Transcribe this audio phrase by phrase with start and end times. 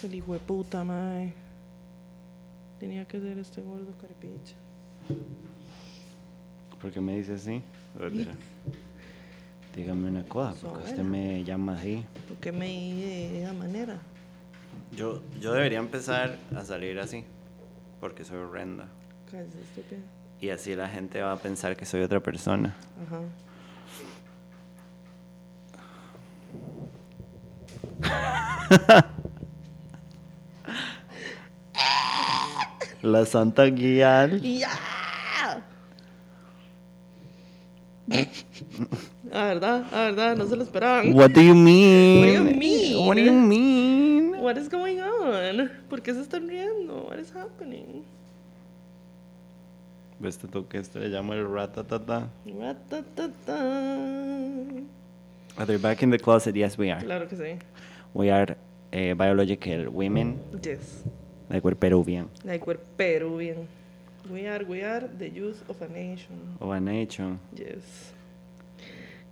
[0.00, 1.34] es el hijo de puta, mae?
[2.78, 4.54] Tenía que ser este gordo caripicha.
[6.80, 7.62] ¿Por qué me dice así?
[9.76, 12.02] Dígame una cosa, porque usted me llama así.
[12.28, 13.98] ¿Por qué me de esa manera?
[14.96, 17.24] Yo, yo debería empezar a salir así,
[18.00, 18.88] porque soy horrenda.
[19.30, 20.00] Cállese, estúpido.
[20.40, 22.74] Y así la gente va a pensar que soy otra persona.
[23.02, 23.20] Ajá.
[33.02, 34.40] La Santa Guial.
[34.42, 34.68] ¡Ya!
[39.32, 41.14] Ah, verdad, ah, verdad, no se lo esperaban.
[41.14, 42.20] What do you mean?
[42.20, 43.06] What do you mean?
[43.06, 44.40] What do you mean?
[44.40, 45.70] What is going on?
[45.88, 47.06] ¿Por qué se están riendo?
[47.08, 48.04] What is happening?
[50.22, 52.28] Este toque este le llamo el ratatata.
[52.44, 53.56] Ratatata.
[55.56, 56.56] Are they back in the closet?
[56.56, 57.00] Yes, we are.
[57.04, 57.58] Claro que sí.
[58.12, 58.56] We are
[58.92, 60.40] eh, biological women.
[60.62, 61.04] Yes.
[61.50, 62.28] Like we're Peruvian.
[62.44, 63.66] Like we're Peruvian.
[64.30, 66.56] We are, we are the youth of a nation.
[66.60, 67.40] Of a nation.
[67.52, 68.12] Yes.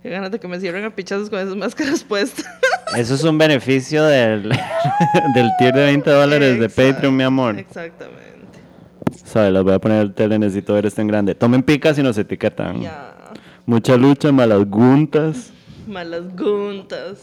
[0.03, 2.45] Qué ganas de que me cierren a pichazos con esas máscaras puestas.
[2.97, 4.49] Eso es un beneficio del,
[5.33, 7.57] del tier de 20 dólares de Patreon, mi amor.
[7.57, 8.19] Exactamente.
[9.23, 11.35] Sabe, las voy a poner el tele, necesito ver esto en grande.
[11.35, 12.81] Tomen picas y nos etiquetan.
[12.81, 13.13] Ya.
[13.65, 15.51] Mucha lucha, malas guntas.
[15.87, 17.19] Malas guntas.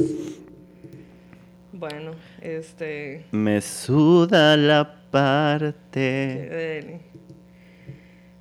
[1.78, 3.27] Bueno, este.
[3.33, 7.01] Me suda la parte.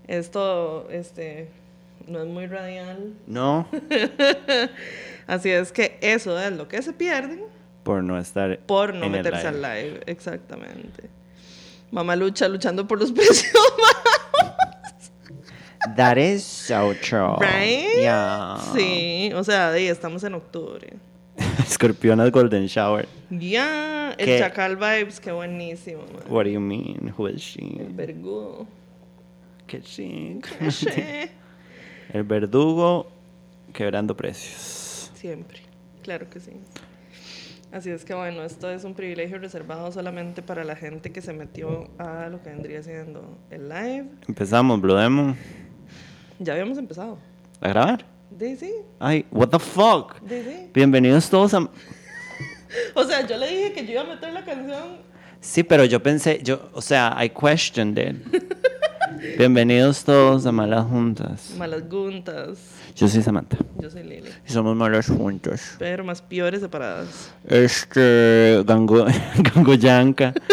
[0.07, 1.49] Esto, este.
[2.07, 3.13] No es muy radial.
[3.27, 3.67] No,
[5.27, 7.43] Así es que eso es lo que se pierden
[7.83, 9.83] por no estar por no en el meterse al live.
[9.83, 10.01] live.
[10.05, 11.09] Exactamente.
[11.91, 13.51] Mamá lucha luchando por los precios
[15.97, 17.35] That is so true.
[17.39, 17.99] Right?
[17.99, 18.57] Yeah.
[18.73, 20.93] Sí, o sea, estamos en octubre.
[21.67, 23.07] Escorpionas Golden Shower.
[23.29, 24.39] Ya, el ¿Qué?
[24.39, 26.23] Chacal Vibes, qué buenísimo, man.
[26.29, 27.13] What do you mean?
[27.17, 27.77] Who is she?
[27.79, 28.67] El vergudo.
[29.67, 30.47] Qué chic.
[32.13, 33.07] El verdugo
[33.73, 35.11] quebrando precios.
[35.15, 35.59] Siempre,
[36.03, 36.51] claro que sí.
[37.71, 41.33] Así es que bueno, esto es un privilegio reservado solamente para la gente que se
[41.33, 44.05] metió a lo que vendría siendo el live.
[44.27, 45.35] Empezamos, Blue Demon.
[46.39, 47.17] Ya habíamos empezado.
[47.59, 48.05] ¿A grabar?
[48.37, 48.57] Sí,
[48.99, 50.15] Ay, what the fuck.
[50.27, 50.69] sí.
[50.73, 51.59] Bienvenidos todos a...
[52.93, 54.97] O sea, yo le dije que yo iba a meter la canción.
[55.39, 58.43] Sí, pero yo pensé, yo, o sea, I questioned it.
[59.37, 61.53] Bienvenidos todos a Malas Juntas.
[61.57, 62.57] Malas guntas.
[62.95, 63.57] Yo soy Samantha.
[63.79, 64.29] Yo soy Lili.
[64.47, 65.75] Y somos malas juntos.
[65.77, 67.31] Pero más peores separadas.
[67.47, 69.05] Este, Gango,
[69.53, 70.33] Gangoyanka.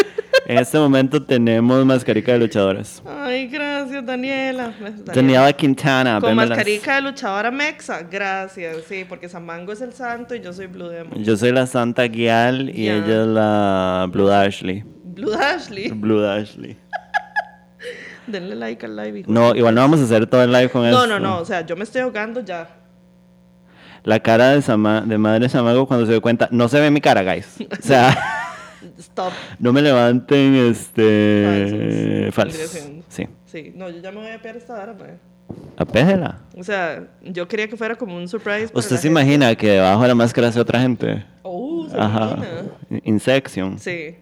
[0.45, 3.01] En este momento tenemos mascarica de luchadoras.
[3.05, 4.73] Ay, gracias, Daniela.
[5.05, 6.49] Daniela Quintana, Con vémelas.
[6.49, 8.01] mascarica de luchadora mexa.
[8.03, 11.23] Gracias, sí, porque Samango es el santo y yo soy Blue Demon.
[11.23, 14.83] Yo soy la Santa Guial y ella es la Blue Ashley.
[15.05, 15.89] Blue Ashley.
[15.91, 16.75] Blue Ashley.
[18.27, 19.19] Denle like al live.
[19.19, 19.31] hijo.
[19.31, 21.07] No, igual no vamos a hacer todo el live con no, esto.
[21.07, 21.39] no, no.
[21.39, 22.69] O sea, yo me estoy ahogando ya.
[24.03, 26.47] La cara de, Sama- de Madre Samago cuando se dio cuenta.
[26.51, 27.55] No se ve mi cara, guys.
[27.61, 28.17] O sea,
[28.99, 29.31] Stop.
[29.59, 32.79] no me levanten este Falsos.
[33.07, 33.27] Sí.
[33.45, 35.17] Sí, no, yo ya me voy a pegar esta hora, mae.
[35.77, 36.39] Apéjela.
[36.57, 38.71] O sea, yo quería que fuera como un surprise.
[38.73, 39.07] ¿Usted se gente.
[39.07, 41.23] imagina que debajo de la máscara hace otra gente?
[41.43, 42.35] Oh, se Ajá.
[42.37, 43.01] imagina.
[43.03, 43.77] Insection.
[43.79, 44.15] Sí.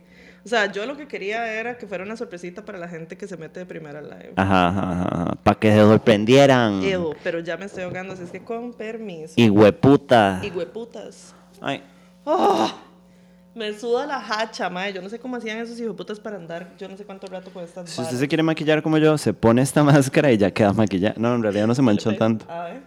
[0.44, 3.28] O sea, yo lo que quería era que fuera una sorpresita para la gente que
[3.28, 4.34] se mete de primera live.
[4.36, 5.36] Ajá, ajá, ajá.
[5.44, 6.82] Para que se sorprendieran.
[6.82, 9.34] Ew, pero ya me estoy ahogando, así es que con permiso.
[9.36, 10.42] Y hueputa.
[10.44, 11.36] Y hueputas.
[11.62, 11.84] Ay.
[12.24, 12.72] ¡Oh!
[13.54, 14.94] Me suda la hacha, mae.
[14.94, 16.74] Yo no sé cómo hacían esos hijoputas para andar.
[16.80, 19.34] Yo no sé cuánto rato con estas Si usted se quiere maquillar como yo, se
[19.34, 21.16] pone esta máscara y ya queda maquillada.
[21.18, 22.46] No, en realidad no se manchó tanto.
[22.50, 22.82] A ver.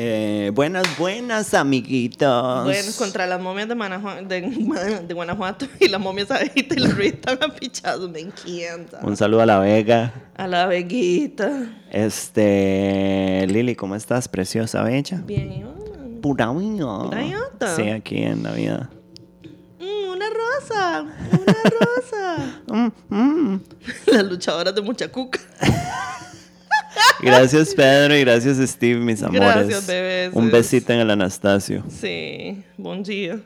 [0.00, 2.62] Eh, buenas, buenas, amiguitos.
[2.62, 7.36] Bueno, contra las momias de, de, de Guanajuato y las momias abejita y las ruitas
[7.42, 8.08] a pichados.
[8.08, 9.00] Me encanta.
[9.02, 10.12] Un saludo a la Vega.
[10.36, 11.66] A la veguita.
[11.90, 14.28] Este, Lili, ¿cómo estás?
[14.28, 15.20] Preciosa, bella.
[15.26, 15.74] Bien, ¿y vos?
[16.22, 17.10] Pura vida.
[17.58, 17.74] Pura.
[17.74, 18.90] Sí, aquí en la vida.
[19.80, 22.62] Mm, una rosa, una rosa.
[22.68, 23.60] Mm, mm.
[24.12, 25.40] Las luchadoras de Muchacuca.
[27.20, 29.40] Gracias, Pedro, y gracias, Steve, mis amores.
[29.40, 30.30] Gracias, bebés.
[30.34, 31.82] Un besito en el Anastasio.
[31.88, 33.40] Sí, buen día.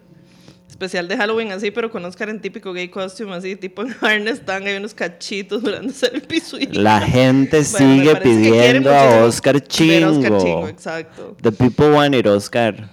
[0.68, 4.40] Especial de Halloween así, pero con Oscar en típico gay costume, así, tipo en harness,
[4.40, 6.58] están hay unos cachitos durándose el piso.
[6.58, 10.08] y- La gente Bueno, sigue pidiendo a Oscar Chingo.
[10.10, 11.36] Oscar Chingo, exacto.
[11.40, 12.88] The people want it, Oscar.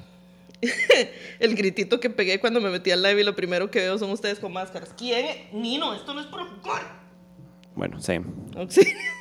[1.39, 4.11] El gritito que pegué cuando me metí al live y lo primero que veo son
[4.11, 4.89] ustedes con máscaras.
[4.97, 5.25] ¿Quién?
[5.53, 6.99] Nino, esto no es por jugar.
[7.75, 8.25] Bueno, same.
[8.57, 8.93] Auxilio.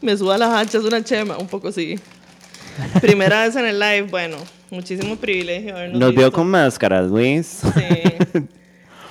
[0.00, 1.98] Me suba las hachas una chema, un poco sí.
[3.00, 4.36] Primera vez en el live, bueno,
[4.70, 6.32] muchísimo privilegio habernos Nos vio visto.
[6.32, 7.60] con máscaras, Luis.
[7.74, 8.40] Sí.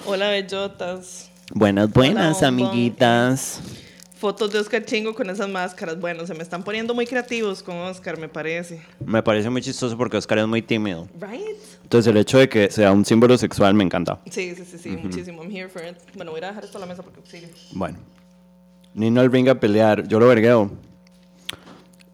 [0.06, 1.30] Hola, bellotas.
[1.52, 3.62] Buenas, buenas, Hola, amiguitas.
[4.20, 6.00] Fotos de Oscar Chingo con esas máscaras.
[6.00, 8.82] Bueno, se me están poniendo muy creativos con Oscar, me parece.
[9.06, 11.08] Me parece muy chistoso porque Oscar es muy tímido.
[11.20, 11.42] Right?
[11.84, 14.20] Entonces el hecho de que sea un símbolo sexual me encanta.
[14.30, 15.42] Sí, sí, sí, sí, muchísimo.
[15.42, 15.96] I'm here for it.
[16.16, 17.50] Bueno, voy a dejar esto a la mesa porque auxilio.
[17.72, 17.98] Bueno.
[18.94, 20.08] Nino el ring a pelear.
[20.08, 20.72] Yo lo vergueo.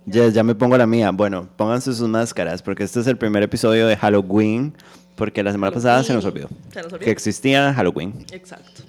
[0.06, 1.12] Yes, ya me pongo la mía.
[1.12, 4.76] Bueno, pónganse sus máscaras porque este es el primer episodio de Halloween.
[5.16, 7.06] Porque la semana pasada se nos olvidó Se nos olvidó.
[7.06, 8.26] que existía Halloween.
[8.32, 8.84] Exacto.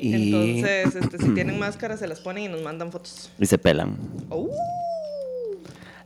[0.00, 3.30] Y, Entonces, este, si tienen máscaras, se las ponen y nos mandan fotos.
[3.38, 3.96] y se pelan.
[4.28, 4.48] Oh.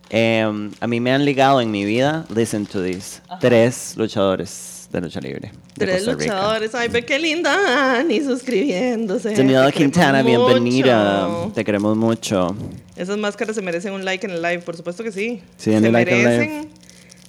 [0.08, 5.00] Em, a mí me han ligado en mi vida, listen to this, tres luchadores de
[5.00, 5.50] lucha libre.
[5.76, 6.24] de Tres Costa Rica.
[6.34, 6.74] luchadores.
[6.74, 9.32] Ay, ve qué linda Ani suscribiéndose.
[9.32, 11.28] Trinidad Te queremos Quintana, bienvenida.
[11.54, 12.54] Te queremos mucho.
[12.96, 15.42] Esas máscaras se merecen un like en el live, por supuesto que sí.
[15.56, 16.38] Se like al live.
[16.38, 16.68] merecen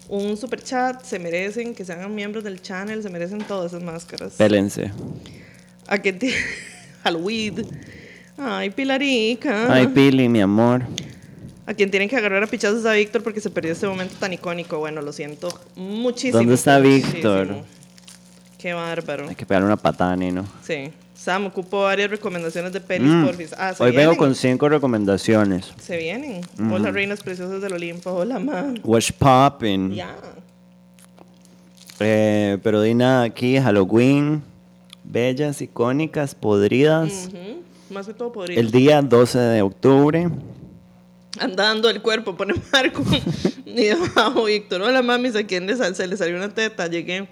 [0.09, 4.33] un super chat, se merecen que sean miembros del channel, se merecen todas esas máscaras.
[4.33, 4.91] Pélense.
[5.87, 6.33] A que
[7.03, 7.65] Halloween.
[8.37, 9.71] Ay, Pilarica.
[9.71, 10.83] Ay, Pili, mi amor.
[11.65, 14.33] A quien tienen que agarrar a pichazos a Víctor porque se perdió este momento tan
[14.33, 14.79] icónico.
[14.79, 16.39] Bueno, lo siento muchísimo.
[16.39, 17.13] ¿Dónde está muchísimo.
[17.13, 17.55] Víctor?
[18.57, 19.29] Qué bárbaro.
[19.29, 20.45] Hay que pegarle una patada Nino.
[20.61, 20.91] Sí.
[21.15, 23.25] Sam, ocupo varias recomendaciones de pelis, Mm.
[23.25, 23.53] porfis.
[23.57, 25.71] Ah, se Hoy vengo con cinco recomendaciones.
[25.81, 26.41] Se vienen.
[26.69, 28.11] Hola, reinas preciosas del Olimpo.
[28.11, 28.79] Hola, man.
[28.83, 29.93] Watch Poppin'.
[29.93, 30.13] Ya.
[31.99, 34.41] Eh, pero di nada aquí, Halloween.
[35.05, 37.29] Bellas, icónicas, podridas.
[37.89, 38.59] Más que todo podría.
[38.59, 40.29] El día 12 de octubre.
[41.39, 43.03] Andando el cuerpo, pone Marco.
[43.65, 44.81] y debajo, Víctor.
[44.81, 45.35] Hola, mamis.
[45.35, 46.87] ¿A quién le sal- se le salió una teta?
[46.87, 47.27] Llegué.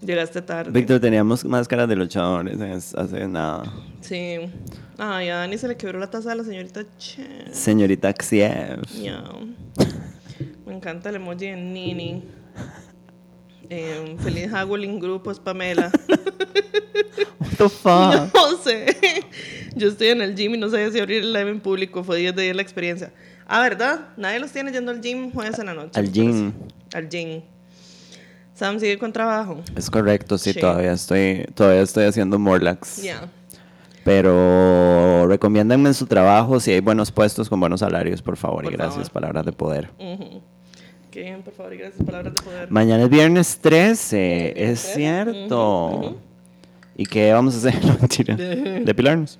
[0.00, 0.70] Llegaste tarde.
[0.72, 3.72] Víctor, teníamos máscaras de luchadores es- hace nada.
[4.00, 4.36] Sí.
[4.98, 7.52] Ay, a Dani se le quebró la taza a la señorita Chen.
[7.54, 8.80] Señorita Xiev.
[10.66, 12.22] Me encanta el emoji de Nini.
[13.70, 15.90] Eh, feliz Hagolin Grupos, Pamela.
[17.40, 18.34] What the fuck?
[18.34, 18.86] No sé.
[19.74, 22.04] Yo estoy en el gym y no sé si abrir el live en público.
[22.04, 23.12] Fue 10 de 10 la experiencia.
[23.46, 24.00] Ah, ¿verdad?
[24.16, 25.98] Nadie los tiene yendo al gym jueves en la noche.
[25.98, 26.52] Al gym.
[26.94, 27.42] Al gym.
[28.54, 29.60] Sam sigue con trabajo.
[29.76, 30.60] Es correcto, sí, Sí.
[30.60, 33.02] todavía estoy, todavía estoy haciendo Morlax.
[33.02, 33.28] Ya.
[34.04, 38.64] Pero recomiéndenme en su trabajo si hay buenos puestos con buenos salarios, por favor.
[38.64, 39.12] Por y gracias, favor.
[39.12, 39.90] palabras de poder.
[41.10, 42.04] Qué bien, por favor, y gracias.
[42.04, 42.70] Palabras de poder.
[42.70, 44.94] Mañana es viernes 13, es 13.
[44.94, 46.18] cierto.
[46.96, 47.80] ¿Y qué vamos a hacer?
[47.84, 48.36] No.
[48.84, 49.38] Depilarnos.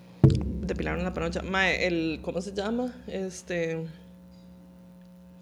[0.62, 1.42] Depilaron la panocha.
[1.42, 2.94] Mae, el, ¿cómo se llama?
[3.08, 3.84] Este.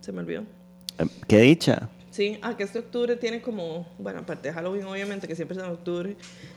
[0.00, 0.42] Se me olvidó.
[0.98, 1.90] Eh, Qué dicha.
[2.10, 5.62] Sí, ah, que este octubre tiene como, bueno, aparte de Halloween, obviamente, que siempre es
[5.62, 6.16] en octubre,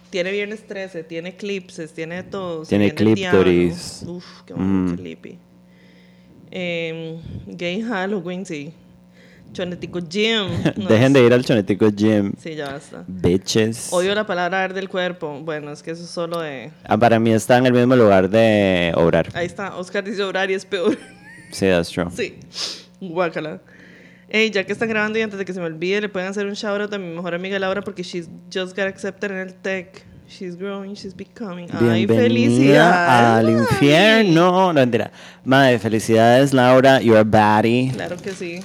[0.09, 2.63] tiene viernes 13, tiene eclipses, tiene todo.
[2.65, 4.03] Tiene clíptoris.
[4.07, 5.37] Uf, qué bonito, Mm.
[6.55, 8.73] Em, gay Halloween, sí.
[9.53, 10.47] Chonetico Gym.
[10.77, 12.33] no Dejen es- de ir al Chonetico Gym.
[12.37, 13.03] Sí, ya basta.
[13.07, 13.93] Bitches.
[13.93, 15.39] Odio la palabra ar del cuerpo.
[15.41, 16.71] Bueno, es que eso es solo de.
[16.83, 19.29] Ah, para mí está en el mismo lugar de obrar.
[19.33, 20.97] Ahí está, Oscar dice orar y es peor.
[21.51, 22.07] Sí, that's true.
[22.11, 22.39] Sí,
[22.99, 23.61] guácala.
[24.27, 26.47] Ey, ya que están grabando y antes de que se me olvide, le pueden hacer
[26.47, 29.53] un shout out a mi mejor amiga Laura porque she's just got accepted en el
[29.53, 30.03] tech.
[30.27, 31.67] She's growing, she's becoming.
[31.71, 33.37] Ay, Bienvenida felicidades.
[33.37, 34.51] al infierno.
[34.51, 35.11] No, mentira.
[35.45, 36.99] Madre, felicidades, Laura.
[37.01, 37.91] You're a baddie.
[37.93, 38.59] Claro que sí.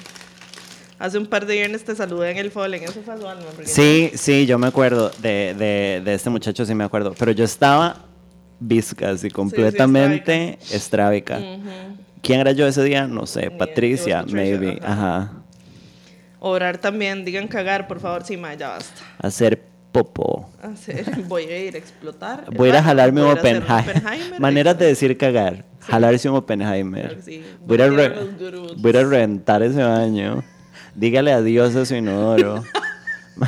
[0.98, 2.82] Hace un par de viernes te saludé en el Fallen.
[2.82, 3.44] Eso fue su alma.
[3.64, 7.14] Sí, sí, yo me acuerdo de, de, de este muchacho, sí me acuerdo.
[7.18, 7.96] Pero yo estaba
[8.58, 11.38] viscas y completamente estrábica.
[11.38, 11.70] Ujú.
[12.20, 13.06] ¿Quién era yo ese día?
[13.06, 13.50] No sé.
[13.52, 14.78] Patricia, maybe.
[14.82, 14.92] ajá.
[15.16, 15.32] Ajá.
[16.40, 17.24] Orar también.
[17.24, 18.24] Digan cagar, por favor.
[18.24, 19.00] Sí, ma, ya basta.
[19.18, 19.62] Hacer
[19.92, 20.50] popo.
[20.62, 22.44] Hacer- Voy a ir a explotar.
[22.52, 23.80] Voy a ir a jalarme un voy Oppenheimer.
[23.96, 25.64] Oppenheimer, Maneras de decir cagar.
[25.80, 27.06] Jalarse un Oppenheimer.
[27.06, 27.42] Claro sí.
[27.64, 28.14] Voy a, a Voy a re-
[28.76, 30.42] voy a reventar ese baño.
[30.98, 32.64] Dígale adiós a su inodoro.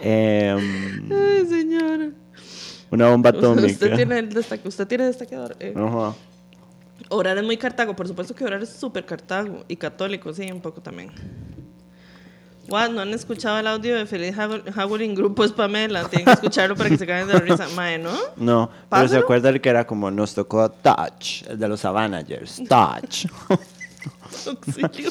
[0.00, 2.10] Em, Ay, señora.
[2.90, 3.66] una bomba atómica.
[3.72, 5.56] usted tiene el destaque, usted tiene destaqueador.
[5.60, 5.72] eh.
[5.76, 6.14] Ajá.
[7.08, 10.60] Orar es muy cartago, por supuesto que orar es súper cartago y católico, sí, un
[10.60, 11.12] poco también.
[12.68, 14.34] What, ¿no han escuchado el audio de Feliz
[14.76, 15.44] Howling Grupo?
[15.44, 17.68] Es Pamela, tienen que escucharlo para que se caigan de la risa.
[17.76, 18.12] Mae, ¿no?
[18.36, 19.20] No, pero se Pásalo.
[19.20, 22.62] acuerda el que era como nos tocó Touch, el de los Savanagers.
[22.68, 23.26] Touch.
[24.46, 25.10] Auxilio.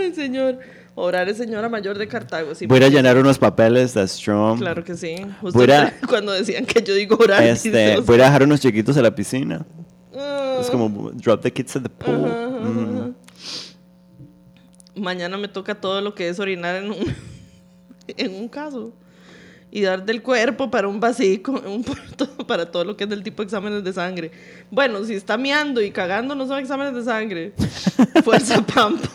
[0.00, 0.58] Ay, señor.
[0.96, 2.66] Orar es señora mayor de Cartago, sí.
[2.66, 4.58] Voy a a llenar unos papeles de Strom.
[4.58, 5.16] Claro que sí.
[5.40, 7.42] Justo Voy a- cuando decían que yo digo orar.
[7.44, 9.64] Este, dice voy a dejar unos chiquitos a la piscina.
[10.14, 10.58] Ah.
[10.60, 12.26] Es como drop the kids at the pool.
[12.26, 13.10] Ajá, ajá.
[14.96, 16.96] Mañana me toca todo lo que es orinar en un,
[18.08, 18.92] en un caso.
[19.70, 21.84] y dar del cuerpo para un vasico, un,
[22.48, 24.32] para todo lo que es del tipo de exámenes de sangre.
[24.70, 27.52] Bueno, si está miando y cagando no son exámenes de sangre.
[28.24, 29.08] Fuerza pampa.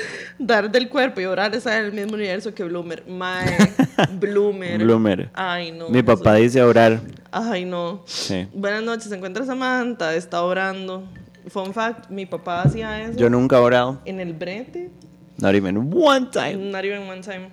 [0.38, 3.04] Dar del cuerpo y orar está en el mismo universo que Bloomer.
[3.08, 3.56] Mae,
[4.20, 4.78] Bloomer.
[4.78, 5.30] Bloomer.
[5.34, 5.88] Ay, no.
[5.88, 7.00] Mi papá dice orar.
[7.30, 8.02] Ay, no.
[8.06, 8.46] Sí.
[8.54, 11.04] Buenas noches, se encuentra Samantha, está orando.
[11.48, 14.00] Fun fact, mi papá hacía eso Yo nunca he orado.
[14.04, 14.90] en el brete.
[15.38, 16.56] Not even one time.
[16.72, 17.50] Not even one time.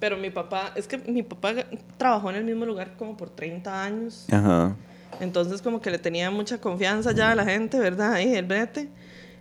[0.00, 1.52] Pero mi papá, es que mi papá
[1.98, 4.24] trabajó en el mismo lugar como por 30 años.
[4.32, 4.74] Ajá.
[5.20, 8.14] Entonces como que le tenía mucha confianza ya a la gente, ¿verdad?
[8.14, 8.88] Ahí, el brete.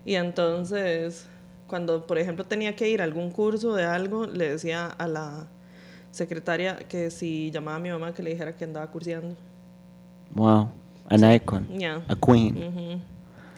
[0.06, 1.29] Y entonces,
[1.70, 5.48] cuando por ejemplo tenía que ir a algún curso de algo, le decía a la
[6.12, 9.36] secretaria que si llamaba a mi mamá que le dijera que andaba curseando.
[10.34, 10.70] Wow.
[11.10, 11.68] An icon.
[12.08, 13.02] A queen.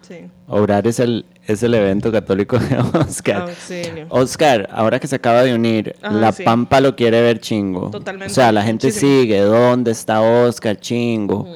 [0.02, 0.30] Sí.
[0.48, 3.44] Orar es el, es el evento católico de Oscar.
[3.44, 4.08] Auxilio.
[4.10, 6.44] Oscar, ahora que se acaba de unir, Ajá, la sí.
[6.44, 7.92] Pampa lo quiere ver chingo.
[7.92, 9.12] Totalmente, O sea, la gente muchísimo.
[9.22, 9.40] sigue.
[9.42, 11.48] ¿Dónde está Oscar chingo?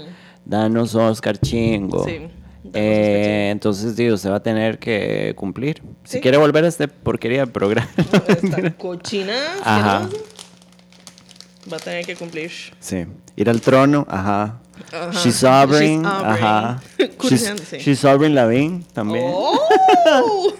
[0.45, 2.03] Danos Oscar chingo.
[2.05, 2.27] Sí,
[2.75, 5.81] Eh, entonces, digo, usted va a tener que cumplir.
[6.03, 7.89] Si quiere volver a este porquería de programa.
[8.27, 10.09] Esta cochina Ajá.
[11.71, 12.51] va a tener que cumplir.
[12.79, 13.05] sí.
[13.37, 14.61] Ir al trono, ajá.
[14.93, 15.11] Ajá.
[15.11, 16.81] She's sovereign, She's ajá.
[17.27, 19.25] She's, she's sovereign Lavín también.
[19.27, 20.53] ¡Oh!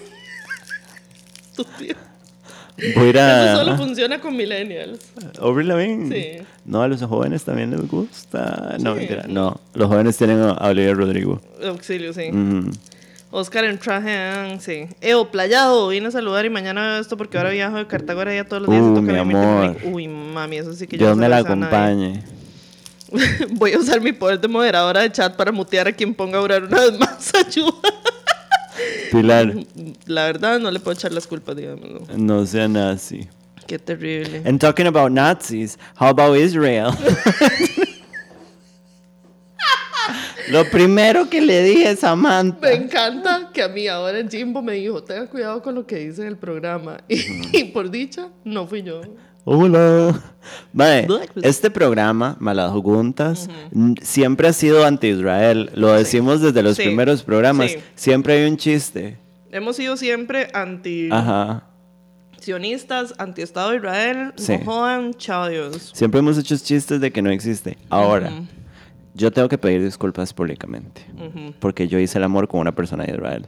[2.94, 3.52] Voy a.
[3.54, 5.00] Eso solo funciona con millennials.
[5.40, 6.14] Aubrey Lavigne.
[6.14, 6.44] Sí.
[6.64, 8.76] No, a los jóvenes también les gusta.
[8.80, 8.98] No, Sí.
[9.00, 9.24] mentira.
[9.28, 11.40] No, los jóvenes tienen a Olivia Rodrigo.
[11.64, 12.30] Auxilio, sí.
[13.30, 14.86] Oscar en traje, ah, sí.
[15.00, 18.34] Eo, playado, vine a saludar y mañana veo esto porque ahora viajo de Cartago ahora
[18.34, 19.76] ya todos los días Uh, mi amor.
[19.84, 22.22] Uy, mami, eso sí que yo Dios no me la acompañe.
[23.52, 26.42] Voy a usar mi poder de moderadora de chat para mutear a quien ponga a
[26.42, 27.32] orar una vez más.
[27.46, 27.72] Ayuda.
[29.12, 29.54] Pilar,
[30.06, 32.08] La verdad, no le puedo echar las culpas, digamos.
[32.16, 33.28] no sea nazi.
[33.66, 34.42] Qué terrible.
[34.44, 36.92] And talking about Nazis, how about Israel?
[40.48, 42.68] Lo primero que le dije a Samantha.
[42.68, 46.22] Me encanta que a mí ahora Jimbo me dijo, tenga cuidado con lo que dice
[46.22, 46.98] en el programa.
[47.08, 49.00] Y, por dicha, no fui yo.
[49.48, 50.20] Hola.
[50.72, 53.48] Mae, Black- este programa, Malas Juntas,
[54.02, 55.70] siempre ha sido anti-Israel.
[55.74, 56.82] Lo decimos desde los Sí.
[56.82, 57.70] primeros programas.
[57.70, 57.78] Sí.
[57.94, 59.18] Siempre hay un chiste.
[59.52, 61.62] Hemos sido siempre anti Ajá.
[62.40, 64.32] sionistas, anti Estado de Israel.
[64.48, 65.92] No jodan, chao Dios.
[65.94, 67.78] Siempre hemos hecho chistes de que no existe.
[67.88, 68.32] Ahora,
[69.14, 71.06] yo tengo que pedir disculpas públicamente.
[71.60, 73.46] Porque yo hice el amor con una persona de Israel.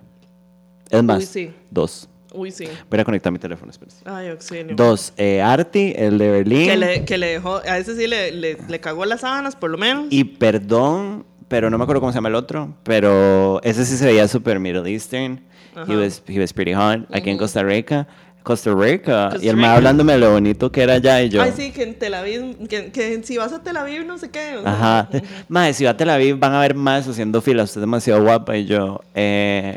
[0.90, 2.08] Es más, Uy, dos.
[2.32, 2.66] Uy, sí.
[2.90, 3.72] Voy a conectar mi teléfono.
[4.04, 4.76] Ay, auxilio.
[4.76, 6.68] Dos, eh, Arti, el de Berlín.
[6.68, 9.70] Que le, que le dejó, a ese sí le, le, le cagó las sábanas, por
[9.70, 10.06] lo menos.
[10.10, 12.74] Y perdón, pero no me acuerdo cómo se llama el otro.
[12.82, 15.42] Pero ese sí se veía super Middle Eastern.
[15.86, 17.06] He was, he was pretty hot.
[17.12, 18.08] Aquí en Costa Rica.
[18.48, 19.28] Costa Rica.
[19.30, 19.74] Costa y el me Rica.
[19.74, 21.42] hablándome de lo bonito que era allá y yo.
[21.42, 24.30] Ay, sí, que en Tel Aviv, que, que si vas a Tel Aviv, no sé
[24.30, 24.56] qué.
[24.56, 25.08] o sea, Ajá.
[25.48, 27.64] Mae, si va a Tel Aviv van a ver más haciendo fila.
[27.64, 29.02] Usted es demasiado guapa y yo.
[29.14, 29.76] Eh,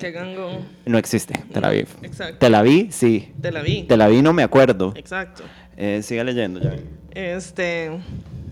[0.86, 1.88] no existe Tel Aviv.
[2.02, 2.38] Exacto.
[2.40, 3.34] Tel Aviv, sí.
[3.42, 3.88] Tel Aviv.
[3.88, 4.94] Tel Aviv no me acuerdo.
[4.96, 5.44] Exacto.
[5.76, 6.74] Eh, siga leyendo ya.
[7.14, 7.92] Este,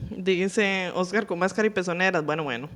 [0.09, 2.25] dice Oscar con máscara y pezoneras.
[2.25, 2.67] Bueno, bueno.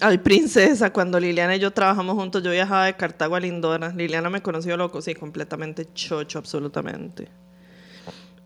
[0.00, 3.90] Ay, princesa, cuando Liliana y yo trabajamos juntos, yo viajaba de Cartago a Lindora.
[3.90, 7.28] Liliana me conoció loco, sí, completamente chocho, absolutamente.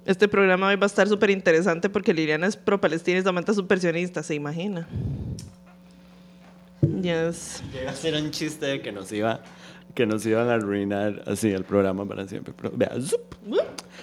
[0.05, 3.57] Este programa hoy va a estar súper interesante porque Liliana es pro-palestina y Samantha es
[3.57, 4.87] supersionista, ¿se imagina?
[7.03, 7.63] Yes.
[7.73, 9.41] Llega a ser un chiste de que nos iba
[9.95, 12.53] que nos iban a arruinar así el programa para siempre.
[12.55, 13.35] Pero, vea, zup.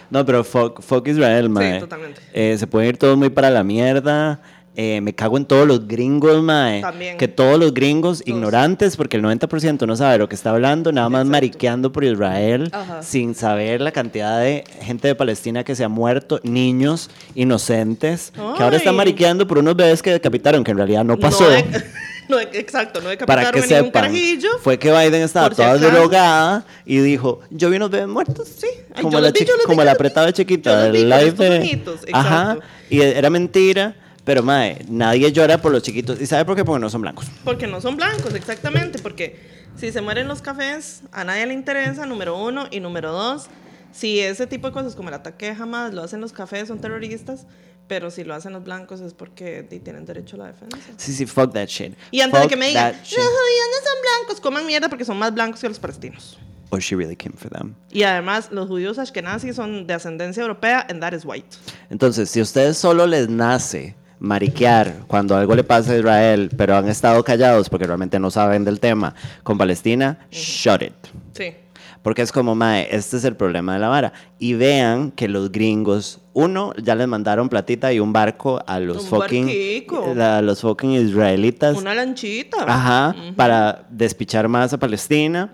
[0.09, 1.79] No, pero fuck, fuck Israel, mae.
[1.79, 2.19] totalmente.
[2.33, 4.41] Eh, se pueden ir todos muy para la mierda.
[4.75, 6.82] Eh, me cago en todos los gringos, mae.
[6.82, 7.18] También.
[7.20, 11.10] Que todos los gringos ignorantes, porque el 90% no sabe lo que está hablando, nada
[11.10, 11.32] más Exacto.
[11.32, 13.03] mariqueando por Israel, Ajá.
[13.03, 18.63] sin saber la cantidad de gente de Palestina que se ha muerto, niños inocentes, que
[18.63, 18.98] ahora están Ay.
[18.98, 21.48] mariqueando por unos bebés que decapitaron, que en realidad no pasó.
[21.50, 21.63] de-
[22.30, 24.50] no de- exacto, no Para que decapitaron a ningún sepan, carajillo.
[24.62, 25.92] fue que Biden estaba Por si toda acaso.
[25.92, 28.48] drogada y dijo, yo vi unos bebés muertos.
[28.58, 29.94] Sí, Ay, como yo la, los vi, chi- yo los vi, como yo la los
[29.94, 29.96] vi.
[30.08, 31.27] apretada chiquita Yo los vi del live
[31.70, 32.12] estos de...
[32.12, 32.65] Ajá, exacto.
[32.89, 36.20] y era mentira, pero mae, nadie llora por los chiquitos.
[36.22, 36.63] ¿Y sabe por qué?
[36.63, 37.27] Porque no son blancos.
[37.44, 39.00] Porque no son blancos, exactamente.
[39.00, 39.39] Porque
[39.77, 42.68] si se mueren los cafés, a nadie le interesa, número uno.
[42.72, 43.48] Y número dos,
[43.92, 47.46] si ese tipo de cosas como el ataque jamás lo hacen los cafés, son terroristas.
[47.88, 50.77] Pero si lo hacen los blancos es porque tienen derecho a la defensa.
[50.96, 51.94] Sí, sí, fuck that shit.
[52.12, 55.03] Y antes de Fuck que me digan, los judíos no son blancos, coman mierda porque
[55.03, 56.38] son más blancos que los palestinos.
[56.70, 57.75] Or she really came for them.
[57.92, 61.58] Y además, los judíos ashkenazis son de ascendencia europea, and that is white.
[61.89, 66.77] Entonces, si a ustedes solo les nace mariquear cuando algo le pasa a Israel, pero
[66.77, 69.13] han estado callados porque realmente no saben del tema
[69.44, 70.94] con Palestina, shut it.
[71.34, 71.53] Sí.
[72.01, 74.13] Porque es como, mae, este es el problema de la vara.
[74.39, 79.03] Y vean que los gringos, uno, ya les mandaron platita y un barco a los
[79.03, 80.15] Un fucking, barquico.
[80.20, 81.77] a los fucking israelitas.
[81.77, 82.58] Una lanchita.
[82.65, 85.51] Ajá, para despichar más a Palestina.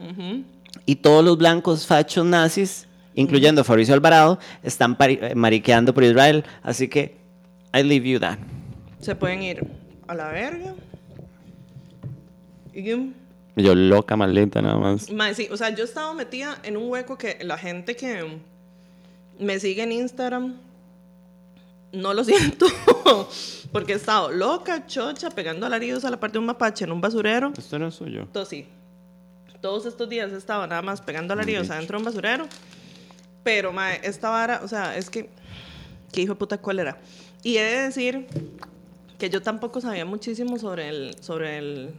[0.86, 4.96] Y todos los blancos fachos nazis, incluyendo Fabricio Alvarado, están
[5.36, 6.44] mariqueando por Israel.
[6.64, 7.18] Así que,
[7.76, 8.38] I leave you that.
[9.00, 9.65] Se pueden ir
[10.08, 10.74] a la verga.
[12.74, 12.84] Y,
[13.56, 15.12] Yo loca, maldita, nada más.
[15.12, 18.39] mae, sí, o sea, yo he estado metida en un hueco que la gente que
[19.39, 20.56] me sigue en Instagram
[21.91, 22.65] no lo siento.
[23.72, 27.01] Porque he estado loca, chocha, pegando alaridos a la parte de un mapache en un
[27.01, 27.51] basurero.
[27.58, 28.27] Esto no es suyo.
[28.32, 28.68] Todo sí.
[29.62, 32.48] Todos estos días he estado nada más pegando alaridos adentro de un basurero.
[33.44, 35.29] Pero, mae, esta vara, o sea, es que.
[36.12, 36.98] Qué hijo de puta cólera.
[37.44, 38.27] Y he de decir
[39.20, 41.16] que yo tampoco sabía muchísimo sobre el.
[41.22, 41.90] Sobre el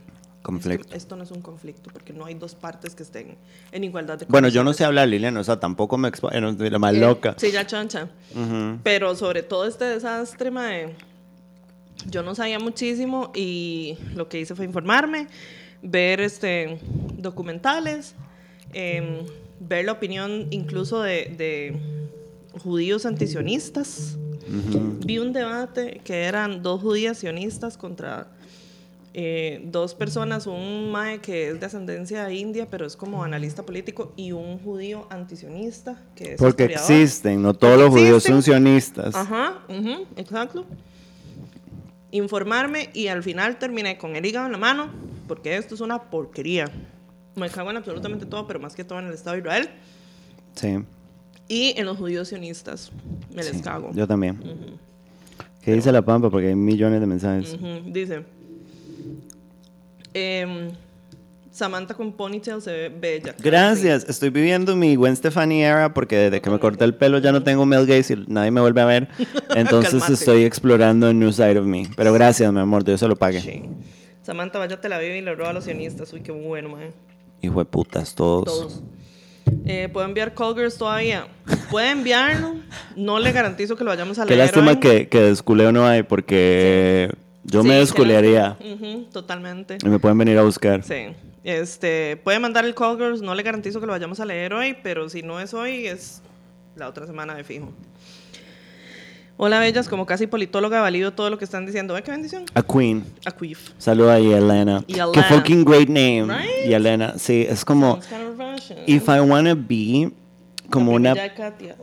[0.43, 0.85] Conflicto.
[0.85, 3.37] Esto, esto no es un conflicto, porque no hay dos partes que estén
[3.73, 6.33] en igualdad de Bueno, yo no sé hablar, Liliana, o sea, tampoco me expo...
[6.33, 7.35] eh, no, la más Eh, loca.
[7.37, 8.09] Sí, ya chancha.
[8.83, 10.95] Pero sobre todo este desastre, mae,
[12.09, 15.27] yo no sabía muchísimo y lo que hice fue informarme,
[15.83, 16.79] ver este,
[17.19, 18.15] documentales,
[18.73, 19.27] em,
[19.61, 21.79] ver la opinión incluso de, de
[22.63, 24.17] judíos antisionistas.
[25.05, 28.29] Vi un debate que eran dos judías sionistas contra
[29.13, 34.13] eh, dos personas, un mae que es de ascendencia india, pero es como analista político,
[34.17, 39.15] y un judío antisionista que es Porque existen, no todos los judíos son sionistas.
[39.15, 40.65] Ajá, ujú, exacto.
[42.13, 44.91] Informarme y al final terminé con el hígado en la mano,
[45.29, 46.71] porque esto es una porquería.
[47.37, 49.71] Me cago en absolutamente todo, pero más que todo en el Estado de Israel
[50.55, 50.79] Sí,
[51.51, 52.93] y en los judíos sionistas.
[53.35, 53.91] Me les cago.
[53.93, 54.39] yo también.
[55.63, 56.31] ¿Qué dice la pampa?
[56.31, 57.59] Porque hay millones de mensajes.
[57.87, 58.25] Dice,
[60.15, 60.71] em,
[61.51, 63.35] Samantha con ponytail se ve bella.
[63.43, 67.33] Gracias, estoy viviendo mi Gwen Stefani era porque desde que me corté el pelo ya
[67.33, 69.09] no tengo male gaze y nadie me vuelve a ver.
[69.57, 71.89] Entonces estoy explorando a new side of me.
[71.97, 73.41] Pero gracias, mi amor, Dios se lo pague.
[73.41, 73.65] Sí.
[74.23, 76.13] Samantha, váyate a la vida y le roba a los sionistas.
[76.13, 76.93] Uy, qué bueno, man.
[77.43, 78.45] Hijo de putas, todos.
[78.45, 78.83] Todos.
[79.67, 81.27] Eh, ¿Puedo enviar Call Girls todavía?
[81.71, 82.55] Puede enviarlo.
[82.97, 84.77] No le garantizo que lo vayamos a Qué leer lástima hoy.
[84.81, 87.11] que, que desculeo no hay porque
[87.45, 89.05] yo Sí, me qué desculearía lástima.
[89.13, 89.79] Totalmente.
[89.85, 90.83] y me pueden venir a buscar.
[90.83, 91.15] Sí.
[91.45, 93.23] Este, puede mandar el Call Girls.
[93.23, 96.23] No le garantizo que lo vayamos a leer hoy, pero si no es hoy, es
[96.77, 97.73] la otra semana de fijo.
[99.43, 99.89] Hola, bellas.
[99.89, 101.95] Como casi politóloga, valido todo lo que están diciendo.
[101.95, 102.45] ¿Ve qué bendición?
[102.53, 103.07] A Queen.
[103.25, 103.71] A Queef.
[103.79, 104.85] Saluda a Yelena.
[104.87, 106.25] Y Qué fucking great name.
[106.25, 106.69] Right?
[106.69, 107.15] Yelena.
[107.19, 110.11] Sí, es como kind of if I wanna be
[110.69, 111.15] como una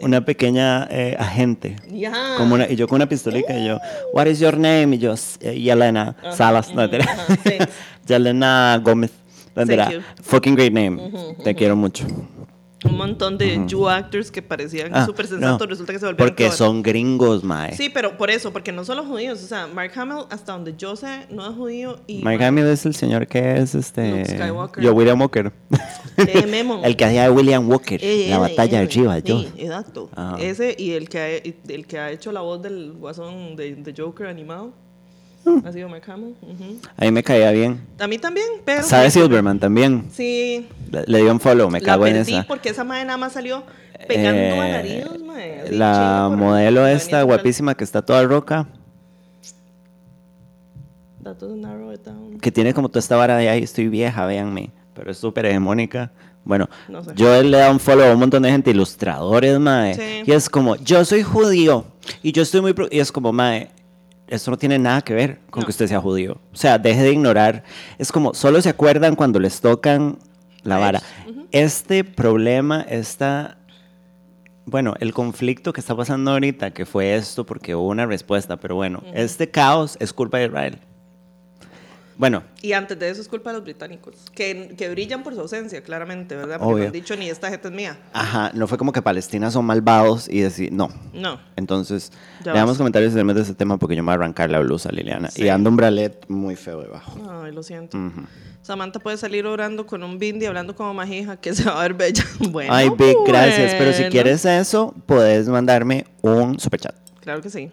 [0.01, 1.77] una pequeña eh, agente.
[1.89, 2.35] Ya.
[2.37, 3.79] Como una, y yo con una pistolita y yo,
[4.13, 4.95] what is your name?
[4.95, 6.69] Y yo, Yelena Salas.
[6.69, 7.05] No, mentira.
[7.05, 7.57] ajá, sí.
[8.07, 9.09] Yelena Gómez.
[9.55, 9.91] No, mentira.
[9.91, 10.01] you.
[10.21, 11.11] Fucking great name.
[11.43, 12.05] Te quiero mucho.
[12.89, 16.27] Un montón de Jew actors que parecían Ah, súper no, sensatos, resulta que se volvieron
[16.27, 17.75] Porque son gringos, mae.
[17.75, 19.43] Sí, pero por eso, porque no solo judíos.
[19.43, 21.99] O sea, Mark Hamill, hasta donde yo sé, no es judío.
[22.07, 24.09] Y Mike Hamill es el señor que es este.
[24.09, 24.83] Luke Skywalker.
[24.83, 25.51] Yo, William Walker.
[26.17, 27.99] Eh, el que hacía de William Walker.
[28.03, 29.39] Eh, la eh, batalla eh, arriba, yo.
[29.39, 30.09] Sí, exacto.
[30.15, 30.37] Ajá.
[30.39, 33.93] Ese y el que, ha, el que ha hecho la voz del guasón de, de
[33.95, 34.73] Joker animado.
[35.47, 35.65] Mm.
[35.65, 36.35] Ha sido Mark Hamill.
[36.41, 36.77] ujú.
[36.97, 37.81] A mí me caía bien.
[37.99, 38.83] A mí también, pero.
[38.83, 40.05] Sabe Silverman también.
[40.11, 40.67] Sí.
[40.91, 42.43] Le, le dio un follow, me la cago en esa.
[42.47, 43.63] porque esa madre nada más salió
[44.07, 45.09] pegando Eh, alaridos,
[45.65, 48.67] así, la modelo la esta guapísima que está toda roca,
[52.41, 56.11] que tiene como toda esta vara de ahí, estoy vieja, véanme, pero es súper hegemónica.
[56.45, 57.11] Bueno, No sé.
[57.15, 59.95] yo le dado un follow a un montón de gente, ilustradores, mae.
[59.95, 60.23] Sí.
[60.25, 61.83] Y es como, yo soy judío
[62.23, 62.71] y yo estoy muy...
[62.73, 63.69] pro-", Y es como, mae,
[64.27, 65.65] esto no tiene nada que ver con No.
[65.65, 66.39] que usted sea judío.
[66.53, 67.63] O sea, deje de ignorar.
[67.97, 70.17] Es como, solo se acuerdan cuando les tocan
[70.63, 71.01] la vara.
[71.51, 73.57] Este problema, esta...
[74.65, 78.75] Bueno, el conflicto que está pasando ahorita, que fue esto porque hubo una respuesta, pero
[78.75, 80.79] bueno, este caos es culpa de Israel.
[82.17, 85.41] Bueno, Y antes de eso es culpa de los británicos, que, que brillan por su
[85.41, 86.57] ausencia, claramente, ¿verdad?
[86.57, 86.83] Porque Obvio.
[86.83, 87.97] no han dicho ni esta gente es mía.
[88.13, 90.89] ajá, no fue como que Palestina son malvados y decir, no.
[91.13, 91.39] No.
[91.55, 92.11] Entonces,
[92.43, 92.77] Ya veamos vas.
[92.79, 95.29] comentarios de de ese tema porque yo me voy a arrancar la blusa, Liliana.
[95.29, 95.43] Sí.
[95.43, 97.19] Y ando un bralet muy feo debajo.
[97.43, 97.97] Ay, lo siento.
[97.97, 98.21] Ujú.
[98.63, 101.93] Samantha puede salir orando con un bindi, hablando como majija, que se va a ver
[101.93, 102.23] bella.
[102.49, 102.73] Bueno.
[102.73, 103.75] Ay, Big, gracias.
[103.77, 104.11] Pero si bueno.
[104.11, 106.95] quieres eso, puedes mandarme un superchat.
[107.21, 107.69] Claro que sí.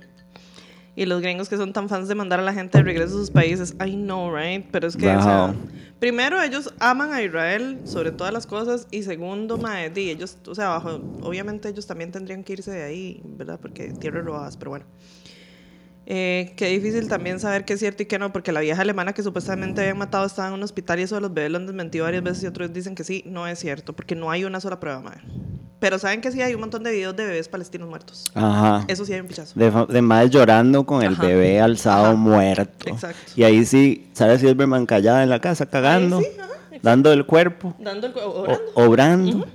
[0.96, 3.18] Y los gringos que son tan fans de mandar a la gente de regreso a
[3.18, 3.74] sus países.
[3.85, 4.64] I know, right?
[4.70, 5.54] Pero es que, o sea,
[5.98, 8.87] primero, ellos aman a Israel sobre todas las cosas.
[8.92, 12.85] Y segundo, mae, di, ellos, o sea, bajo, obviamente ellos también tendrían que irse de
[12.85, 13.59] ahí, ¿verdad?
[13.61, 14.87] Porque tierras robadas, pero bueno.
[16.07, 19.14] Eh, qué difícil también saber qué es cierto y qué no, porque la vieja alemana
[19.14, 21.66] que supuestamente habían matado estaba en un hospital y eso de los bebés lo han
[21.66, 24.61] desmentido varias veces y otros dicen que sí, no es cierto, porque no hay una
[24.61, 25.22] sola prueba, madre.
[25.85, 28.25] Pero saben que sí hay un montón de videos de bebés palestinos muertos.
[28.33, 28.87] Ajá.
[28.88, 29.53] Eso sí hay un pichazo.
[29.55, 31.27] De, de madres llorando con el Ajá.
[31.27, 32.14] bebé alzado Ajá.
[32.14, 32.88] muerto.
[32.88, 33.33] Exacto.
[33.37, 36.49] Y ahí sí, Sara Silverman callada en la casa, cagando, sí, ajá,
[36.81, 38.62] dando el cuerpo, Dando el cu- o- orando.
[38.77, 39.47] obrando.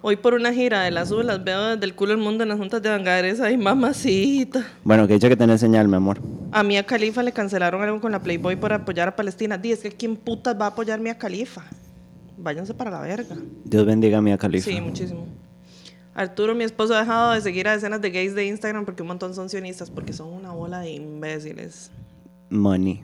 [0.00, 2.48] Hoy por una gira de las sube las veo desde el culo del mundo en
[2.48, 3.38] las juntas de Bangares.
[3.42, 4.66] Ay, mamacita.
[4.82, 6.20] Bueno, que dicha que tenés señal, mi amor.
[6.52, 9.58] A Mia Khalifa le cancelaron algo con la Playboy por apoyar a Palestina.
[9.58, 11.64] Di, es que ¿quién putas va a apoyar a Mia Khalifa?
[12.42, 13.36] Váyanse para la verga.
[13.64, 14.68] Dios bendiga a Mia Khalifa.
[14.68, 15.26] Sí, muchísimo.
[16.14, 19.08] Arturo, mi esposo, ha dejado de seguir a decenas de gays de Instagram porque un
[19.08, 21.90] montón son sionistas, porque son una bola de imbéciles.
[22.50, 23.02] Money.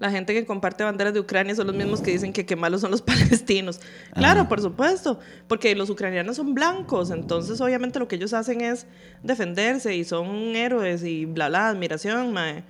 [0.00, 2.80] La gente que comparte banderas de Ucrania son los mismos que dicen que qué malos
[2.80, 3.80] son los palestinos.
[4.12, 8.86] Claro, por supuesto, porque los ucranianos son blancos, entonces obviamente lo que ellos hacen es
[9.22, 12.64] defenderse y son héroes y bla bla, admiración, mae.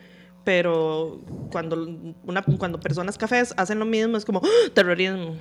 [0.45, 1.89] Pero cuando,
[2.27, 4.71] una, cuando personas cafés hacen lo mismo es como ¡Ah!
[4.75, 5.37] terrorismo.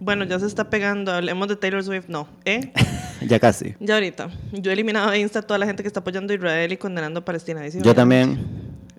[0.00, 2.72] Bueno, ya se está pegando, hablemos de Taylor Swift, no, ¿eh?
[3.28, 3.74] Ya casi.
[3.80, 4.30] Ya ahorita.
[4.52, 6.78] Yo he eliminado de Insta a toda la gente que está apoyando a Israel y
[6.78, 7.60] condenando a Palestina.
[7.60, 8.38] dice, Yo también.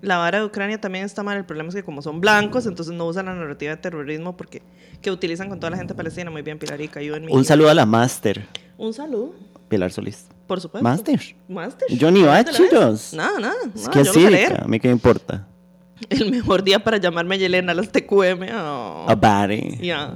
[0.01, 1.37] La vara de Ucrania también está mal.
[1.37, 4.61] El problema es que como son blancos, entonces no usan la narrativa de terrorismo porque
[5.01, 6.29] que utilizan con toda la gente palestina.
[6.29, 6.99] Muy bien, Pilarica.
[6.99, 7.31] ayúdenme.
[7.31, 8.45] Un saludo a la Master,
[8.77, 9.33] Un saludo,
[9.69, 10.27] Pilar Solís.
[10.45, 10.83] por supuesto.
[10.83, 11.19] Master.
[11.47, 11.87] Master.
[11.89, 12.91] Yo ni ¿Dónde la bachiros.
[12.91, 13.13] ves?
[13.15, 13.55] Nada, nada.
[13.75, 15.47] Es que así, a mí qué me importa.
[16.09, 18.49] El mejor día para llamarme Yelena, las TQM.
[18.53, 19.05] oh.
[19.07, 19.77] A body.
[19.81, 20.15] Ya.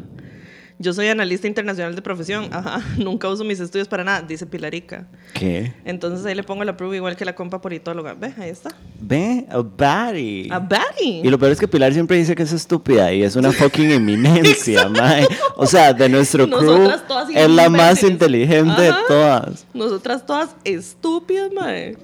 [0.77, 2.49] Yo soy analista internacional de profesión.
[2.51, 2.81] Ajá.
[2.97, 5.07] Nunca uso mis estudios para nada, dice Pilarica.
[5.33, 5.73] ¿Qué?
[5.85, 8.13] Entonces ahí le pongo la prueba igual que la compa politóloga.
[8.13, 8.71] Ve, ahí está.
[8.99, 10.49] Ve, a body.
[10.51, 11.21] A Barry.
[11.23, 13.91] Y lo peor es que Pilar siempre dice que es estúpida y es una fucking
[13.91, 15.25] eminencia, mae.
[15.55, 19.65] O sea, de nuestro crew Nosotras todas es la más inteligente de todas.
[19.73, 21.97] Nosotras todas estúpidas, mae.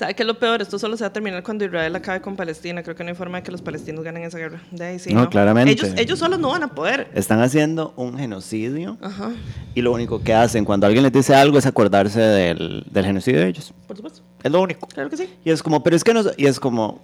[0.00, 0.62] ¿Sabe qué es lo peor?
[0.62, 2.82] Esto solo se va a terminar cuando Israel acabe con Palestina.
[2.82, 4.62] Creo que no hay forma de que los palestinos ganen esa guerra.
[4.70, 5.72] De ahí sí, No, claramente.
[5.72, 7.10] Ellos, ellos solos no van a poder.
[7.12, 9.30] Están haciendo un genocidio Ajá,
[9.74, 13.40] y lo único que hacen cuando alguien les dice algo es acordarse del, del genocidio
[13.40, 13.74] de ellos.
[13.86, 14.22] por supuesto.
[14.42, 14.86] Es lo único.
[14.86, 15.28] Claro que sí.
[15.44, 17.02] Y es como, pero es que no, y es como,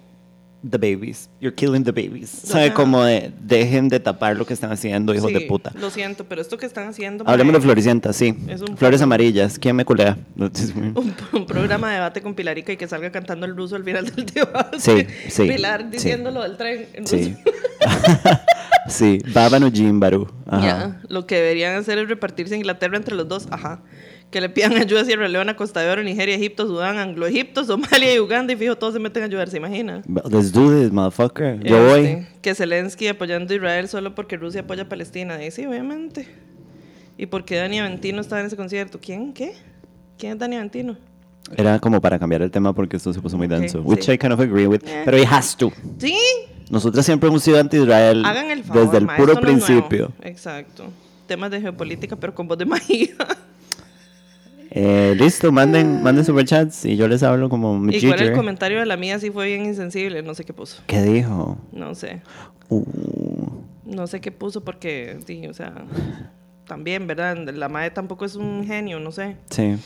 [0.63, 2.29] the babies, you're killing the babies.
[2.29, 2.65] ¿Sabe?
[2.65, 2.73] Ajá.
[2.73, 5.71] Como de, dejen de tapar lo que están haciendo, hijos de puta.
[5.79, 7.23] Lo siento, pero esto que están haciendo.
[7.27, 8.35] Hablemos de Floricienta, sí.
[8.77, 10.17] Flores amarillas, ¿quién me culea?
[10.37, 14.05] Un, un programa de debate con Pilarica y que salga cantando el ruso al final
[14.13, 14.79] del debate.
[14.79, 15.87] Sí, sí, Pilar sí.
[15.91, 16.87] diciéndolo del tren.
[16.93, 17.35] en Sí.
[17.45, 17.59] ruso.
[18.87, 20.27] sí, Babanu Jimbaru.
[20.47, 20.65] Ajá.
[20.65, 23.47] Ya, lo que deberían hacer es repartirse Inglaterra entre los dos.
[23.51, 23.81] Ajá.
[24.31, 28.13] Que le pidan ayuda a Sierra Leona, Costa de Oro, Nigeria, Egipto, Sudán, Anglo-Egipto, Somalia
[28.13, 28.53] y Uganda.
[28.53, 30.01] Y fijo, todos se meten a ayudar, ¿se imagina?
[30.29, 31.63] Let's do this, motherfucker.
[31.63, 31.99] Yo voy.
[32.05, 35.43] Este, Que Zelensky apoyando a Israel solo porque Rusia apoya a Palestina.
[35.43, 36.27] Y sí, obviamente.
[37.17, 38.99] ¿Y por qué Dani Aventino estaba en ese concierto?
[39.01, 39.33] ¿Quién?
[39.33, 39.53] ¿Qué?
[40.17, 40.97] ¿Quién es Dani Aventino?
[41.55, 43.81] Era como para cambiar el tema porque esto se puso muy denso.
[43.81, 44.11] Which sí.
[44.11, 44.81] I kind of agree with.
[44.85, 45.03] Eh.
[45.05, 45.71] Pero it has to.
[45.97, 46.17] Sí,
[46.69, 48.83] Nosotras siempre hemos sido anti-Israel hagan el favor.
[48.83, 50.11] desde el ma, puro no principio.
[50.21, 50.85] Exacto.
[51.25, 53.09] Temas de geopolítica, pero con voz de magia.
[54.71, 58.85] Eh, listo, manden, manden superchats y yo les hablo como mi Igual el comentario de
[58.85, 60.21] la mía sí fue bien insensible.
[60.23, 60.81] No sé qué puso.
[60.87, 61.57] ¿Qué dijo?
[61.71, 62.21] No sé.
[62.69, 62.83] Uh,
[63.85, 65.73] No sé qué puso porque, sí, o sea,
[66.65, 67.37] también, ¿verdad?
[67.37, 69.37] La madre tampoco es un genio, no sé.
[69.49, 69.77] sí.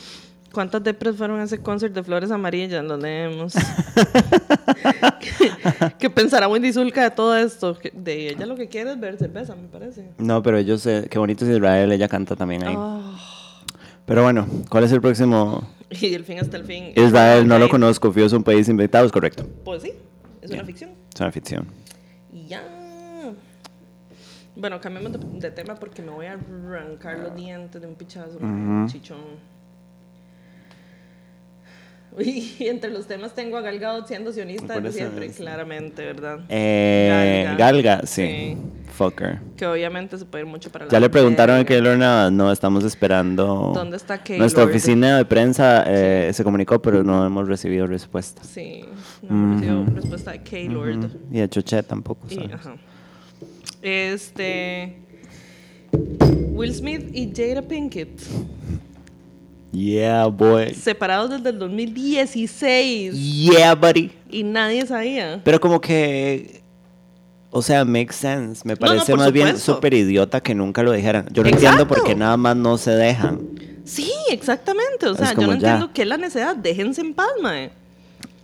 [0.52, 2.84] ¿Cuántas depres fueron a ese concert de flores amarillas?
[2.84, 3.54] Lo leemos.
[5.98, 7.76] ¿Qué, pensará Wendy Zulka de todo esto?
[7.94, 10.10] De ella lo que quiere es ver cerveza, me parece.
[10.18, 12.74] No, pero yo sé, qué bonito es Israel, ella canta también ahí.
[12.76, 13.16] Ah,
[14.06, 15.66] Pero bueno, ¿cuál es el próximo?
[15.90, 16.92] y el fin hasta el fin.
[16.96, 19.46] Israel, no lo conozco, Fío es un país inventado, es correcto.
[19.64, 19.92] Pues sí,
[20.40, 20.90] es una ficción.
[21.14, 21.66] Es una ficción.
[22.32, 22.62] Y ya.
[24.54, 28.38] Bueno, cambiemos de, de tema porque me voy a arrancar los dientes de un pichazo.
[28.86, 29.51] Chichón.
[32.18, 36.04] Uy, entre los temas tengo a Gal Gadot siendo sionista ¿Cuál desde es siempre, claramente,
[36.04, 36.40] ¿verdad?
[36.48, 37.56] Eh, Galga.
[37.56, 38.26] Galga, sí.
[38.26, 38.56] Sí.
[38.92, 39.40] Fucker.
[39.56, 41.64] Que obviamente se puede ir mucho para la Ya le preguntaron a.
[41.64, 43.72] Keylor Navas, no, estamos esperando.
[43.74, 44.40] ¿Dónde está Keylor?
[44.40, 48.44] Nuestra oficina de prensa eh, se comunicó, pero no hemos recibido respuesta.
[48.44, 48.84] Sí,
[49.22, 51.10] no he recibido respuesta de Keylord.
[51.30, 52.26] Y de Choche tampoco.
[52.28, 52.52] Y, ¿sabes?
[52.52, 52.76] ajá.
[53.80, 54.96] Este.
[56.52, 58.20] Will Smith y Jada Pinkett.
[59.72, 60.74] Yeah, boy.
[60.74, 63.14] Separados desde el 2016.
[63.14, 64.12] Yeah, buddy.
[64.30, 65.40] Y nadie sabía.
[65.42, 66.62] Pero como que.
[67.50, 68.62] O sea, makes sense.
[68.66, 71.26] Me No, no, parece más bien súper idiota que nunca lo dijeran.
[71.32, 71.66] Yo no Exacto.
[71.68, 73.40] entiendo por qué nada más no se dejan.
[73.84, 75.06] Sí, exactamente.
[75.06, 75.54] O sea, yo no ya.
[75.54, 76.54] entiendo qué es la necesidad.
[76.56, 77.70] Déjense en paz, mae.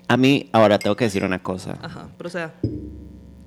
[0.08, 1.78] A mí, ahora tengo que decir una cosa.
[1.82, 2.54] Ajá, pero o sea.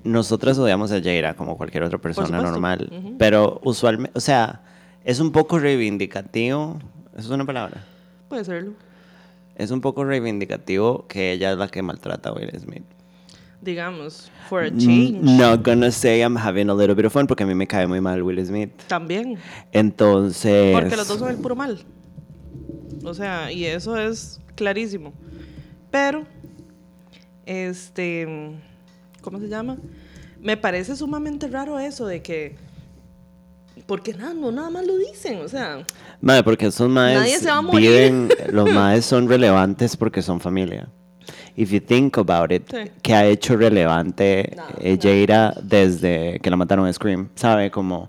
[0.04, 2.90] Nosotras odiamos a Jaira como cualquier otra persona normal.
[3.18, 4.62] Pero usualmente, o sea,
[5.04, 6.80] es un poco reivindicativo.
[7.12, 7.84] ¿Eso es una palabra?
[8.28, 8.72] Puede serlo.
[9.54, 12.84] es un poco reivindicativo que ella es la que maltrata a Will Smith.
[13.60, 15.20] Digamos, for a Mm, change.
[15.22, 17.86] Not gonna say I'm having a little bit of fun porque a mí me cae
[17.86, 18.70] muy mal Will Smith.
[18.88, 19.36] También.
[19.72, 20.74] Entonces.
[20.74, 21.78] Porque los dos son el puro mal.
[23.04, 25.12] O sea, y eso es clarísimo.
[25.90, 26.24] Pero,
[27.46, 28.56] este,
[29.20, 29.76] ¿cómo se llama?
[30.40, 32.56] Me parece sumamente raro eso de que,
[33.92, 35.84] porque nada, no nada más lo dicen, o sea,
[36.22, 40.88] Madre, porque esos maes a viven, los maes son relevantes porque son familia.
[41.56, 42.90] If you think about it, Sí.
[43.02, 47.70] que ha hecho relevante No, eh, Jada desde que la mataron en Scream, ¿sabe?
[47.70, 48.08] Como,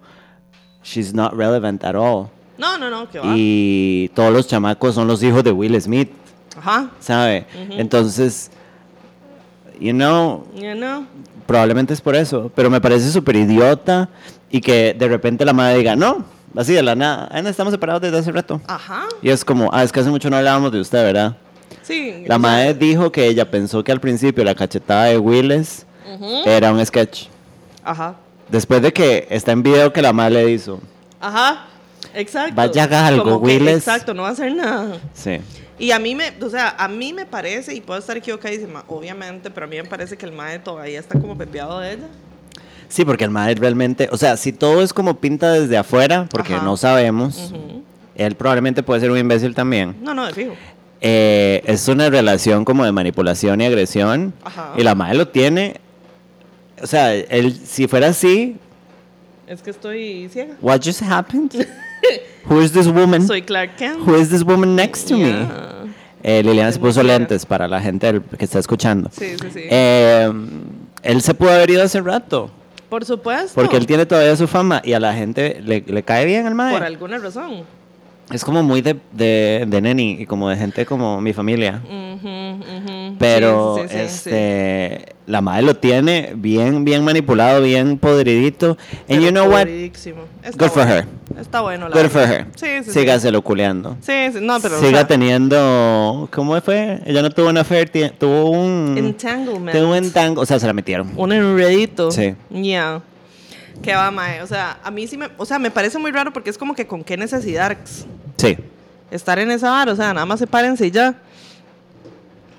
[0.86, 2.30] she's not relevant at all.
[2.58, 3.34] no, no, no, que va.
[3.36, 6.12] Y todos los chamacos son los hijos de Will Smith,
[6.56, 7.46] Ajá, ¿sabe?
[7.72, 8.52] Entonces,
[9.82, 11.06] you know, you know.
[11.46, 14.10] Probablemente es por eso, pero me parece súper idiota
[14.50, 16.26] y que de repente la madre diga, no,
[16.56, 18.62] así de la nada, "Ay, no, estamos separados desde hace rato.
[18.68, 21.36] Ajá, Y es como, ah, es que hace mucho no hablábamos de usted, ¿verdad?
[21.82, 22.24] sí.
[22.28, 25.86] La madre dijo que ella pensó que al principio la cachetada de Willis
[26.46, 27.28] era un sketch.
[27.84, 28.16] Ajá,
[28.50, 30.80] Después de que está en video que la madre le hizo.
[31.20, 31.66] ajá,
[32.14, 32.54] exacto.
[32.56, 33.78] Vaya, haga algo, Willis.
[33.78, 34.98] Exacto, no va a hacer nada.
[35.14, 35.40] Sí.
[35.80, 39.50] Y a mí me, o sea, a mí me parece, y puedo estar equivocadísima, obviamente,
[39.50, 42.08] pero a mí me parece que el mae todavía está como pepeado de ella.
[42.90, 46.54] Sí, porque el madre realmente, o sea, si todo es como pinta desde afuera, porque
[46.54, 46.64] Ajá.
[46.64, 47.54] no sabemos,
[48.16, 49.96] él probablemente puede ser un imbécil también.
[50.02, 50.54] No, no, de fijo.
[51.02, 54.34] Eh, es una relación como de manipulación y agresión.
[54.44, 54.74] Ajá.
[54.78, 55.82] Y la madre lo tiene.
[56.82, 58.58] O sea, él, si fuera así,
[59.48, 60.56] Es que estoy ciega.
[60.62, 61.52] what just happened?
[62.50, 63.26] Who is this woman?
[63.26, 64.06] Soy Clark Kent.
[64.06, 65.30] Who is this woman next to me?
[65.30, 65.70] Yeah.
[66.24, 69.10] Eh, Liliana se puso lentes para la gente que está escuchando.
[69.12, 69.62] Sí, sí, sí.
[69.70, 70.32] Eh,
[71.04, 72.50] él se pudo haber ido hace rato.
[72.90, 73.54] Por supuesto.
[73.56, 76.56] Porque él tiene todavía su fama y a la gente le, le cae bien el
[76.56, 76.74] mae.
[76.74, 77.64] Por alguna razón.
[78.32, 81.82] Es como muy de, de, de neni y como de gente como mi familia.
[83.20, 84.30] Pero Sí, sí, sí, sí, sí.
[84.30, 88.78] este la madre lo tiene bien, bien manipulado, bien podridito.
[88.92, 89.68] And Pero you know what?
[89.68, 90.92] Good for bueno.
[90.94, 91.06] her.
[91.40, 92.46] Está bueno, la Good for her.
[92.56, 92.92] Sí, sí, sí.
[92.92, 93.96] Sígaselo culeando.
[94.02, 94.76] Sí, sí, no, pero.
[94.78, 96.28] o Siga sea, teniendo.
[96.34, 97.02] ¿Cómo fue?
[97.06, 98.96] Ella no tuvo una ti- tuvo un.
[98.98, 99.78] Entanglement.
[99.78, 100.42] Tuvo un entango.
[100.42, 101.12] O sea, se la metieron.
[101.16, 102.12] Un enredito.
[102.12, 102.36] Sí.
[102.50, 103.02] Ya.
[103.82, 104.42] Que va, mae.
[104.42, 105.30] O sea, a mí sí me.
[105.38, 107.78] O sea, me parece muy raro porque es como que con qué necesidad
[108.38, 108.58] Sí.
[109.12, 109.90] estar en esa bar.
[109.90, 111.16] O sea, nada más sepárense y ya.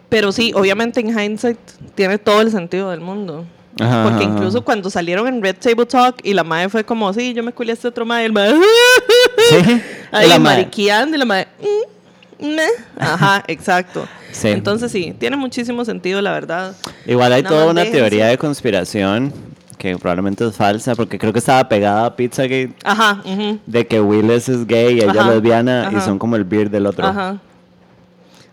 [0.09, 1.59] Pero sí, obviamente en hindsight
[1.95, 3.45] tiene todo el sentido del mundo.
[3.81, 4.35] Ajá, Porque ajá, ajá.
[4.37, 7.53] incluso cuando salieron en Red Table Talk y la madre fue como, sí, yo me
[7.53, 8.55] culé a este otro madre, el madre,
[9.49, 9.81] Sí.
[10.13, 11.49] ahí la mariqueando y la madre,
[12.39, 12.69] "Mm, meh".
[12.99, 14.07] ajá, exacto.
[14.31, 14.49] Sí.
[14.49, 16.77] Entonces sí, tiene muchísimo sentido, la verdad.
[17.07, 17.99] Igual hay Nada toda una déjense.
[17.99, 19.33] teoría de conspiración
[19.85, 24.01] que probablemente es falsa porque creo que estaba pegada a Pizzagate Ajá, ujú, de que
[24.01, 27.07] Willis es gay y ella Ajá, es lesbiana y son como el beard del otro.
[27.07, 27.39] ajá.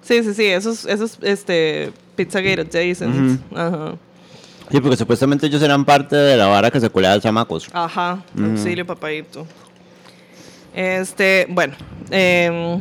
[0.01, 3.39] Sí, sí, sí, esos, esos, este, Pizzagate adjacent.
[3.55, 3.93] Ajá.
[4.69, 7.69] Sí, porque supuestamente ellos eran parte de la vara que se culea a chamacos.
[7.71, 9.45] Ajá, auxilio, papadito.
[10.73, 11.75] Este, bueno,
[12.09, 12.79] em,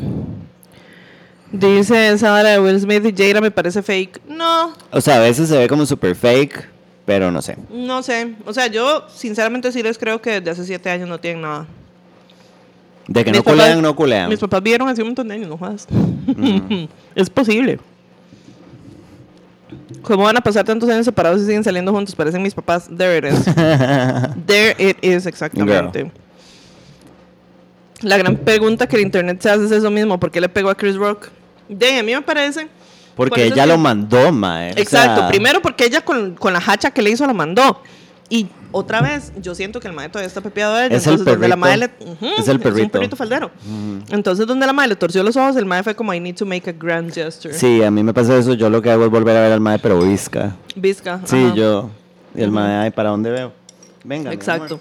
[1.52, 4.20] dice esa hora de Will Smith y Jada me parece fake.
[4.26, 6.68] No, O sea, a veces se ve como super fake,
[7.10, 7.56] pero no sé.
[7.72, 8.36] no sé.
[8.46, 11.66] O sea, yo sinceramente sí les creo que desde hace siete años no tienen nada.
[13.08, 14.28] De que Mis no papás- culean, no culean.
[14.28, 15.88] Mis papás vieron hace un montón de años, no jodas.
[17.16, 17.80] es posible.
[20.02, 22.14] ¿Cómo van a pasar tantos años separados y siguen saliendo juntos?
[22.14, 22.88] Parecen mis papás.
[22.96, 23.44] There it is.
[24.46, 26.12] There it is, exactamente.
[28.02, 30.20] La gran pregunta que el internet se hace es eso mismo.
[30.20, 31.26] ¿Por qué le pegó a Chris Rock?
[31.68, 32.68] De a mí me parece.
[33.16, 34.70] Por Porque ella es lo mandó, mae.
[34.72, 35.20] O Exacto.
[35.20, 37.82] sea, Primero porque ella con, con la hacha que le hizo lo mandó.
[38.28, 40.96] Y otra vez, yo siento que el mae todavía está pepeado de ella.
[40.96, 42.12] Es el entonces, donde la mae le, perrito.
[42.12, 42.90] Ujú, Es el un perrito.
[42.92, 43.50] perrito faldero.
[44.10, 46.46] Entonces, donde la mae le torció los ojos, el mae fue como, I need to
[46.46, 47.52] make a grand gesture.
[47.52, 48.54] Sí, a mí me pasa eso.
[48.54, 50.54] Yo lo que hago es volver a ver al mae, pero visca.
[50.76, 51.20] Vizca.
[51.24, 51.54] Sí, ajá.
[51.56, 51.90] yo.
[52.34, 53.52] Y el mae, ay, ¿para dónde veo?
[54.04, 54.32] Venga.
[54.32, 54.80] Exacto.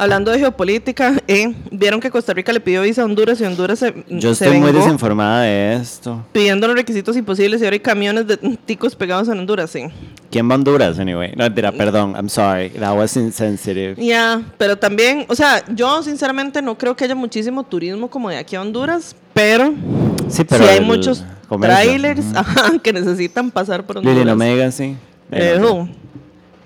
[0.00, 3.78] Hablando de geopolítica, eh, vieron que Costa Rica le pidió visa a Honduras y Honduras
[3.80, 6.24] se, Yo se estoy muy vengó desinformada de esto.
[6.32, 9.82] pidiendo los requisitos imposibles y ahora hay camiones de ticos pegados en Honduras, sí.
[10.30, 11.32] ¿Quién va a Honduras, anyway?
[11.36, 12.14] No, mentira, perdón.
[12.16, 12.70] I'm sorry.
[12.70, 13.96] That was insensitive.
[14.02, 18.38] Ya, pero también, o sea, yo sinceramente no creo que haya muchísimo turismo como de
[18.38, 19.74] aquí a Honduras, pero
[20.28, 21.76] Sí, pero sí hay muchos comercio.
[21.76, 24.16] trailers ajá, que necesitan pasar por Honduras.
[24.18, 24.96] Lili, no me digas así.
[25.30, 25.88] Ejo.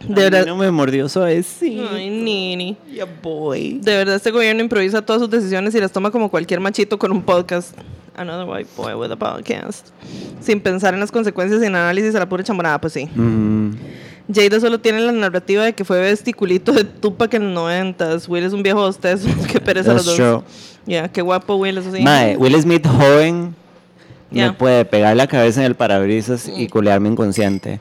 [0.09, 0.47] De Ay, verdad.
[0.47, 1.89] no me mordió suavecito.
[1.93, 2.77] Ay, Nini.
[2.95, 3.79] Ya voy.
[3.83, 7.11] De verdad, este gobierno improvisa todas sus decisiones y las toma como cualquier machito con
[7.13, 7.77] un podcast.
[8.17, 9.89] Another white boy with a podcast.
[10.41, 13.07] Sin pensar en las consecuencias y en análisis a la pura chamorada, pues sí.
[13.15, 13.73] Mm,
[14.33, 18.29] Jada solo tiene la narrativa de que fue vesticulito de Tupac en los noventas.
[18.29, 19.23] Will es un viejo hostes.
[19.53, 20.43] qué pereza los That's dos.
[20.45, 20.51] true.
[20.87, 22.03] Ya, qué guapo Will, eso sí.
[22.03, 23.55] Mae, Will Smith joven
[24.31, 24.47] Ya.
[24.49, 27.81] me puede pegar la cabeza en el parabrisas y culearme inconsciente.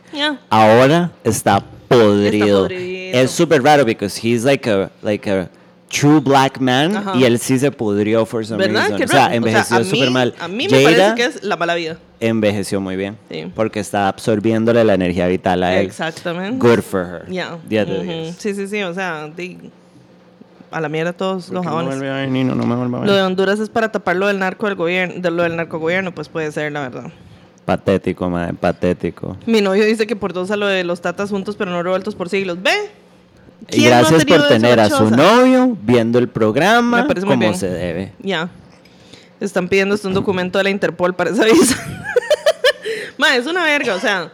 [0.49, 2.61] Ahora está podrido.
[2.63, 3.17] podrido.
[3.19, 5.49] Es súper raro because he's like a like a
[5.89, 7.13] true black man Ajá.
[7.15, 8.89] y él sí se pudrió for some ¿Verdad?
[8.89, 9.03] reason.
[9.03, 10.33] O sea, envejeció mí- súper mal.
[10.39, 11.97] A mí me Jada parece que es la mala vida.
[12.19, 13.45] envejeció muy bien Sí.
[13.55, 15.85] porque está absorbiéndole la energía vital a él.
[15.85, 16.57] Exactamente.
[16.57, 17.31] Good for her.
[17.31, 17.57] Ya.
[17.69, 18.03] 10 de Ujú.
[18.03, 18.35] 10.
[18.37, 18.81] Sí, sí, sí.
[18.83, 19.29] O sea,
[20.73, 21.95] a la mierda todos los ¿Por qué no jabones.
[21.95, 22.55] vuelve a ver, Nino?
[22.55, 23.07] No me a ver.
[23.07, 26.13] Lo de Honduras es para tapar lo del narco del gobierno, de lo del narcogobierno,
[26.13, 27.11] pues puede ser, la verdad.
[27.65, 29.37] Patético, madre, patético.
[29.45, 32.15] Mi novio dice que por dos a lo de los tatas juntos pero no revueltos
[32.15, 32.61] por siglos.
[32.61, 32.71] ¿Ve?
[33.69, 37.53] Y ¿Quién no gracias por tener en a su novio viendo el programa Me como
[37.53, 38.11] se debe.
[38.19, 38.49] Ya.
[39.39, 41.77] Están pidiendo hasta un documento de la Interpol para esa visa.
[43.17, 44.31] Ma, es una verga, o sea.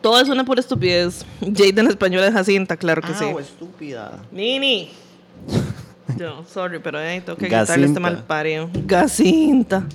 [0.00, 1.24] Todo es una pura estupidez.
[1.40, 3.24] Jade en español es Jacinta, claro que sí.
[3.40, 4.22] estúpida.
[4.30, 4.90] Nini.
[6.16, 8.70] Yo, sorry, pero ahí tengo que gritarle este mal parido.
[8.72, 9.86] Gacinta.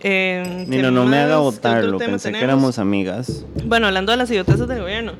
[0.00, 1.98] Eh, ¿qué Nino, no me haga ¿Qué otro votarlo.
[1.98, 3.44] Pensé que éramos amigas.
[3.64, 5.12] Bueno, hablando de las idioteces del gobierno.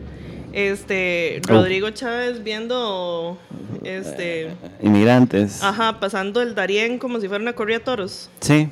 [0.53, 1.53] Este, Oh.
[1.55, 3.38] Rodrigo Chávez viendo,
[3.85, 4.51] este,
[4.83, 5.62] Inmigrantes.
[5.62, 8.31] ajá, pasando el Darién como si fuera una corrida de toros.
[8.41, 8.69] Sí,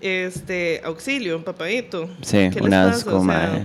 [0.00, 2.08] Este, auxilio, papadito.
[2.22, 3.64] sí, ¿Qué les un asco, O sea, madre.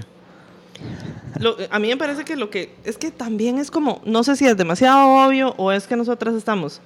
[1.40, 4.36] Lo- a mí me parece que lo que, es que también es como, no sé
[4.36, 6.82] si es demasiado obvio o es que nosotras estamos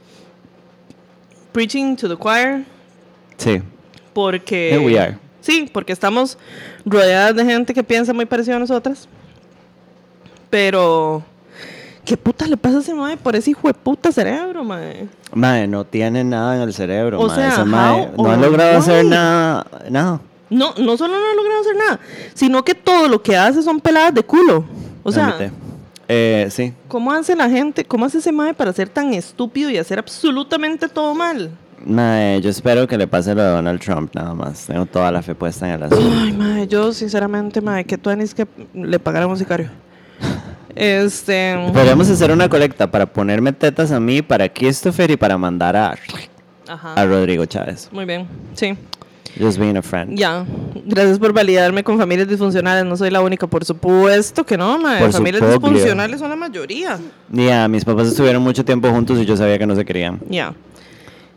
[1.51, 2.65] preaching to the choir
[3.37, 3.61] Sí,
[4.13, 4.69] porque...
[4.73, 5.17] Here we are.
[5.41, 6.37] Sí, porque estamos
[6.85, 9.07] rodeadas de gente que piensa muy parecido a nosotras.
[10.49, 11.23] Pero...
[12.03, 15.07] ¿Qué puta le pasa a ese mae por ese hijo de puta cerebro, mae?
[15.33, 17.65] Madre, no tiene nada en el cerebro, O sea, how
[18.17, 20.19] no ha logrado hacer nada, nada.
[20.49, 21.99] No, no solo no ha logrado hacer nada,
[22.33, 24.65] sino que todo lo que hace son peladas de culo.
[25.03, 25.35] O sea.
[26.11, 29.77] Eh, sí, ¿cómo hace la gente, cómo hace ese mae para ser tan estúpido y
[29.77, 31.51] hacer absolutamente todo mal?
[31.85, 34.65] Madre, yo espero que le pase lo de Donald Trump nada más.
[34.65, 36.11] Tengo toda la fe puesta en el asunto.
[36.19, 39.69] Ay, mae, yo sinceramente, mae, que tú que le pagáramos sicario.
[40.75, 41.57] Este...
[41.73, 45.95] Podríamos hacer una colecta para ponerme tetas a mí, para Christopher y para mandar a,
[46.67, 47.05] a.
[47.05, 47.89] Rodrigo Chávez.
[47.91, 48.77] Muy bien, sí.
[49.37, 50.17] Just being a friend.
[50.17, 50.45] Ya,
[50.85, 52.83] gracias por validarme con familias disfuncionales.
[52.85, 54.99] No soy la única, por supuesto que no, mae.
[54.99, 55.67] Por Familias supuesto.
[55.69, 56.97] disfuncionales son la mayoría.
[57.31, 60.19] Ya, mis papás estuvieron mucho tiempo juntos y yo sabía que no se querían.
[60.29, 60.53] Ya.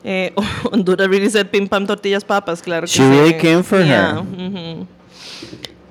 [0.05, 0.33] Eh,
[0.72, 3.09] Honduras really said pim pam tortillas papas, claro que She sí.
[3.09, 4.16] really came for her.
[4.18, 4.87] ujú.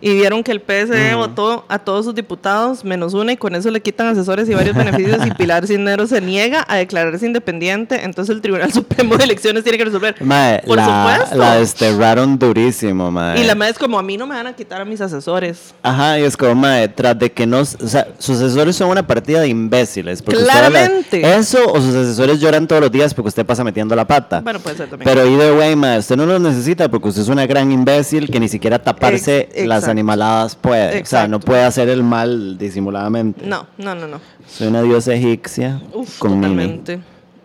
[0.01, 3.69] Y vieron que el PSD votó a todos sus diputados menos una y con eso
[3.69, 8.35] le quitan asesores y varios beneficios y Pilar Cisneros se niega a declararse independiente, entonces
[8.35, 10.15] el Tribunal Supremo de Elecciones tiene que resolver.
[10.23, 11.37] Madre, Por la, supuesto.
[11.37, 13.41] la desterraron durísimo, madre.
[13.41, 15.73] Y la madre es como, a mí no me van a quitar a mis asesores.
[15.83, 17.59] Ajá, y es como, madre, tras de que no...
[17.59, 20.21] O sea, sus asesores son una partida de imbéciles.
[20.23, 21.35] porque usted habla- Claramente.
[21.35, 24.41] Eso o sus asesores lloran todos los días porque usted pasa metiendo la pata.
[24.41, 25.07] Bueno, puede ser también.
[25.07, 28.39] Pero either way, madre, usted no los necesita porque usted es una gran imbécil que
[28.39, 29.90] ni siquiera taparse Ex- las.
[29.91, 30.87] Animaladas puede.
[30.87, 31.27] O sea, Exacto.
[31.29, 33.45] no puede hacer el mal disimuladamente.
[33.45, 34.19] No, no, no, no.
[34.47, 36.99] Soy una diosa egipcia Uf, con totalmente.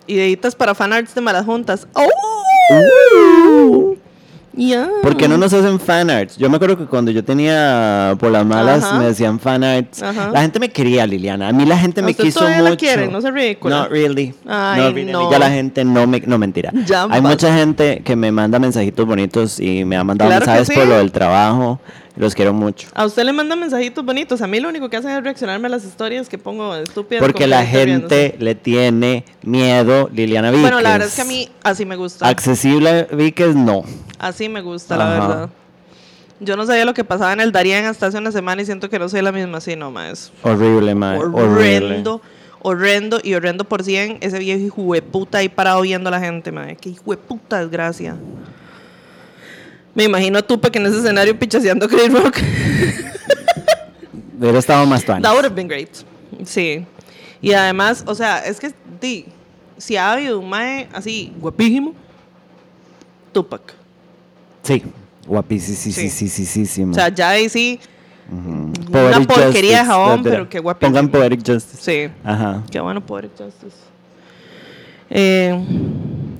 [0.07, 1.87] Ideitas para fanarts de malas juntas.
[1.93, 3.95] ¡Oh!
[4.53, 4.89] Ya.
[5.03, 6.35] ¿Por qué no nos hacen fanarts?
[6.37, 8.97] Yo me acuerdo que cuando yo tenía por las malas Ajá.
[8.97, 10.01] me decían fanarts.
[10.01, 10.31] Ajá.
[10.31, 11.49] La gente me quería, Liliana.
[11.49, 12.79] A mí la gente ¿A me usted quiso todavía la mucho.
[12.79, 13.07] quiere?
[13.07, 13.81] No sea ridícula.
[13.81, 14.33] Not really.
[14.47, 15.11] Ay, Not really.
[15.11, 15.29] no.
[15.29, 16.21] Ya la gente no me...
[16.21, 16.71] No, mentira.
[16.87, 20.75] Ya Hay mucha gente que me manda mensajitos bonitos y me ha mandado Claro mensajes
[20.75, 20.89] por sí.
[20.89, 21.79] lo del trabajo.
[22.17, 22.87] Los quiero mucho.
[22.95, 24.41] A usted le mandan mensajitos bonitos.
[24.41, 27.21] A mí lo único que hacen es reaccionarme a las historias que pongo estúpidas.
[27.21, 30.63] Porque la gente le tiene miedo, Liliana Víquez.
[30.63, 32.27] Bueno, la verdad es que a mí así me gusta.
[32.27, 33.83] Accesible Víquez, no.
[34.17, 35.49] Así me gusta, la verdad.
[36.39, 38.89] Yo no sabía lo que pasaba en el Darien hasta hace una semana y siento
[38.89, 39.61] que no soy la misma.
[39.61, 40.31] Sí, no, más.
[40.41, 41.17] Horrible, man.
[41.17, 41.43] Horrible.
[41.43, 42.21] Horrendo.
[42.61, 44.17] Horrendo y horrendo por cien.
[44.21, 46.77] Ese viejo hijo de puta ahí parado viendo a la gente, madre.
[46.79, 48.17] Qué hijo de puta desgracia.
[49.97, 52.37] Me imagino a Tupac en ese escenario pichaseando Chris Rock.
[54.39, 55.23] Hubiera estado más tuanis.
[55.23, 55.89] That would have been great.
[56.45, 56.85] Sí.
[57.41, 58.71] Y además, o sea, es que
[59.01, 59.25] di,
[59.75, 61.95] si ha habido un mae así guapísimo,
[63.33, 63.73] Tupac.
[64.61, 64.83] Sí.
[65.25, 65.75] Guapísimo.
[65.75, 65.91] Sí.
[65.91, 67.79] Sí, sí, sí, sí, O sea, ya ahí sí,
[68.29, 70.91] una Poetic porquería de jabón, pero qué guapísimo.
[70.91, 71.81] Pongan Poetic Justice.
[71.81, 72.13] sí.
[72.23, 72.63] Ajá.
[72.69, 73.77] Qué bueno poder Justice.
[75.09, 75.59] Eh,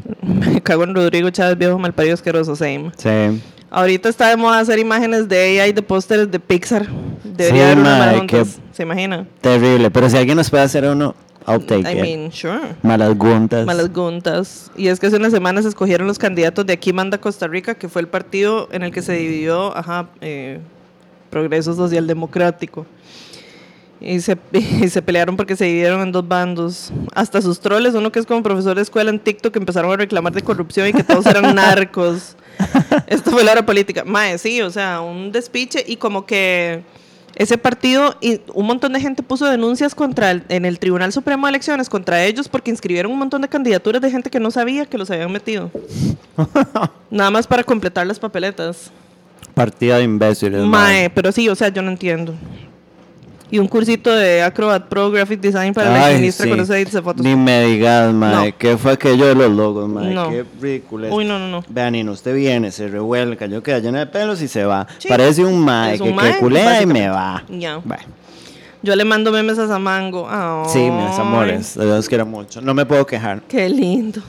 [0.22, 2.91] me cago en Rodrigo Chávez, viejo malparido asqueroso, same.
[2.97, 3.41] Sí.
[3.70, 6.88] Ahorita está de moda hacer imágenes de AI de pósteres de Pixar.
[7.24, 9.28] Debería Sí, haber una ¿Se imagina?
[9.41, 9.91] Terrible.
[9.91, 11.14] Pero si alguien nos puede hacer uno,
[11.45, 12.01] I'll take I it.
[12.01, 12.60] mean, sure.
[12.82, 13.66] Malas guntas.
[13.66, 14.72] Malas guntas.
[14.78, 17.76] Y es que hace unas semanas se escogieron los candidatos de Aquí Manda Costa Rica,
[17.76, 20.60] que fue el partido en el que se dividió, ajá, eh,
[21.30, 22.86] Progreso Social Democrático.
[24.00, 26.91] Y se, y se pelearon porque se dividieron en dos bandos.
[27.14, 30.34] Hasta sus troles, uno que es como profesor de escuela en TikTok, empezaron a reclamar
[30.34, 32.36] de corrupción y que todos eran narcos.
[33.08, 34.04] Esto fue la hora política.
[34.06, 36.84] Mae, sí, o sea, un despiche y como que
[37.36, 41.45] ese partido y un montón de gente puso denuncias contra el, en el Tribunal Supremo
[41.45, 44.88] de Elecciones contra ellos porque inscribieron un montón de candidaturas de gente que no sabía
[44.88, 45.70] que los habían metido.
[47.12, 48.91] Nada más para completar las papeletas.
[49.54, 50.64] Partida de imbéciles.
[50.64, 52.34] Mae, pero sí, o sea, yo no entiendo.
[53.50, 56.50] Y un cursito de Acrobat Pro Graphic Design para la ministra sí.
[56.50, 57.26] con los edits de fotos.
[57.26, 58.52] Ni me digas, mae.
[58.52, 58.58] No.
[58.58, 60.14] ¿Qué fue aquello de los logos, mae?
[60.14, 60.30] No.
[60.30, 61.16] Qué ridículo.
[61.16, 61.64] Uy, no, no, no.
[61.70, 64.86] Vean, y no usted viene, se revuelca, yo queda lleno de pelos y se va.
[64.98, 65.08] Sí.
[65.08, 65.68] Parece un un
[65.98, 67.43] que, que culea y me va.
[67.50, 67.78] Ya.
[67.78, 68.04] Bueno,
[68.84, 70.28] Yo le mando memes a Samango.
[70.70, 72.62] sí, Ay, mis amores, los quiero mucho.
[72.62, 73.41] No me puedo quejar.
[73.48, 74.22] Qué lindo.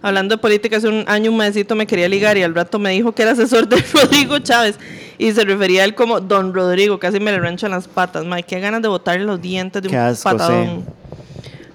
[0.00, 2.90] Hablando de política, hace un año un maecito me quería ligar y al rato me
[2.90, 4.78] dijo que era asesor de Rodrigo Chávez
[5.18, 8.24] y se refería a él como Don Rodrigo, casi me le rancho en las patas.
[8.24, 10.84] Mae, qué ganas de botarle los dientes de un asco, patadón.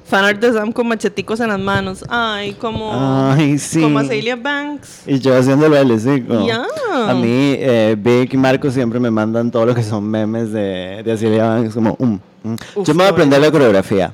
[0.05, 2.05] Fanart de Sam con macheticos en las manos.
[2.07, 2.91] Ay, como,
[3.31, 3.81] Ay, sí.
[3.81, 5.01] como a Celia Banks.
[5.07, 6.45] Y yo haciéndolo el hocico.
[6.45, 6.65] Ya.
[6.91, 11.01] A mí, eh, Vic y Marco siempre me mandan todo lo que son memes de,
[11.03, 12.55] de Banks, como, um, um.
[12.75, 13.45] Uf, Yo me voy a aprender bueno.
[13.47, 14.13] la coreografía.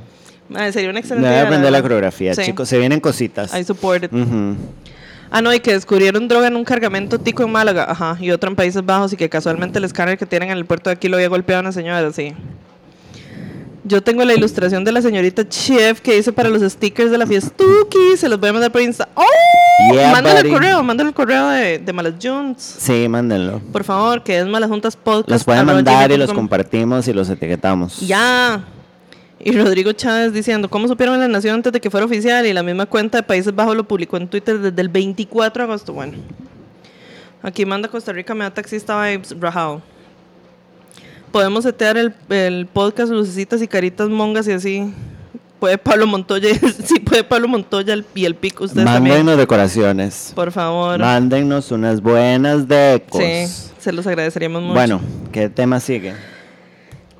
[0.49, 2.41] Mae, sería una Me excelente voy a aprender la coreografía, Sí.
[2.43, 2.67] chicos.
[2.67, 3.55] Se vienen cositas.
[3.57, 4.11] I support it.
[5.31, 8.49] Ah, no, y que descubrieron droga en un cargamento tico en Málaga, ajá, y otro
[8.49, 11.07] en Países Bajos, y que casualmente el escáner que tienen en el puerto de aquí
[11.07, 12.33] lo había golpeado a una señora, sí.
[13.83, 17.27] Yo tengo la ilustración de la señorita Chef que hice para los stickers de la
[17.27, 19.07] fiestuki, se los voy a mandar por Insta.
[19.15, 19.23] ¡Oh!
[19.93, 22.61] Yeah, mándale el correo, mándale el correo de, de Malas Junts.
[22.79, 23.61] Sí, mándenlo.
[23.71, 25.29] Por favor, que es Malas Juntas Podcast.
[25.29, 27.99] Los pueden mandar y los compartimos y los etiquetamos.
[28.01, 28.63] Ya.
[29.41, 32.45] Y Rodrigo Chávez diciendo, ¿cómo supieron en la nación antes de que fuera oficial?
[32.45, 35.69] Y la misma cuenta de Países Bajos lo publicó en Twitter desde el 24 de
[35.69, 35.93] agosto.
[35.93, 36.13] Bueno.
[37.41, 39.81] Aquí manda Costa Rica, me da taxista vibes, rajao.
[41.31, 44.93] Podemos setear el, el podcast Lucecitas y Caritas Mongas y así.
[45.59, 46.49] Puede Pablo Montoya,
[46.85, 49.15] sí puede Pablo Montoya el- y el pico, ustedes también.
[49.17, 50.31] Mándennos decoraciones.
[50.35, 50.99] Por favor.
[50.99, 53.21] Mándennos unas buenas decos.
[53.21, 54.73] Sí, se los agradeceríamos mucho.
[54.73, 56.13] Bueno, ¿qué tema sigue?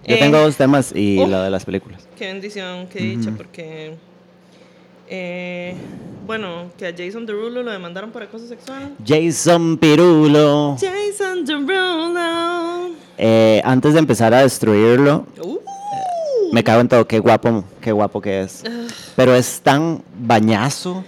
[0.10, 1.30] Yo Eh, tengo dos temas y uf.
[1.30, 2.08] lo de las películas.
[2.18, 3.94] Qué bendición, qué dicha, porque.
[5.08, 5.76] eh,
[6.26, 8.94] bueno, que a Jason Derulo lo demandaron por acoso sexual.
[9.06, 10.76] Jason Pirulo.
[10.80, 12.90] Jason Derulo.
[13.18, 15.58] Eh, antes de empezar a destruirlo, Uh,
[16.54, 17.08] me cago en todo.
[17.08, 18.64] Qué guapo, qué guapo que es.
[19.16, 21.04] Pero es tan bañazo,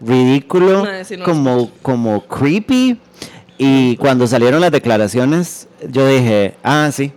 [0.00, 2.98] ridículo, No, no como, como creepy.
[3.58, 7.12] Y cuando salieron las declaraciones, yo dije, ah, sí,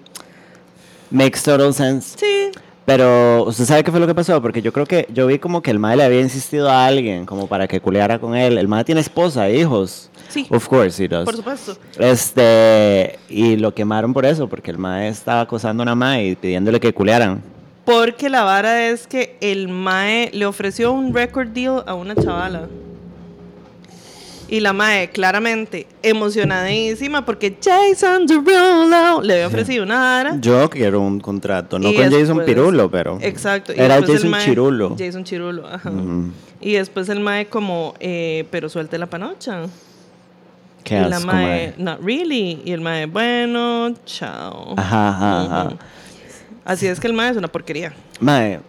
[1.12, 2.18] makes total sense.
[2.18, 2.52] sí.
[2.86, 4.42] Pero, ¿usted sabe qué fue lo que pasó?
[4.42, 7.28] Porque yo creo que yo vi como que el mae le había insistido a alguien
[7.28, 8.58] como para que culeara con él.
[8.58, 10.10] El mae tiene esposa, hijos.
[10.30, 10.48] Sí.
[10.50, 11.26] Of course he does.
[11.26, 11.78] Por supuesto.
[12.00, 16.36] Este, y lo quemaron por eso, porque el mae estaba acosando a una mae y
[16.36, 17.44] pidiéndole que culearan.
[17.86, 22.68] Porque la vara es que el Mae le ofreció un record deal a una chavala.
[24.52, 30.36] Y la Mae, claramente, emocionadísima porque Jason Derulo le había ofrecido una vara.
[30.40, 33.74] Yo quiero un contrato, no Y con Jason después- Pirulo, pero Exacto.
[33.76, 34.96] y era Jason mae- Chirulo.
[34.98, 35.92] Jason Chirulo, ajá.
[36.62, 39.62] Y después el mae como, eh, pero suelte la panocha.
[40.84, 41.74] Qué y la mae, mae.
[41.78, 42.62] not really.
[42.66, 44.74] Y el mae, bueno, chao.
[44.78, 45.70] Ajá, ajá, ajá.
[46.66, 47.94] Así es que el mae es una porquería.
[48.20, 48.60] Mae,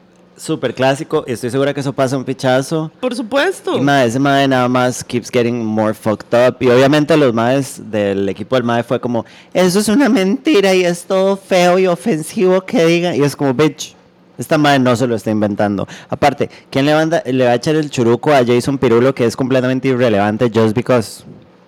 [0.40, 2.90] súper clásico, y estoy segura que eso pasa un pichazo.
[3.00, 3.76] Por supuesto.
[3.76, 6.56] Y mae, ese mae nada más keeps getting more fucked up.
[6.60, 10.84] Y obviamente los maes del equipo del mae fue como, eso es una mentira y
[10.84, 13.14] es todo feo y ofensivo que digan.
[13.16, 13.94] Y es como, bitch,
[14.38, 15.86] esta mae no se lo está inventando.
[16.08, 19.36] Aparte, ¿quién le, manda- le va a echar el churuco a Jason Pirulo que es
[19.36, 21.22] completamente irrelevante just because?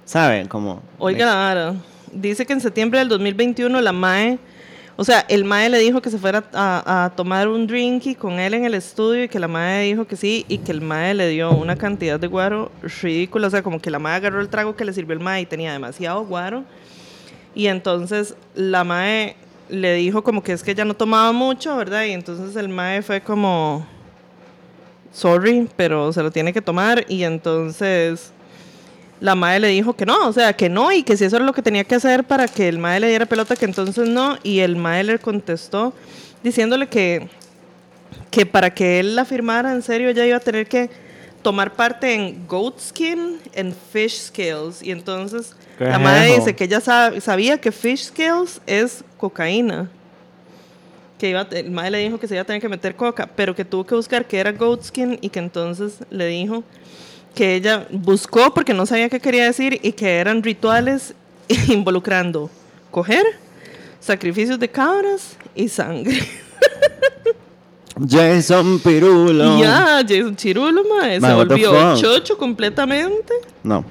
[0.07, 0.49] ¿Saben?
[0.49, 0.83] Como...
[0.99, 1.75] Oiga.
[2.11, 4.39] Dice que en septiembre del 2021 la MAE,
[5.03, 8.55] o sea, el MAE le dijo que se fuera a, tomar un drinky con él
[8.55, 11.29] en el estudio y que la MAE dijo que sí y que el MAE le
[11.29, 12.71] dio una cantidad de guaro
[13.03, 13.49] ridícula.
[13.49, 15.47] O sea, como que la MAE agarró el trago que le sirvió el MAE y
[15.47, 16.63] tenía demasiado guaro.
[17.53, 19.35] Y entonces la MAE
[19.69, 22.05] le dijo como que es que ella no tomaba mucho, ¿verdad?
[22.05, 23.85] Y entonces el MAE fue como,
[25.13, 27.05] sorry, pero se lo tiene que tomar.
[27.09, 28.33] Y entonces
[29.23, 31.45] la madre le dijo que no, o sea, que no, y que si eso era
[31.45, 34.37] lo que tenía que hacer para que el madre le diera pelota, que entonces no,
[34.43, 35.93] y el madre le contestó
[36.43, 37.29] diciéndole que,
[38.31, 40.91] que para que él la firmara en serio ella iba a tener que
[41.41, 46.41] tomar parte en goat skin, en fish scales, y entonces ¿Qué la madre eso?
[46.41, 49.89] dice que ella sab- sabía que fish scales es cocaína.
[51.19, 53.55] Que iba, el madre le dijo que se iba a tener que meter coca, pero
[53.55, 56.65] que tuvo que buscar que era goat skin y que entonces le dijo
[57.35, 61.15] que ella buscó porque no sabía qué quería decir y que eran rituales
[61.69, 62.51] involucrando
[62.91, 63.25] coger,
[64.01, 66.21] sacrificios de cabras y sangre.
[68.09, 69.59] Jason Pirulo.
[69.59, 73.35] Ya, Jason Chirulo, mae, se volvió chocho completamente.
[73.63, 73.85] No,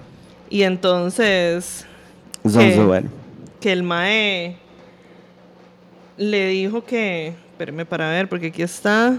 [0.50, 1.86] Y entonces,
[2.44, 3.10] es bueno.
[3.60, 4.58] que el mae
[6.18, 9.18] le dijo que, espérame para ver, porque aquí está,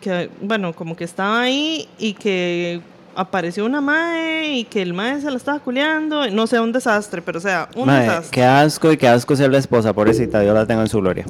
[0.00, 2.80] que, bueno, como que estaba ahí y que
[3.14, 7.22] apareció una mae y que el mae se la estaba culeando, no sé, un desastre,
[7.22, 8.30] pero o sea, un Mae, desastre.
[8.32, 11.24] qué asco y qué asco ser la esposa, pobrecita, Dios la tenga en su gloria.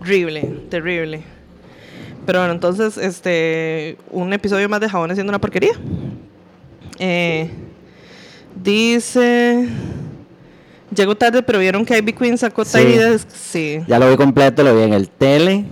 [0.00, 1.22] Terrible, terrible.
[2.26, 5.72] Pero bueno, entonces, este, un episodio más de Jabones siendo una porquería.
[6.98, 7.50] Eh,
[8.62, 9.66] dice,
[10.94, 12.78] llegó tarde, pero vieron que Ivy Queen sacó Sí.
[13.34, 13.80] Sí.
[13.86, 15.64] Ya lo vi completo, lo vi en el tele.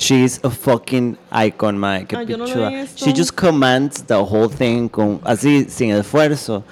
[0.00, 2.06] She's a fucking icon, mae.
[2.06, 2.70] Qué yo no lo.
[2.96, 6.62] She just commands the whole thing con, así, sin esfuerzo.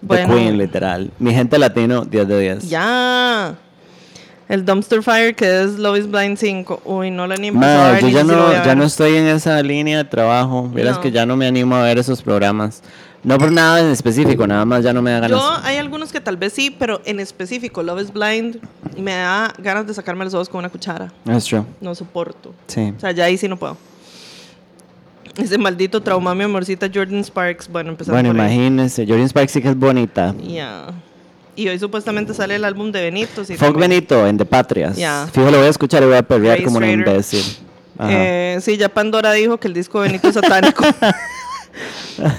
[0.00, 0.34] The Bueno.
[0.34, 1.10] Queen, literal.
[1.18, 2.70] Mi gente latino, 10 de 10.
[2.70, 3.56] Ya.
[4.48, 6.82] El Dumpster Fire, que es Love is Blind 5.
[6.84, 8.46] Uy, no la ni empezó a Mae, ver, yo ni ya sé si lo no,
[8.46, 8.76] voy a ya ver.
[8.76, 10.70] no estoy en esa línea de trabajo.
[10.72, 11.02] Verás No.
[11.02, 12.82] que ya no me animo a ver esos programas.
[13.24, 15.38] No por nada en específico, nada más ya no me da ganas.
[15.40, 18.58] Yo, hay algunos que tal vez sí, pero en específico, Love is Blind,
[18.96, 21.12] me da ganas de sacarme los ojos con una cuchara.
[21.24, 21.64] That's true.
[21.80, 22.54] No soporto.
[22.68, 22.92] Sí.
[22.96, 23.76] O sea, ya ahí sí no puedo.
[25.36, 27.68] Ese maldito trauma, mi amorcita Jordan Sparks.
[27.68, 28.54] Bueno, empezando Bueno, por ahí.
[28.54, 29.06] imagínense.
[29.06, 30.34] Jordan Sparks sí que es bonita.
[30.42, 30.86] Ya.
[31.54, 33.44] Y hoy supuestamente sale el álbum de Benito.
[33.44, 33.90] Sí, Fuck también.
[33.90, 34.96] Benito en The Patrias.
[34.96, 35.28] Ya.
[35.32, 37.44] Fijo, lo voy a escuchar y voy a perrear Ray como un imbécil.
[37.98, 38.10] Ajá.
[38.12, 40.84] Eh, sí, ya Pandora dijo que el disco de Benito es satánico.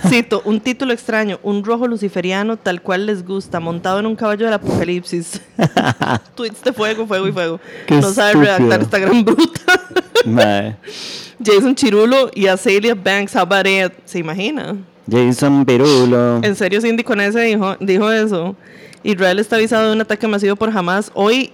[0.08, 4.46] Cito, un título extraño, un rojo luciferiano tal cual les gusta, montado en un caballo
[4.46, 5.42] del apocalipsis.
[6.36, 7.60] Tweets de fuego, fuego y fuego.
[7.86, 8.58] Qué no sabe estúpido.
[8.58, 9.62] redactar esta gran bruta.
[10.26, 10.76] Mae.
[11.44, 13.34] Jason Chirulo y Azalea Banks,
[13.66, 13.94] it?
[14.06, 14.76] ¿Se imagina?
[15.10, 16.42] Jason Pirulo.
[16.44, 18.56] En serio, Cindy con ese dijo, dijo eso.
[19.04, 21.12] Israel está avisado de un ataque masivo por Hamas.
[21.14, 21.54] Hoy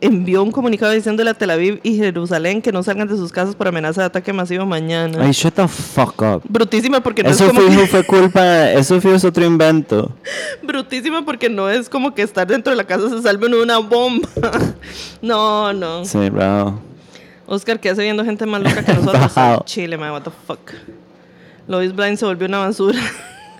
[0.00, 3.54] envió un comunicado diciéndole a Tel Aviv y Jerusalén que no salgan de sus casas
[3.54, 5.18] por amenaza de ataque masivo mañana.
[5.20, 6.42] Ay, shut the fuck up.
[6.48, 10.10] Brutísima porque no Eso es como que, fue culpa, eso es otro invento.
[10.62, 14.28] brutísima porque no es como que estar dentro de la casa se salve una bomba.
[15.22, 16.04] no, no.
[16.04, 16.78] Sí, bro.
[17.46, 19.32] Oscar, ¿qué hace viendo gente más loca que nosotros?
[19.64, 20.72] Chile, man, what the fuck.
[21.68, 22.98] Lois Blind se volvió una basura.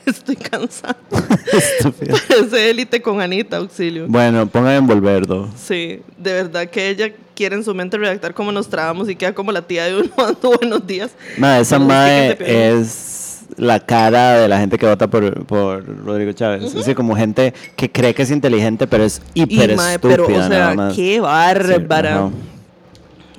[0.10, 0.96] Estoy cansada.
[2.28, 4.06] Parece élite con Anita, auxilio.
[4.08, 5.48] Bueno, pongan en Volverdo.
[5.56, 9.34] Sí, de verdad que ella quiere en su mente redactar cómo nos trabamos y queda
[9.34, 11.10] como la tía de uno dando buenos días.
[11.38, 16.64] Ma, esa mae es la cara de la gente que vota por, por Rodrigo Chávez.
[16.64, 20.30] Es decir, como gente que cree que es inteligente, pero es hiper estúpida pero, o
[20.30, 20.94] nada sea, más.
[20.94, 22.30] qué Sí, bárbara.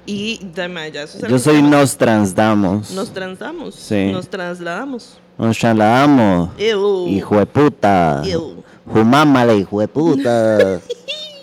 [0.06, 2.92] y, de, mae, ya eso es algo Yo soy nos- nos transdamos.
[2.92, 3.76] Nos transdamos.
[3.76, 4.12] Sí.
[4.12, 5.18] Nos trasladamos.
[5.38, 6.50] Trasladamos.
[6.58, 7.08] Ew.
[7.08, 8.24] Hijo de puta.
[8.86, 10.74] Jumámale, hijo de puta.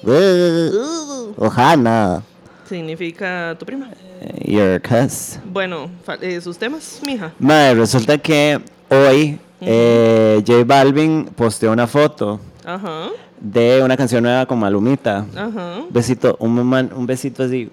[0.07, 1.33] Eh, Uh.
[1.39, 2.23] Ojana.
[2.69, 3.89] Significa tu prima.
[4.45, 5.39] Your cuss.
[5.45, 5.91] Bueno,
[6.21, 7.33] eh, sus temas, mija.
[7.39, 13.09] Madre, resulta que hoy eh, J Balvin posteó una foto Ajá.
[13.41, 15.25] de una canción nueva con Malumita.
[15.35, 15.79] Ajá.
[15.79, 17.71] Un besito, un, man- un besito así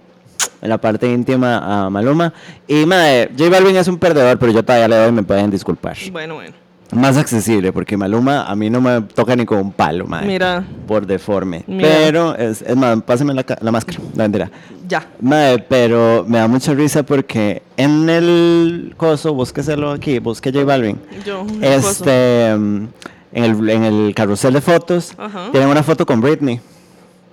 [0.62, 2.34] en la parte íntima a Maluma.
[2.68, 5.98] Y madre, J Balvin es un perdedor, pero yo todavía le doy, me pueden disculpar.
[6.12, 6.54] Bueno, bueno.
[6.94, 10.28] Más accesible, porque Maluma a mí no me toca ni con un palo, madre.
[10.28, 11.64] Mira, Por deforme.
[11.66, 11.88] Mira.
[11.88, 13.98] Pero, es, es más, pásame la, la máscara.
[14.14, 14.52] No, mentira.
[14.89, 15.08] ya.
[15.22, 21.00] Madre, pero me da mucha risa porque en el coso, búsqueselo aquí, busque J Balvin.
[21.26, 21.46] Yo.
[21.62, 22.88] Este, mm,
[23.34, 25.48] en el, en el carrusel de fotos, Ajá.
[25.54, 26.60] tienen una foto con Britney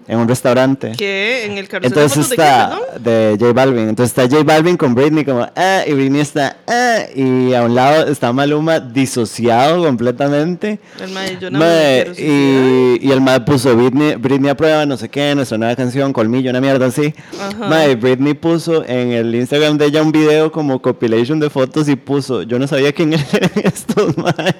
[0.08, 0.92] en un restaurante.
[0.96, 1.44] ¿Qué?
[1.44, 3.90] En el carrusel Entonces de está de J Balvin.
[3.90, 7.74] Entonces está J Balvin con Britney como, ah, y Britney está, ah, y a un
[7.74, 10.80] lado está Maluma disociado completamente.
[10.98, 14.96] El mae, yo no Mae, y, y el mae puso Britney, Britney a prueba, no
[14.96, 17.14] sé qué, nuestra nueva canción, Colmillo, una mierda así.
[17.38, 17.68] Ajá.
[17.68, 21.96] Mae, Britney puso en el Instagram de ella un video como compilation de fotos y
[21.96, 24.56] puso, yo no sabía quién eran estos maes.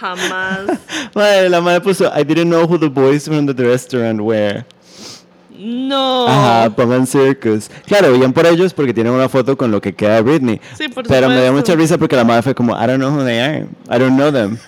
[0.00, 0.78] Jamás.
[1.14, 4.64] Mae, la madre puso, I didn't know who the boys from the restaurant were.
[5.58, 6.28] No.
[6.28, 7.70] Ajá, pongan circus.
[7.86, 10.60] Claro, bien por ellos porque tienen una foto con lo que queda de Britney.
[10.76, 13.10] Sí, por Pero me dio mucha risa porque la madre fue como, I don't know
[13.10, 13.66] who they are.
[13.88, 14.58] I don't know them.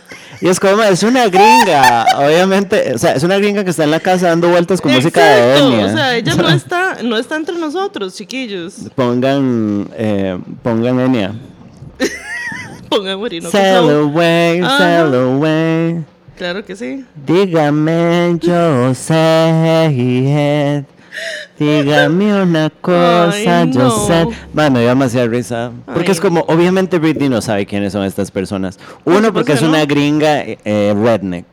[0.40, 3.90] Y es como, es una gringa, obviamente, o sea, es una gringa que está en
[3.90, 5.86] la casa dando vueltas con música de Exacto, Enya.
[5.86, 8.74] O sea, ella no está, no está entre nosotros, chiquillos.
[8.94, 11.34] Pongan, eh, pongan Enya.
[12.88, 14.78] Pongan Orinoco Sail away, Ajá.
[14.78, 16.04] sail away.
[16.36, 17.04] Claro que sí.
[17.26, 20.84] Dígame, yo sé.
[21.58, 24.06] Dígame una cosa, Ay, yo no.
[24.06, 24.26] sé.
[24.52, 25.72] Mano, dio demasiada risa.
[25.86, 26.12] Porque Ay.
[26.12, 28.78] es como, obviamente Britney no sabe quiénes son estas personas.
[29.04, 31.46] Uno, porque es una gringa eh, redneck.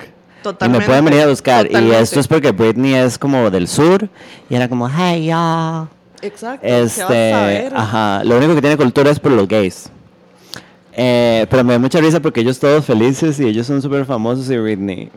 [0.44, 0.78] Totalmente.
[0.78, 1.66] Y me pueden venir a buscar.
[1.66, 2.00] Y Totalmente.
[2.02, 4.08] esto es porque Britney es como del sur.
[4.48, 5.88] Y era como, hey, y'all.
[6.22, 6.62] Exacto.
[6.62, 7.74] ¿qué vas a Este, saber?
[7.76, 9.90] ajá, lo único que tiene cultura es por los gays.
[10.98, 14.50] Eh, pero me da mucha risa porque ellos todos felices y ellos son súper famosos
[14.50, 15.10] y Britney.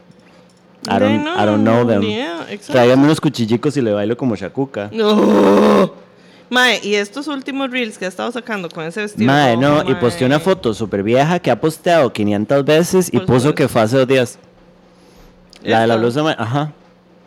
[0.89, 2.03] I don't, I don't know them.
[2.03, 2.47] Yeah.
[2.67, 4.91] Tráigame unos cuchillicos y le bailo como Shakuka.
[4.93, 5.93] No.
[6.51, 9.27] Mae, y estos últimos reels que ha estado sacando con ese vestido.
[9.31, 13.27] Mae, no, y posteó una foto súper vieja que ha posteado 500 veces y Por
[13.27, 13.55] puso supuesto.
[13.55, 14.39] que fue hace dos días.
[15.63, 16.73] La de la blusa, mae, ajá.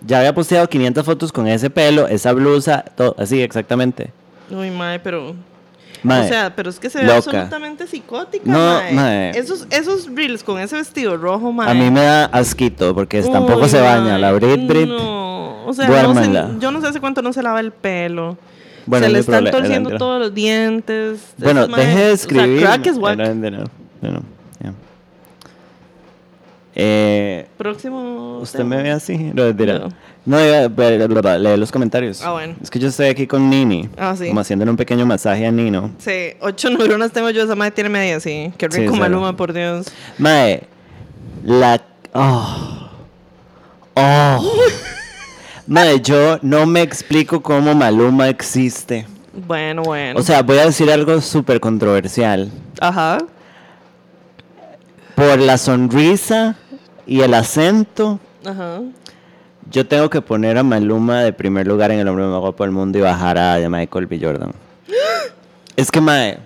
[0.03, 4.11] Ya había posteado 500 fotos con ese pelo, esa blusa, todo, así exactamente.
[4.49, 5.35] Uy, mae, pero.
[6.03, 7.15] O sea, pero es que se ve loca.
[7.17, 9.29] absolutamente psicótica, No, mae.
[9.37, 11.69] Esos, esos reels con ese vestido rojo, mae.
[11.69, 14.17] a mí me da asquito porque tampoco se baña.
[14.17, 14.87] La Brit Brit.
[14.87, 18.37] No, o sea, no sé, yo no sé hace cuánto no se lava el pelo.
[18.87, 21.19] Bueno, se le están torciendo todos los dientes.
[21.37, 22.61] Bueno, deje de O sea, escribir.
[22.61, 22.97] crack es.
[22.97, 23.15] No,
[24.01, 24.23] no.
[26.83, 28.39] Eh, Próximo.
[28.39, 28.77] ¿Usted tema.
[28.77, 29.15] me ve así?
[29.15, 32.23] No, lee los comentarios.
[32.23, 32.55] Ah, bueno.
[32.59, 33.87] Es que yo estoy aquí con Nini.
[33.99, 34.27] Ah, sí.
[34.29, 35.91] Como haciéndole un pequeño masaje a Nino.
[35.99, 38.51] Sí, ocho neuronas tengo yo, esa madre tiene media, sí.
[38.57, 39.03] Qué Sí, rico cero.
[39.03, 39.87] Maluma, por Dios.
[40.17, 40.63] Mae,
[41.43, 41.79] la.
[42.13, 42.89] Oh.
[43.93, 44.51] Oh.
[45.67, 49.05] Mae, yo no me explico cómo Maluma existe.
[49.47, 50.19] Bueno, bueno.
[50.19, 52.49] O sea, voy a decir algo súper controversial.
[52.79, 53.19] Ajá.
[55.13, 56.55] Por la sonrisa
[57.11, 58.81] y el acento, Ajá.
[59.69, 62.71] yo tengo que poner a Maluma de primer lugar en el hombre más guapo del
[62.71, 64.19] mundo y bajar a de Michael B.
[64.21, 64.51] Jordan.
[65.75, 66.37] es que, mae,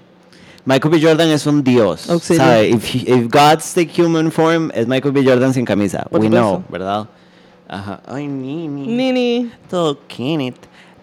[0.66, 1.01] Michael B.
[1.01, 2.01] Jordan es un dios.
[2.22, 2.70] ¿sabe?
[2.70, 5.24] If, if God's the human form, es Michael B.
[5.24, 6.03] Jordan sin camisa.
[6.09, 7.07] Por We know, ¿verdad?
[7.68, 8.01] Ajá.
[8.07, 8.88] Ay, Nini.
[8.88, 9.51] Nini.
[9.70, 10.55] Todo kinit.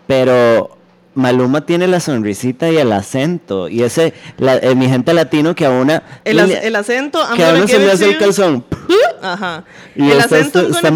[0.09, 0.77] Pero
[1.15, 3.69] Maluma tiene la sonrisita y el acento.
[3.69, 6.03] Y ese, la- eh, mi gente latino que a una.
[6.25, 7.21] El, ac- el acento.
[7.37, 8.65] Que a uno se it hace el calzón.
[9.23, 9.65] Ajá.
[9.97, 10.91] Y el acento está- está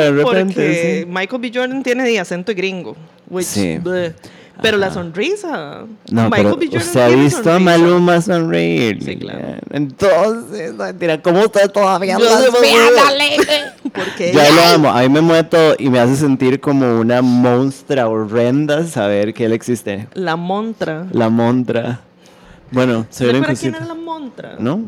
[0.00, 1.10] de repente, Porque sí.
[1.10, 1.50] Michael B.
[1.54, 2.96] Jordan tiene acento gringo.
[3.30, 3.78] Which, Sí.
[3.78, 4.14] bleh.
[4.60, 5.84] Pero la sonrisa.
[6.10, 6.66] No, Michael pero B.
[6.66, 7.58] Jordan usted ha visto a.
[7.60, 9.00] Maluma sonreír.
[9.04, 9.54] Sí, claro.
[9.70, 12.50] Entonces, no, mentira, ¿cómo usted todavía hace?
[13.94, 17.22] Porque Yo lo amo, a mí me mueve todo y me hace sentir como una
[17.22, 20.08] monstrua horrenda saber que él existe.
[20.14, 21.06] la montra.
[21.12, 22.00] La montra.
[22.72, 24.56] Bueno, ¿Se acuerda quién era la montra?
[24.58, 24.82] ¿No?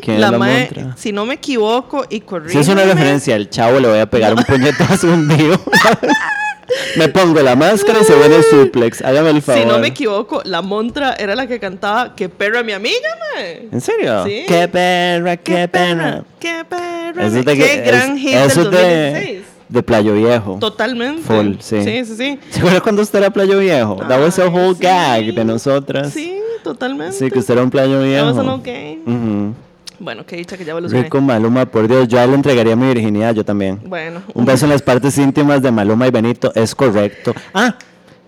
[0.00, 2.50] ¿Quién la la mae, si no me equivoco y corrí.
[2.50, 5.58] Si es una referencia al chavo, le voy a pegar un puñetazo hundido.
[6.96, 9.02] me pongo la máscara y se viene el suplex.
[9.02, 9.62] Hágame el favor.
[9.62, 13.68] Si no me equivoco, la montra era la que cantaba Que perra mi amiga, mae.
[13.72, 14.24] ¿En serio?
[14.24, 14.44] Sí.
[14.46, 16.22] ¡Qué perra, qué, perra!
[16.38, 17.26] qué perra.
[17.26, 19.42] Eso de, qué gran es- hit eso del de, 2016.
[19.68, 20.56] de Playo Viejo.
[20.60, 21.22] Totalmente.
[21.22, 21.82] Full, sí.
[21.82, 22.38] Sí, sí, sí.
[22.50, 23.96] ¿Se acuerda cuando usted era Playo Viejo?
[24.08, 24.82] That was a Ay, whole sí.
[24.82, 26.12] gag de nosotras.
[26.12, 27.12] Sí, totalmente.
[27.16, 28.26] Sí, que usted era un Playo That Viejo.
[28.26, 29.00] was an okay.
[29.06, 29.54] Ujú.
[30.00, 31.02] Bueno, qué dicha que ya evolucioné.
[31.04, 33.80] Rico Maluma, por Dios, yo le entregaría mi virginidad, yo también.
[33.84, 34.22] Bueno.
[34.34, 37.34] Un beso en las partes íntimas de Maluma y Benito, es correcto.
[37.52, 37.74] Ah,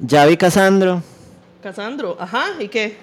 [0.01, 1.03] ya vi Casandro.
[1.63, 2.97] Casandro, ajá, ¿y qué?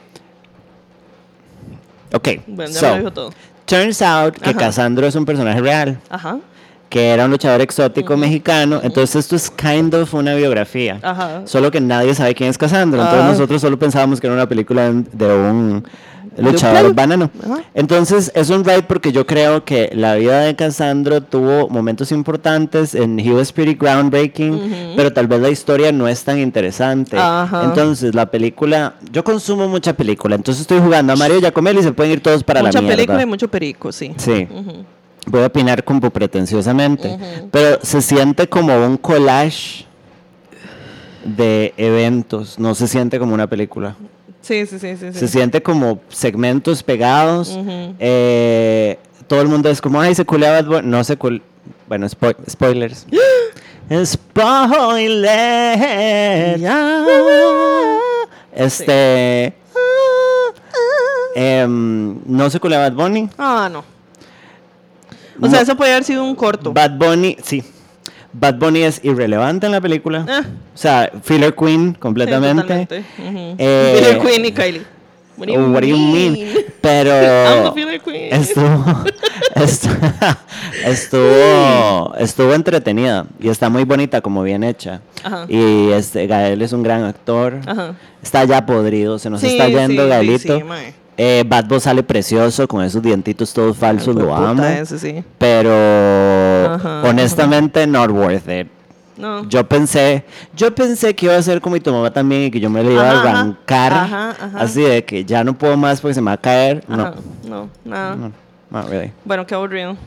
[2.14, 3.30] Ok, Bueno, ya so, me lo dijo todo.
[3.66, 4.60] turns out que Ajá.
[4.60, 6.40] Casandro es un personaje real, Ajá,
[6.90, 11.00] que era un luchador exótico mexicano, entonces esto es kind of una biografía.
[11.02, 11.42] ajá.
[11.46, 13.30] Solo que nadie sabe quién es Casandro, entonces Ah.
[13.32, 15.84] nosotros solo pensábamos que era una película de un
[16.38, 17.30] luchador banano.
[17.44, 17.64] Ajá.
[17.74, 22.96] Entonces es un ride porque yo creo que la vida de Casandro tuvo momentos importantes,
[22.96, 27.18] en he was pretty groundbreaking, pero tal vez la historia no es tan interesante.
[27.18, 27.64] Ajá.
[27.66, 31.92] Entonces la película, yo consumo mucha película, entonces estoy jugando a Mario Giacomelli y se
[31.92, 32.96] pueden ir todos para Mucha la mierda.
[32.96, 34.14] película y mucho perico, sí.
[34.18, 34.48] Sí.
[35.30, 37.18] Voy a opinar como pretenciosamente,
[37.52, 39.86] pero se siente como un collage
[41.26, 43.96] de eventos, no se siente como una película.
[44.48, 45.12] Sí, sí, sí, sí.
[45.14, 45.20] sí.
[45.20, 47.58] Se siente como segmentos pegados.
[48.00, 50.88] Eh, todo el mundo es como, ay, se culea Bad Bunny".
[50.88, 51.42] No se cul...
[51.88, 53.06] Bueno, spo- spoilers.
[54.06, 55.48] Spoiler.
[58.54, 59.54] Este...
[61.36, 63.30] em, no se culea Bad Bunny.
[63.38, 63.84] Ah, no.
[65.40, 66.74] O sea, eso puede haber sido un corto.
[66.74, 67.64] Bad Bunny, sí.
[68.40, 70.26] Bad Bunny es irrelevante en la película.
[70.30, 70.42] Ah.
[70.74, 72.84] O sea, filler queen Sí, completamente.
[73.18, 73.56] Ujú.
[73.58, 74.82] Eh, Filler Queen y Kylie.
[75.38, 76.34] What do you Oh, what do you mean?
[76.34, 76.66] mean?
[76.82, 78.34] Pero I'm the filler queen.
[78.34, 78.84] estuvo,
[79.56, 80.38] estu-
[80.86, 85.02] estuvo, estuvo entretenida y está muy bonita, como bien hecha.
[85.24, 85.46] Ajá.
[85.48, 87.60] Y este Gael es un gran actor.
[87.66, 87.96] Ajá.
[88.24, 90.58] Está ya podrido, se nos Sí, está yendo sí, Gaelito.
[90.58, 90.64] sí.
[91.18, 94.64] Eh, Bad sale precioso con esos dientitos todos falsos, lo amo.
[94.64, 95.24] ese, sí.
[95.40, 95.72] Pero
[96.76, 98.68] Ajá, honestamente, not worth it.
[99.18, 99.44] No.
[99.50, 100.24] Yo pensé,
[100.56, 102.84] yo pensé que iba a ser como mi tu mamá también y que yo me
[102.84, 103.30] le iba Ajá, a ajá.
[103.40, 104.60] arrancar Ajá, ajá.
[104.60, 106.84] así de que ya no puedo más porque se me va a caer.
[106.88, 107.16] Ajá.
[107.48, 108.16] No, No, nada.
[108.16, 108.32] no,
[108.70, 109.12] not really.
[109.26, 109.98] Bueno, qué aburrido.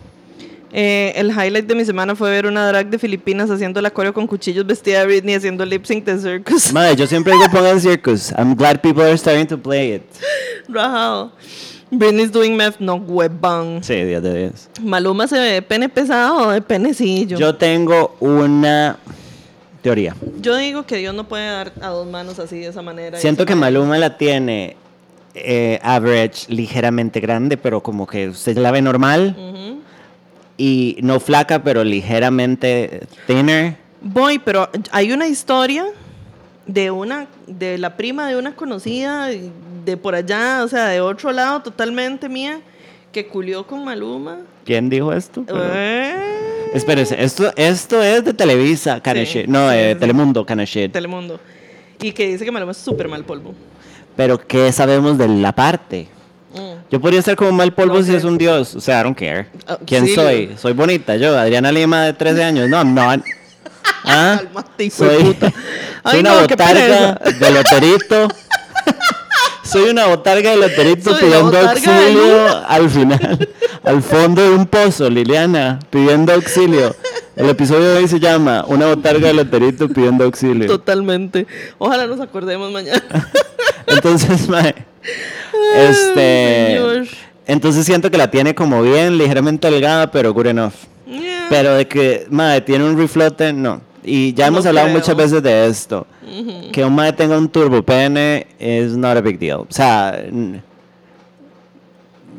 [0.73, 4.15] Eh, el highlight de mi semana fue ver una drag de Filipinas haciendo la coreo
[4.15, 6.73] con cuchillos vestida de Britney haciendo lip sync de Circus.
[6.73, 8.33] Madre, yo siempre digo pongan circus.
[8.39, 10.03] I'm glad people are starting to play it.
[10.69, 11.33] Rajado.
[11.91, 13.83] Britney's doing meth, no huevón.
[13.83, 14.71] Sí, 10 de 10.
[14.83, 17.37] Maluma se ve de pene pesado o de penecillo.
[17.37, 18.97] Yo tengo una
[19.83, 20.15] teoría.
[20.41, 23.19] Yo digo que Dios no puede dar a dos manos así de esa manera.
[23.19, 23.81] Siento que manera.
[23.81, 24.77] Maluma la tiene
[25.35, 29.35] eh, average, ligeramente grande, pero como que usted la ve normal.
[29.37, 29.80] Ujú.
[30.63, 33.77] Y no flaca, pero ligeramente thinner.
[34.03, 35.87] Voy, pero hay una historia
[36.67, 41.33] de una, de la prima de una conocida de por allá, o sea, de otro
[41.33, 42.61] lado totalmente mía,
[43.11, 44.41] que culió con Maluma.
[44.67, 45.47] ¿Quién dijo esto?
[45.49, 49.45] Eh, Espérese, esto, esto es de Televisa, of Sí.
[49.49, 49.99] No, de sí.
[49.99, 50.93] Telemundo, shit.
[50.93, 51.41] Telemundo.
[52.03, 53.55] Y que dice que Maluma es súper mal polvo.
[54.15, 56.09] Pero ¿qué sabemos de la parte?
[56.55, 56.91] Mm.
[56.91, 58.17] Yo podría ser como mal polvo No si sé.
[58.17, 58.75] es un dios.
[58.75, 59.47] O sea, I don't care.
[59.67, 60.55] Ah, ¿Quién sí, soy?
[60.61, 62.69] Soy bonita, yo, Adriana Lima de 13 años.
[62.69, 63.23] No, I'm not.
[64.05, 64.41] ¿Ah?
[64.91, 65.51] Soy, puta.
[65.51, 65.55] soy
[66.05, 68.29] Ay, una no, botarga de loterito.
[69.63, 73.49] soy una botarga de loterito Soy pidiendo auxilio al final.
[73.85, 76.97] al fondo de un pozo, Liliana, pidiendo auxilio.
[77.41, 80.67] El episodio de hoy se llama Una botarga de loterito pidiendo auxilio.
[80.67, 81.47] Totalmente.
[81.79, 83.03] Ojalá nos acordemos mañana.
[83.87, 84.75] Entonces, mae,
[85.75, 87.07] este, señor.
[87.47, 90.75] entonces siento que la tiene como bien, ligeramente delgada, pero good enough.
[91.07, 91.47] Yeah.
[91.49, 93.81] Pero de que, mae, tiene un reflote, no.
[94.05, 94.99] Y ya No hemos hablado creo.
[94.99, 96.07] muchas veces de esto.
[96.73, 99.61] Que un mae tenga un turbo pene es not a big deal.
[99.61, 100.23] O sea,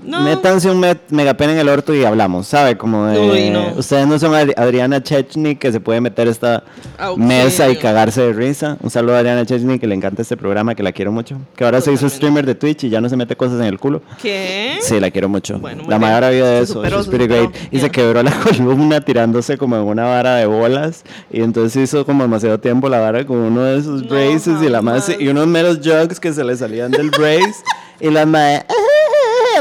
[0.04, 0.22] no.
[0.22, 2.78] métanse un met- megapene en el orto y hablamos, ¿sabe?
[2.78, 3.74] Como de, Uy, no.
[3.78, 6.64] ustedes no son Adri- Adriana Chechny que se puede meter esta
[6.98, 7.28] Auxilio.
[7.28, 8.78] mesa y cagarse de risa.
[8.82, 11.38] Un saludo a Adriana Chechny que le encanta este programa, que la quiero mucho.
[11.56, 12.16] Que ahora se hizo Totalmente.
[12.18, 14.02] streamer de Twitch y ya no se mete cosas en el culo.
[14.22, 14.78] ¿Qué?
[14.82, 15.60] Sí, la quiero mucho.
[15.60, 16.74] Bueno, la madre vio de eso.
[16.76, 17.26] superó, superó.
[17.28, 17.56] great.
[17.72, 17.82] Y Yeah.
[17.82, 21.04] se quebró la columna tirándose como en una vara de bolas.
[21.32, 24.70] Y entonces hizo como demasiado tiempo la vara con uno de esos No, braces y
[24.70, 25.12] la jamás.
[25.20, 27.64] y unos meros jugs que se le salían del brace.
[28.00, 28.66] y la madre,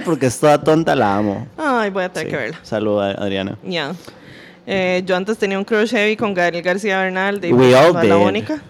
[0.03, 1.47] porque es toda tonta, la amo.
[1.57, 2.31] Ay, voy a tener Sí.
[2.31, 2.59] que verla.
[2.63, 3.57] Saluda, Adriana.
[3.65, 3.93] Ya.
[4.67, 8.17] Eh, yo antes tenía un crush heavy con Gabriel García Bernal de We all la
[8.17, 8.61] única.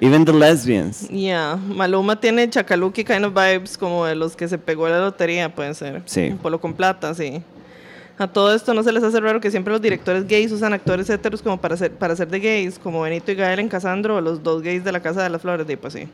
[0.00, 1.08] Even the lesbians.
[1.08, 1.56] Ya.
[1.56, 5.74] Maluma tiene chacaluki kind of vibes como de los que se pegó la lotería, puede
[5.74, 6.02] ser.
[6.06, 6.28] Sí.
[6.30, 7.40] Un polo con plata, sí.
[8.18, 11.08] A todo esto no se les hace raro que siempre los directores gays usan actores
[11.08, 14.20] heteros como para ser, para ser de gays, como Benito y Gael en Casandro o
[14.20, 16.08] los dos gays de la Casa de las Flores, de pues sí.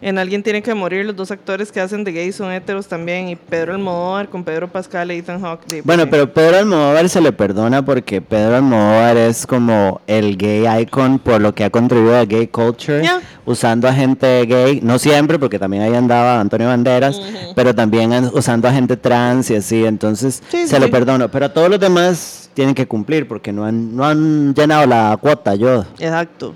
[0.00, 3.28] En Alguien tiene que morir, los dos actores que hacen de gays son heteros también,
[3.28, 5.82] y Pedro Almodóvar con Pedro Pascal e Ethan Hawke.
[5.82, 11.18] Bueno, pero Pedro Almodóvar se le perdona porque Pedro Almodóvar es como el gay icon
[11.18, 13.20] por lo que ha contribuido a gay culture, Ya.
[13.44, 17.20] usando a gente gay, no siempre, porque también ahí andaba Antonio Banderas,
[17.56, 20.92] pero también an- usando a gente trans y así, entonces Sí, se sí, le sí.
[20.92, 21.28] perdono.
[21.28, 25.16] Pero a todos los demás tienen que cumplir porque no han, no han llenado la
[25.20, 25.84] cuota, yo.
[25.98, 26.54] Exacto.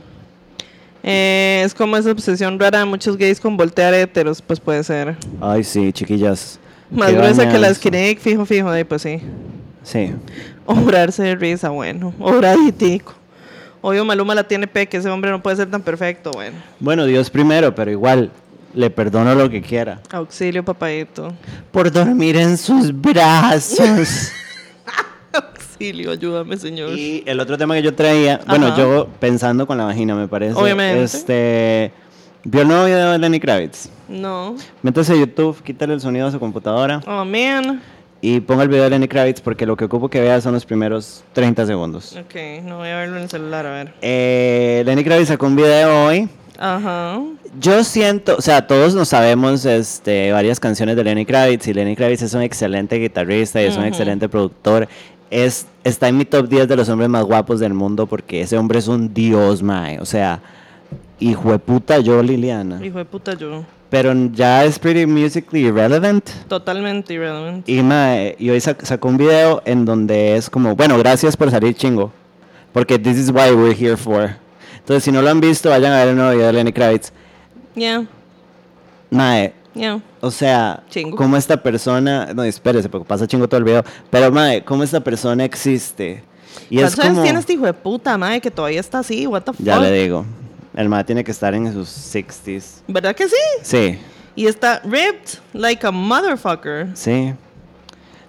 [1.03, 5.17] Eh, es como esa obsesión rara de muchos gays con voltear héteros, pues puede ser.
[5.41, 6.59] Ay, sí, chiquillas.
[6.91, 9.21] Más gruesa que la skinny fijo, fijo, de pues sí.
[9.83, 10.13] Sí.
[10.67, 12.15] Obrarse de risa, bueno.
[12.21, 13.15] Obraditico.
[13.81, 16.57] Obvio, Maluma la tiene pe, que ese hombre no puede ser tan perfecto, bueno.
[16.79, 18.31] Bueno, Dios primero, pero igual
[18.75, 20.01] le perdono lo que quiera.
[20.11, 21.33] Auxilio, papadito.
[21.73, 24.33] Por dormir en sus brazos.
[25.83, 26.97] Auxilio, ayúdame, señor.
[26.97, 30.55] Y el otro tema que yo traía, bueno, yo pensando con la vagina, me parece.
[30.55, 31.03] Obviamente.
[31.03, 31.93] Este.
[32.45, 33.89] ¿Vio el nuevo video de Lenny Kravitz?
[34.09, 34.55] No.
[34.83, 37.81] Métase a YouTube, quítale el sonido a su computadora Oh, man.
[38.21, 40.65] y ponga el video de Lenny Kravitz porque lo que ocupo que vea son los
[40.65, 42.17] primeros 30 segundos.
[42.17, 43.95] Ok, no voy a verlo en el celular, a ver.
[44.03, 46.29] Eh, Lenny Kravitz sacó un video hoy.
[46.59, 47.21] Ajá.
[47.61, 51.97] Yo siento, o sea, todos nos sabemos este, varias canciones de Lenny Kravitz y Lenny
[51.97, 54.89] Kravitz es un excelente guitarrista y es un excelente productor.
[55.35, 58.59] Es, está en mi top 10 de los hombres más guapos del mundo porque ese
[58.59, 59.99] hombre es un dios, mae.
[59.99, 60.41] O sea,
[61.19, 62.85] hijo de puta yo, Liliana.
[62.85, 63.65] Hijo de puta, yo.
[63.89, 66.29] Pero ya es pretty musically irrelevant.
[66.49, 67.67] Totalmente irrelevant.
[67.67, 71.51] Y, mae, y hoy sac- sacó un video en donde es como, bueno, gracias por
[71.51, 72.13] salir chingo.
[72.75, 74.37] Porque this is why we're here for.
[74.81, 77.11] Entonces, si no lo han visto, vayan a ver el nuevo video de Lenny Kravitz.
[77.75, 78.05] Yeah,
[79.11, 80.01] Mae, yeah.
[80.21, 81.17] O sea, Chingo.
[81.17, 85.01] cómo esta persona, no, espérese, porque pasa chingo todo el video, pero mae, cómo esta
[85.01, 86.23] persona existe.
[86.69, 89.27] Y es ¿Cuántos años como, tiene este hijo de puta, madre, que todavía está así?
[89.27, 89.65] What the fuck?
[89.65, 90.25] ya le digo,
[90.75, 92.83] el mae tiene que estar en sus 60s.
[92.89, 93.37] ¿Verdad que sí?
[93.63, 93.99] Sí,
[94.35, 96.89] Y está ripped like a motherfucker.
[96.95, 97.35] sí.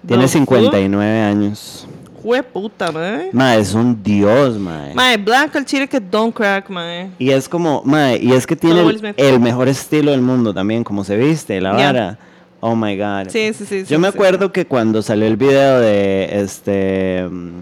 [0.06, 1.86] Tiene The 59 años.
[2.24, 3.28] Jue puta, mae.
[3.34, 4.94] Mae, es un dios, mae.
[4.94, 7.10] Mae, black al chile que don't crack, mae.
[7.18, 10.82] Y es como, mae, y es que tiene el, el mejor estilo del mundo también,
[10.84, 11.86] como se viste, la Ya.
[11.92, 12.18] vara.
[12.60, 13.28] Oh my God.
[13.28, 13.80] Sí, sí, sí.
[13.80, 14.14] Yo sí, me sí.
[14.16, 17.28] acuerdo que cuando salió el video de este.
[17.30, 17.60] mm,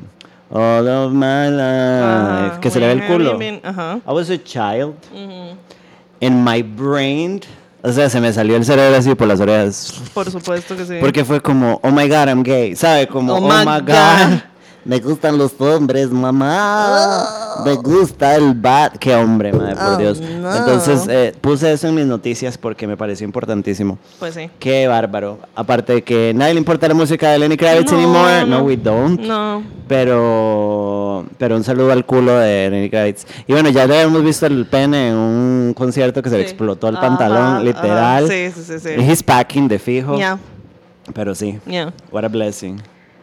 [0.55, 1.61] All of my life.
[1.65, 3.37] Ah, que se le ve el culo.
[3.39, 3.97] been- Ajá.
[4.07, 4.95] I was a child.
[5.13, 5.57] Ujú.
[6.21, 7.41] In my brain.
[7.83, 9.93] O sea, se me salió el cerebro así por las orejas.
[10.15, 10.95] Por supuesto que sí.
[11.01, 12.77] Porque fue como, oh my god, I'm gay.
[12.77, 13.09] ¿Sabe?
[13.09, 13.87] Como, Oh oh, my my God.
[13.89, 14.43] god.
[14.85, 17.25] Me gustan los hombres, mamá.
[17.65, 18.97] Me gusta el bat.
[18.99, 20.21] Qué hombre, madre, por Oh, Dios.
[20.21, 20.55] no.
[20.57, 23.99] Entonces eh, puse eso en mis noticias porque me pareció importantísimo.
[24.19, 24.51] Pues sí.
[24.59, 25.39] Qué bárbaro.
[25.55, 28.45] Aparte de que nadie le importa la música de Lenny Kravitz anymore.
[28.47, 29.21] No, we don't.
[29.21, 29.63] No.
[29.89, 33.25] Pero, pero un saludo al culo de Lenny Kravitz.
[33.47, 36.89] Y bueno, ya le hemos visto el pene en un concierto que se le explotó
[36.89, 38.29] el pantalón, literal.
[38.29, 38.89] Sí, sí, sí, sí.
[38.99, 40.19] He's packing de fijo.
[40.19, 40.39] Ya,
[41.15, 41.59] Pero sí.
[41.67, 41.93] ya.
[42.11, 42.81] What a blessing.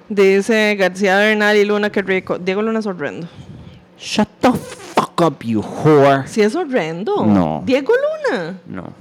[0.09, 2.39] Dice García Bernal y Luna, qué rico.
[2.39, 3.27] Diego Luna es horrendo.
[3.99, 6.27] Shut the fuck up, you whore.
[6.27, 7.25] Sí, es horrendo.
[7.25, 7.61] No.
[7.65, 8.59] Diego Luna.
[8.65, 8.93] No.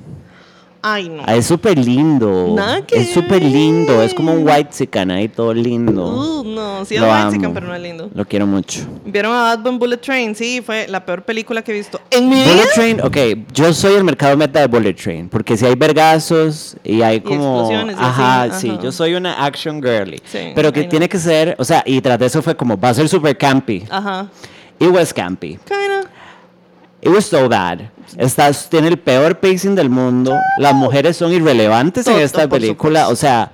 [0.81, 1.23] Ay, no.
[1.27, 2.53] Ah, es súper lindo.
[2.55, 4.01] Nada que es súper lindo.
[4.01, 6.07] Es como un white chican ahí todo lindo.
[6.07, 7.55] Uh, no, sí es Lo Mexican, amo.
[7.55, 8.11] pero no es lindo.
[8.15, 8.81] Lo quiero mucho.
[9.05, 10.37] ¿Vieron a Bad Bullet Train?
[10.37, 12.53] Sí, fue la peor película que he visto en mi vida.
[12.53, 16.77] Bullet Train, ok, yo soy el mercado meta de Bullet Train, porque si hay vergazos
[16.85, 17.61] y hay como...
[17.63, 21.19] explosiones y ajá, así, sí, yo soy una action girly, Sí, pero que tiene que
[21.19, 23.85] ser, o sea, y tras de eso fue como, va a ser super campy.
[23.91, 24.29] Ajá.
[24.79, 25.59] It was campy.
[25.67, 26.09] Kinda.
[27.01, 27.91] It was so bad.
[28.17, 30.35] Estás, tiene el peor pacing del mundo.
[30.59, 33.01] Las mujeres son irrelevantes en esta película.
[33.07, 33.13] supuesto.
[33.13, 33.53] O sea,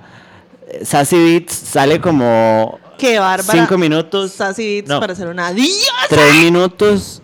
[0.83, 3.59] Sassy Beats sale como Qué bárbara.
[3.59, 4.99] cinco minutos, Sassy Beats No.
[4.99, 5.91] para ser una diosa.
[6.09, 7.21] tres minutos,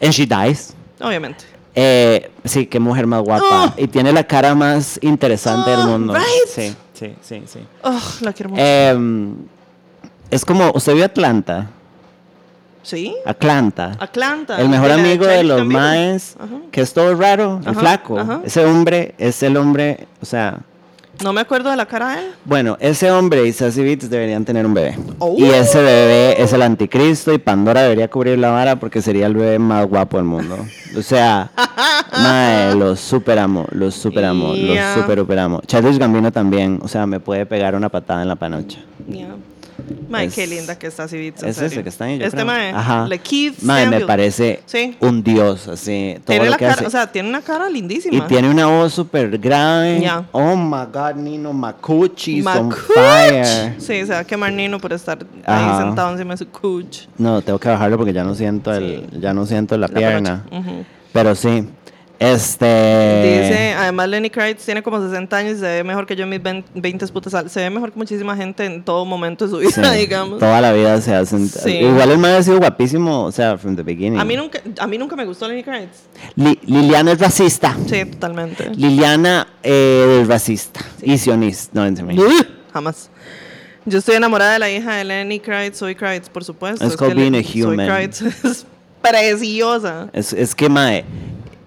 [0.00, 0.74] and she dies.
[1.00, 1.44] Obviamente.
[1.74, 3.72] Eh, sí, qué mujer más guapa.
[3.76, 3.80] Oh.
[3.80, 6.14] Y tiene la cara más interesante del mundo.
[6.14, 6.26] right.
[6.54, 7.60] Sí, sí, sí, sí.
[7.82, 8.62] Oh, la quiero mucho.
[8.62, 9.34] Em,
[10.30, 11.70] es como, ¿usted vio Atlanta?
[12.82, 13.14] ¿Sí?
[13.24, 13.92] Atlanta.
[14.00, 14.60] Atlanta.
[14.60, 16.50] El mejor de amigo de los maes, Ajá.
[16.70, 18.18] que es todo raro, el Ajá, flaco.
[18.18, 18.40] ajá.
[18.44, 20.58] Ese hombre es el hombre, o sea,
[21.22, 22.32] No me acuerdo de la cara de él.
[22.44, 24.98] bueno, ese hombre y Sassy Beats deberían tener un bebé.
[25.20, 25.36] Oh.
[25.38, 29.34] Y ese bebé es el anticristo y Pandora debería cubrir la vara porque sería el
[29.34, 30.56] bebé más guapo del mundo.
[30.98, 31.50] O sea,
[32.20, 34.94] mae, los super amo, los super amo, Yeah.
[34.96, 35.60] los super super amo.
[35.66, 38.80] Childish Gambino también, o sea, me puede pegar una patada en la panocha.
[39.08, 39.28] Yeah.
[40.08, 42.46] Mae, qué linda que está en Es ese que está ahí, yo Este creo.
[42.46, 42.70] mae.
[42.70, 43.06] Ajá.
[43.08, 44.96] Lakeith Mae, me parece Sí.
[45.00, 46.14] un dios, así.
[46.18, 46.86] Todo Tiene lo la que cara, hace.
[46.86, 48.16] o sea, tiene una cara lindísima.
[48.16, 50.00] Y tiene una voz súper grave.
[50.00, 50.24] Ya.
[50.32, 52.28] Oh my god, Nino on Macuch.
[52.94, 53.74] fire.
[53.78, 55.76] Sí, se va a quemar Nino por estar Ajá.
[55.78, 57.06] ahí sentado encima de su couch.
[57.18, 60.44] No, tengo que bajarlo porque ya no siento el, ya no siento la, pierna.
[61.12, 61.68] Pero sí.
[62.18, 62.64] Este.
[62.66, 66.30] Dice, además Lenny Kravitz tiene como 60 años y se ve mejor que yo en
[66.30, 66.40] mis
[66.74, 67.50] 20 putas.
[67.50, 70.38] Se ve mejor que muchísima gente en todo momento de su vida, sí, digamos.
[70.38, 71.48] Toda la vida se hacen.
[71.48, 71.70] Sí.
[71.78, 74.20] Igual el man ha sido guapísimo, o sea, from the beginning.
[74.20, 76.02] A mí nunca, a mí nunca me gustó Lenny Kravitz.
[76.36, 77.76] Li- Liliana es racista.
[77.88, 78.70] Sí, totalmente.
[78.76, 80.80] Liliana eh, es racista.
[81.02, 81.70] Y sionista.
[81.74, 82.24] No, en serio.
[82.72, 83.10] Jamás.
[83.84, 86.84] Yo estoy enamorada de la hija de Lenny Kravitz, soy Kravitz, por supuesto.
[86.84, 87.86] It's Es called que being a Soy human.
[87.88, 88.64] Kravitz es
[89.02, 90.08] preciosa.
[90.12, 91.04] Es, es que, mae,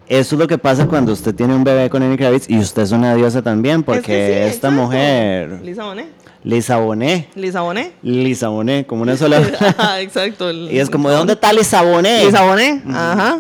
[0.07, 2.83] eso es lo que pasa cuando usted tiene un bebé con Lenny Kravitz y usted
[2.83, 4.71] es una diosa también, porque Es que sí, esta exacto.
[4.71, 6.07] mujer, Lisa Bonet.
[6.43, 7.93] Lisa Bonet, Lisa Bonet.
[8.03, 9.37] Lisa Bonet, como una sola...
[9.39, 10.49] Ajá, exacto.
[10.49, 12.23] el- y es como, ¿de dónde está Lisa Bonet?
[12.25, 12.83] Lisa Bonet.
[12.87, 13.39] Ajá.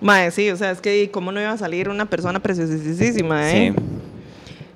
[0.00, 3.74] Mae, sí, o sea, es que cómo no iba a salir una persona preciosísima, ¿eh?
[3.76, 3.82] Sí.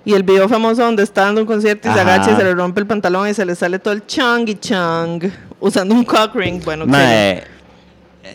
[0.04, 2.54] Y el video famoso donde está dando un concierto y se agacha y se le
[2.54, 5.20] rompe el pantalón y se le sale todo el chang y chang
[5.60, 6.62] usando un cock ring.
[6.64, 7.42] Bueno, que- Mae,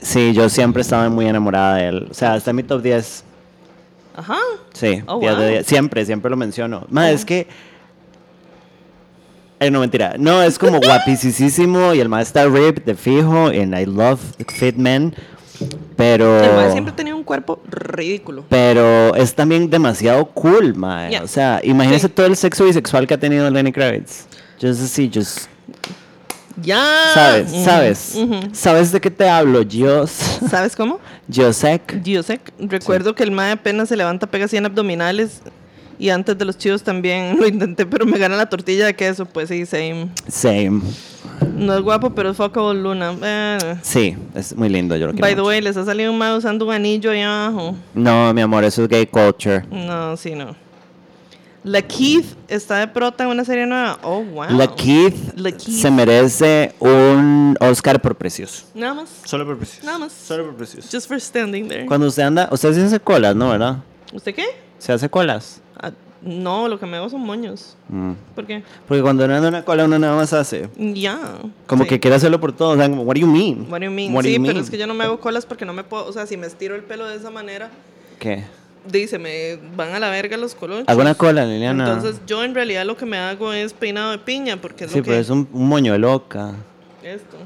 [0.02, 2.08] sí, yo siempre estaba muy enamorada de él.
[2.10, 3.24] O sea, está en mi top 10.
[4.16, 4.38] Ajá.
[4.74, 5.52] Sí, Oh, 10 de wow.
[5.54, 5.66] 10.
[5.68, 6.86] Siempre, siempre lo menciono.
[6.90, 7.48] Mae, es que...
[9.60, 10.16] Eh, no, mentira.
[10.18, 14.20] No, es como guapísimo y el mae está ripped de fijo and I love
[14.50, 15.16] fit men.
[15.96, 16.44] Pero...
[16.44, 18.44] El mae siempre tenía un cuerpo ridículo.
[18.50, 21.10] Pero es también demasiado cool, mae.
[21.12, 21.24] Yeah.
[21.24, 22.14] O sea, imagínese Sí.
[22.14, 24.26] todo el sexo bisexual que ha tenido Lenny Kravitz.
[24.62, 25.48] Just así, just...
[26.62, 27.12] Ya.
[27.14, 27.52] ¿Sabes?
[27.52, 28.18] Ujú, ¿Sabes?
[28.54, 29.62] ¿Sabes de qué te hablo?
[29.62, 30.08] Yo...
[30.08, 31.00] ¿Sabes cómo?
[31.34, 32.02] Josek.
[32.04, 35.42] Yo sé, recuerdo que el mae apenas se levanta, pega 100 abdominales.
[35.98, 39.26] Y antes de los chivos también lo intenté, pero me gana la tortilla de queso.
[39.26, 40.10] Pues sí, same.
[40.28, 40.82] Same.
[41.56, 43.14] No es guapo, pero es fuckable Luna.
[43.22, 43.76] Eh.
[43.82, 46.36] Sí, es muy lindo, yo lo quiero By the way, les ha salido un mae
[46.36, 47.76] usando un anillo ahí abajo.
[47.94, 49.64] No, mi amor, eso es gay culture.
[49.70, 50.56] No, sí, no.
[51.66, 53.98] La Keith está de prota en una serie nueva.
[54.04, 54.52] Oh, wow.
[54.52, 55.80] La Keith Lakeith.
[55.82, 58.66] se merece un Oscar por precioso.
[58.76, 59.10] Nada más.
[59.26, 59.84] Solo por precioso.
[59.84, 60.12] Nada más.
[60.14, 60.88] Solo por precioso.
[60.92, 61.88] Just for standing there.
[61.88, 63.50] Cuando usted anda, usted se hace colas, ¿no?
[63.50, 63.78] ¿Verdad?
[64.14, 64.46] ¿Usted qué?
[64.78, 65.60] Se hace colas.
[65.82, 65.92] Ah,
[66.22, 67.76] no, lo que me hago son moños.
[67.90, 68.12] Mm.
[68.36, 68.62] ¿Por qué?
[68.88, 70.70] Porque cuando uno anda en una cola, uno nada más hace.
[70.78, 71.20] Ya.
[71.66, 71.90] Como Sí.
[71.90, 72.70] que quiere hacerlo por todo.
[72.74, 73.66] O sea, como, what do you mean?
[73.72, 74.14] What do you mean?
[74.14, 74.64] What sí, you pero mean?
[74.64, 76.06] es que yo no me hago colas porque no me puedo.
[76.06, 77.72] O sea, si me estiro el pelo de esa manera,
[78.20, 78.44] ¿Qué?
[78.86, 80.86] Dice, me van a la verga los colores.
[80.88, 81.88] Hago una cola, Liliana.
[81.88, 84.98] Entonces yo en realidad lo que me hago es peinado de piña, porque es sí,
[85.00, 85.22] lo pero que...
[85.22, 86.54] es un, un moño de loca.
[87.04, 87.38] Esto.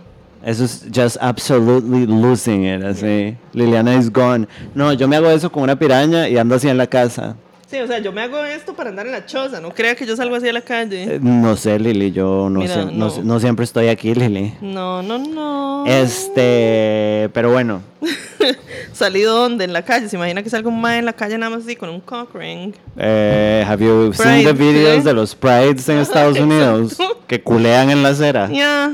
[0.45, 3.35] Eso es just absolutely losing it, así.
[3.53, 4.47] Liliana is gone.
[4.73, 7.35] No, yo me hago eso con una piraña y ando así en la casa.
[7.69, 10.03] Sí, o sea, yo me hago esto para andar en la choza, no crea que
[10.07, 11.03] yo salgo así a la calle.
[11.03, 13.21] Eh, No sé, Lili, yo no, Mira, sé, no, no.
[13.23, 14.55] no siempre estoy aquí, Lili.
[14.59, 15.85] No, no, no.
[15.85, 17.81] Este, pero bueno,
[18.93, 19.65] ¿Salido dónde?
[19.65, 20.09] En la calle.
[20.09, 22.33] ¿Se imagina que salga un mae en la calle nada más así con un cock
[22.33, 22.73] ring?
[22.97, 25.03] eh, have you seen Pride, the videos ¿sí?
[25.03, 26.97] de los prides en Estados Unidos
[27.27, 28.49] que culean en la acera?
[28.51, 28.93] Ya.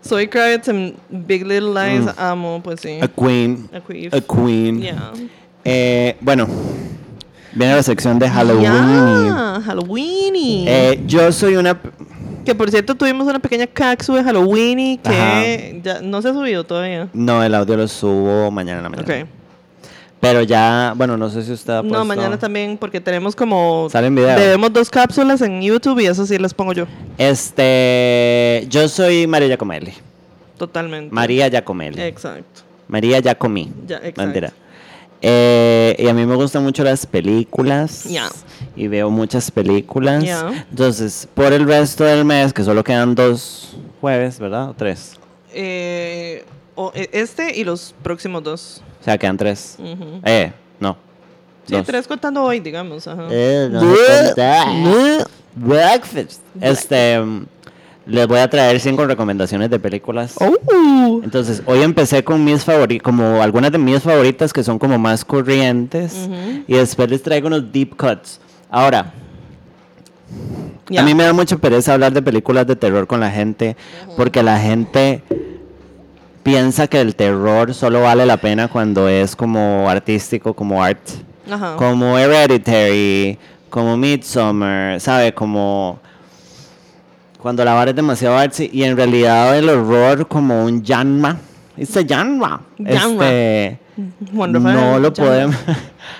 [0.00, 2.04] Soy Kravitz en Big Little Lies.
[2.06, 2.10] Mm.
[2.18, 2.98] Amo, pues sí.
[3.02, 4.10] A queen, A queen.
[4.14, 4.80] a queen.
[4.82, 5.12] Ya.
[5.64, 6.46] Eh, bueno,
[7.54, 9.26] viene la sección de Halloween.
[9.26, 10.34] Ya, Halloween.
[10.66, 11.78] Eh, yo soy una
[12.44, 16.64] que por cierto tuvimos una pequeña caxu de Halloween que ya no se ha subido
[16.64, 17.08] todavía.
[17.12, 19.22] no, el audio lo subo mañana en la mañana.
[19.22, 19.28] Ok.
[20.20, 23.88] Pero ya, bueno, no sé si usted ha No, mañana también porque tenemos como...
[23.90, 24.38] Sale en video.
[24.38, 26.86] Debemos dos cápsulas en YouTube y eso sí las pongo yo.
[27.18, 29.92] Este, yo soy María Giacomelli.
[30.56, 31.14] Totalmente.
[31.14, 32.00] María Giacomelli.
[32.00, 32.62] Exacto.
[32.88, 33.70] María Giacomi.
[33.86, 34.22] Ya, exacto.
[34.22, 34.52] Mentira.
[35.26, 38.04] Eh, y a mí me gustan mucho las películas.
[38.04, 38.28] Ya.
[38.76, 40.22] Y veo muchas películas.
[40.22, 40.66] Ya.
[40.70, 44.68] Entonces, por el resto del mes, que solo quedan dos jueves, ¿verdad?
[44.68, 45.14] O tres.
[45.54, 46.44] Eh,
[46.74, 48.82] o- e- este y los próximos dos.
[49.00, 49.76] O sea, quedan tres.
[49.78, 50.20] Ujú.
[50.24, 50.96] Eh, no.
[51.66, 51.86] Sí, dos.
[51.86, 53.08] tres contando hoy, digamos.
[53.08, 53.26] Ajá.
[53.30, 54.66] Eh, no cuenta.
[55.54, 56.42] Breakfast.
[56.60, 57.18] Este,
[58.06, 60.34] les voy a traer cinco recomendaciones de películas.
[60.38, 61.20] Oh.
[61.22, 65.24] Entonces, hoy empecé con mis favoritas, como algunas de mis favoritas que son como más
[65.24, 66.28] corrientes.
[66.66, 68.40] Y después les traigo unos deep cuts.
[68.70, 69.12] Ahora,
[70.96, 73.76] a mí me da mucha pereza hablar de películas de terror con la gente,
[74.16, 75.22] porque la gente
[76.42, 81.00] piensa que el terror solo vale la pena cuando es como artístico, como art.
[81.76, 83.38] Como Hereditary,
[83.68, 85.34] como Midsommar, ¿sabe?
[85.34, 85.98] Como
[87.44, 91.36] cuando la vara es demasiado artsy y en realidad el horror como un yanma.
[91.76, 92.62] A yanma.
[92.78, 93.28] Yanma.
[93.30, 93.78] Este,
[94.32, 95.54] no lo podemos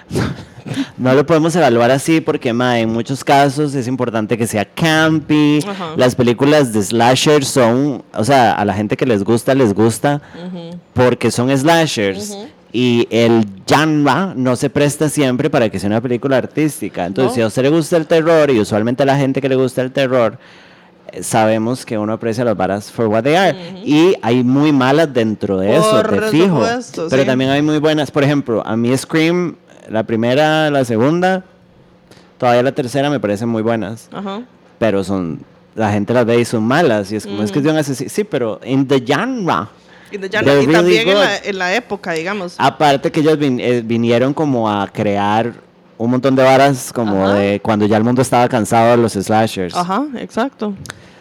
[0.99, 5.61] no lo podemos evaluar así porque ma, en muchos casos es importante que sea campy
[5.97, 10.21] las películas de slasher son o sea a la gente que les gusta les gusta
[10.93, 12.47] porque son slashers Ujú.
[12.71, 17.35] y el genre no se presta siempre para que sea una película artística entonces No.
[17.37, 19.81] si a usted le gusta el terror y usualmente a la gente que le gusta
[19.81, 20.39] el terror
[21.23, 23.57] sabemos que uno aprecia las varas for what they are.
[23.85, 26.47] Y hay muy malas dentro de eso Por te fijo.
[26.57, 27.27] supuesto, pero sí.
[27.29, 28.11] también hay muy buenas.
[28.11, 29.57] Por ejemplo a mí Scream
[29.89, 31.45] la primera la segunda
[32.39, 34.09] todavía la tercera me parecen muy buenas.
[34.13, 34.43] Ajá.
[34.79, 35.41] pero son
[35.75, 37.11] la gente las ve y son malas.
[37.13, 39.67] Y es como es que es de un asesino sí pero in the genre.
[40.11, 42.55] Y, de really también en la, en la época, digamos.
[42.59, 45.53] Aparte que ellos vin- eh, vinieron como a crear
[45.99, 47.35] un montón de varas como Ajá.
[47.35, 49.75] de cuando ya el mundo estaba cansado de los slashers.
[49.77, 50.75] Ajá, exacto.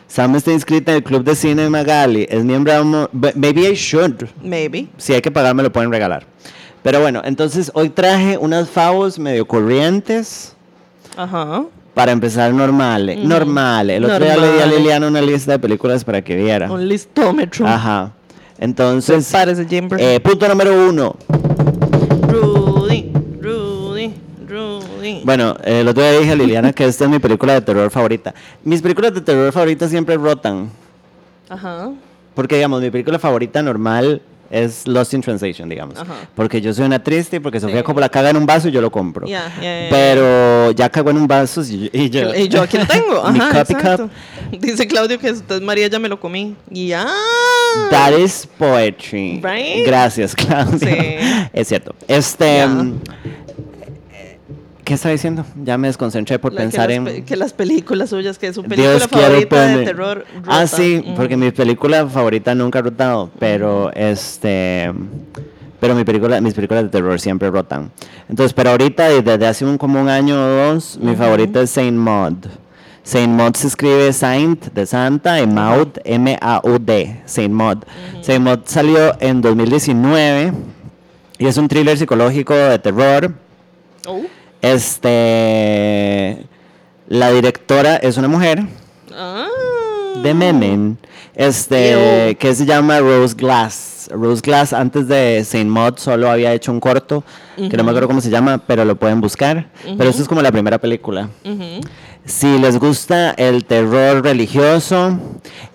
[0.08, 2.28] Sam está inscrita en el club de cine Magali.
[2.30, 4.26] Es miembro de un- Maybe I should.
[4.44, 4.88] Maybe.
[4.98, 6.26] Si hay que pagar, me lo pueden regalar.
[6.84, 10.56] Pero bueno, entonces hoy traje unas favos medio corrientes
[11.18, 11.64] Ajá.
[11.94, 13.18] para empezar normales.
[13.20, 13.28] Ujú.
[13.28, 13.98] Normales.
[13.98, 14.66] El otro día le di a.
[14.66, 16.70] Liliana una lista de películas para que viera.
[16.72, 17.66] Un listómetro.
[17.68, 18.12] Ajá.
[18.60, 19.32] Entonces,
[19.68, 20.00] Jimber.
[20.00, 21.16] eh, punto número uno.
[25.24, 27.90] Bueno, eh, el otro día dije a Liliana que esta es mi película de terror
[27.92, 28.34] favorita.
[28.64, 30.70] Mis películas de terror favoritas siempre rotan.
[31.50, 31.92] Ajá.
[32.36, 35.98] Porque, digamos, mi película favorita normal es Lost in Translation, digamos.
[35.98, 36.14] Ajá.
[36.36, 37.84] Porque yo soy una triste porque Sofía Sí.
[37.84, 39.26] Coppola caga en un vaso y yo lo compro.
[39.28, 39.90] Ya, ya, ya, ya.
[39.90, 42.36] Pero ya cagó en un vaso y, y yo...
[42.36, 43.24] Y yo aquí lo tengo.
[43.32, 44.10] mi Ajá, copy exacto.
[44.52, 44.60] cup.
[44.60, 46.56] Dice Claudio que entonces María ya me lo comí.
[46.70, 47.08] Ya.
[47.90, 49.42] That is poetry.
[49.44, 49.88] Right?
[49.88, 50.78] Gracias, Claudio.
[50.80, 51.18] Sí.
[51.54, 51.96] Es cierto.
[52.08, 52.58] Este...
[52.58, 52.86] Ya.
[54.84, 55.46] Mm, ¿Qué estaba diciendo?
[55.64, 57.26] Ya me desconcentré por La que pensar las en...
[57.26, 60.26] que las películas suyas, que es su película Dios favorita de terror.
[60.46, 60.68] Ah, rota.
[60.68, 61.16] sí, Ujú.
[61.16, 64.92] porque mi película favorita nunca ha rotado, pero este
[65.80, 67.92] pero mi película, mis películas de terror siempre rotan.
[68.30, 71.98] Entonces, pero ahorita desde hace un, como un año o dos, mi favorita es Saint
[71.98, 72.36] Maud.
[73.04, 77.80] Saint Maud se escribe Saint de Santa y Maud M A U D, Saint Maud.
[78.22, 80.54] Saint Maud salió en 2019
[81.38, 83.34] y es un thriller psicológico de terror.
[84.08, 84.22] Oh.
[84.64, 86.38] Este
[87.10, 88.64] la directora es una mujer
[89.16, 89.46] Ah.
[90.24, 90.98] de Memen,
[91.36, 92.36] este, Ew.
[92.38, 94.10] que se llama Rose Glass.
[94.12, 97.24] Rose Glass antes de Saint Maud solo había hecho un corto,
[97.56, 99.68] que no me acuerdo cómo se llama, pero lo pueden buscar.
[99.98, 101.30] Pero esta es como la primera película.
[102.26, 105.20] Si les gusta el terror religioso,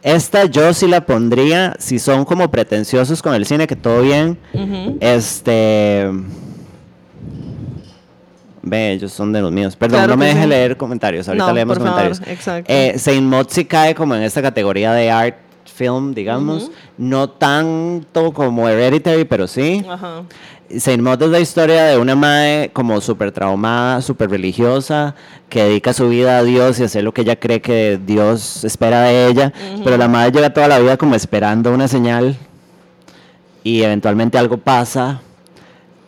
[0.03, 4.39] esta yo sí la pondría, si son como pretenciosos con el cine, que todo bien,
[5.01, 6.11] este...
[8.69, 9.77] Ve, ellos son de los míos.
[9.77, 10.49] Perdón, Claro no me deje sí.
[10.49, 11.29] leer comentarios.
[11.29, 12.39] Ahorita No, leemos por favor, comentarios.
[12.39, 12.73] exacto.
[12.73, 15.37] Eh, Saint Maud sí cae como en esta categoría de art
[15.75, 16.71] film, digamos.
[16.97, 19.85] No tanto como Hereditary, pero sí.
[19.89, 20.23] Ajá.
[20.77, 25.15] Saint Maud es la historia de una madre como súper traumada, súper religiosa,
[25.49, 29.03] que dedica su vida a Dios y hacer lo que ella cree que Dios espera
[29.03, 29.53] de ella.
[29.83, 32.37] Pero la madre lleva toda la vida como esperando una señal
[33.65, 35.21] y eventualmente algo pasa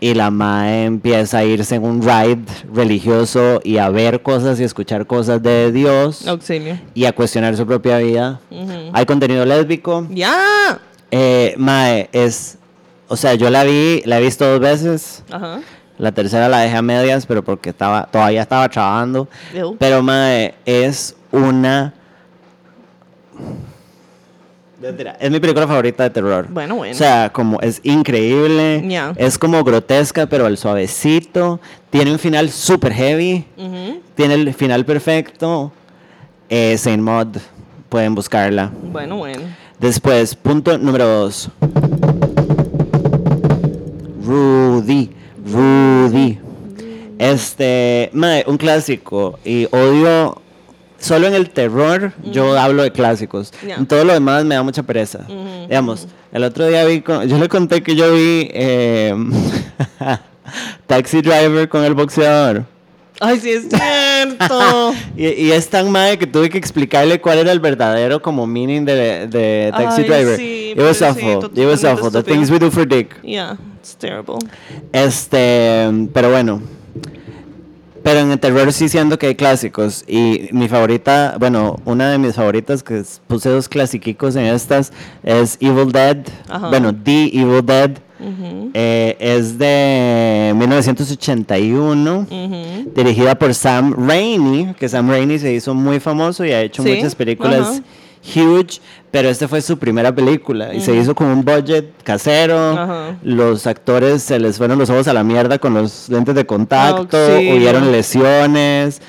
[0.01, 2.42] y la madre empieza a irse en un ride
[2.72, 6.78] religioso y a ver cosas y escuchar cosas de Dios Auxilio.
[6.94, 8.40] y a cuestionar su propia vida.
[8.92, 10.07] Hay contenido lésbico.
[10.11, 10.80] ¡Ya!
[11.11, 12.57] Eh, mae, es.
[13.09, 15.24] O sea, yo la vi, la he visto dos veces.
[15.30, 15.61] Ajá.
[15.98, 19.28] La tercera la dejé a medias, pero porque estaba, todavía estaba trabajando.
[19.53, 19.76] Ew.
[19.78, 21.92] Pero, mae, es una.
[25.20, 26.47] Es mi película favorita de terror.
[26.49, 26.95] Bueno, bueno.
[26.95, 28.83] O sea, como es increíble.
[28.89, 29.12] Ya.
[29.16, 31.61] Es como grotesca, pero al suavecito.
[31.91, 33.45] Tiene un final super heavy.
[34.14, 35.70] Tiene el final perfecto.
[36.49, 37.37] Eh, Saint Maud.
[37.91, 38.70] Pueden buscarla.
[38.91, 39.43] Bueno, bueno.
[39.78, 41.51] Después, punto número dos.
[44.24, 45.11] Rudy,
[45.45, 46.39] Rudy.
[47.18, 49.39] Este, mae, un clásico.
[49.45, 50.41] Y odio,
[51.01, 53.53] solo en el terror yo hablo de clásicos.
[53.66, 53.74] Ya.
[53.76, 55.20] En todo lo demás me da mucha pereza.
[55.28, 59.14] Ujú, Digamos, el otro día vi, con- yo le conté que yo vi eh,
[60.86, 62.64] Taxi Driver con el boxeador.
[63.22, 64.92] Ay, sí es cierto.
[65.16, 68.84] Y, y es tan madre que tuve que explicarle cuál era el verdadero como meaning
[68.86, 70.36] de, de Taxi Ay, Driver.
[70.38, 71.51] sí, it was awful.
[71.55, 72.11] It was awful.
[72.11, 73.16] The things we do for Dick.
[73.22, 74.36] yeah, it's terrible.
[74.92, 76.62] Este, pero bueno.
[78.03, 80.05] Pero en el terror sí siento que hay clásicos.
[80.09, 84.92] Y mi favorita, bueno, una de mis favoritas que puse dos clasiquicos en estas
[85.22, 86.18] es Evil Dead.
[86.48, 86.68] Ajá.
[86.70, 87.90] Bueno, The Evil Dead.
[88.20, 92.90] Ujú, Eh, es de 1981 ujú.
[92.94, 96.90] dirigida por Sam Raimi, que Sam Raimi se hizo muy famoso y ha hecho Sí,
[96.94, 97.80] muchas películas.
[98.22, 103.16] Huge, pero esta fue su primera película y se hizo con un budget casero.
[103.22, 107.16] Los actores se les fueron los ojos a la mierda con los lentes de contacto,
[107.16, 107.56] Auxilio.
[107.56, 109.00] hubieron lesiones.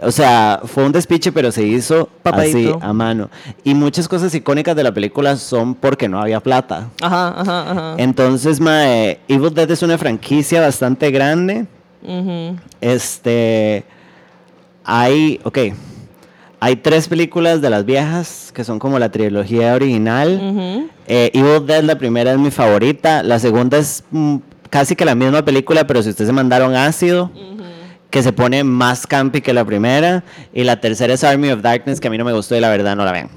[0.00, 2.78] O sea, fue un despiche, pero se hizo así Papadito.
[2.80, 3.30] a mano.
[3.64, 6.88] Y muchas cosas icónicas de la película son porque no había plata.
[7.02, 7.94] Ajá, ajá, ajá.
[7.98, 11.66] Entonces, mae, Evil Dead es una franquicia bastante grande.
[12.80, 13.84] Este.
[14.84, 15.40] Hay.
[15.42, 15.58] Ok.
[16.60, 20.88] Hay tres películas de las viejas que son como la trilogía original.
[21.06, 23.22] Eh, Evil Dead, la primera es mi favorita.
[23.22, 24.36] La segunda es mm,
[24.68, 27.30] casi que la misma película, pero si ustedes se mandaron ácido,
[28.10, 30.24] que se pone más campi que la primera.
[30.52, 32.70] Y la tercera es Army of Darkness, que a mí no me gustó y la
[32.70, 33.28] verdad no la vean.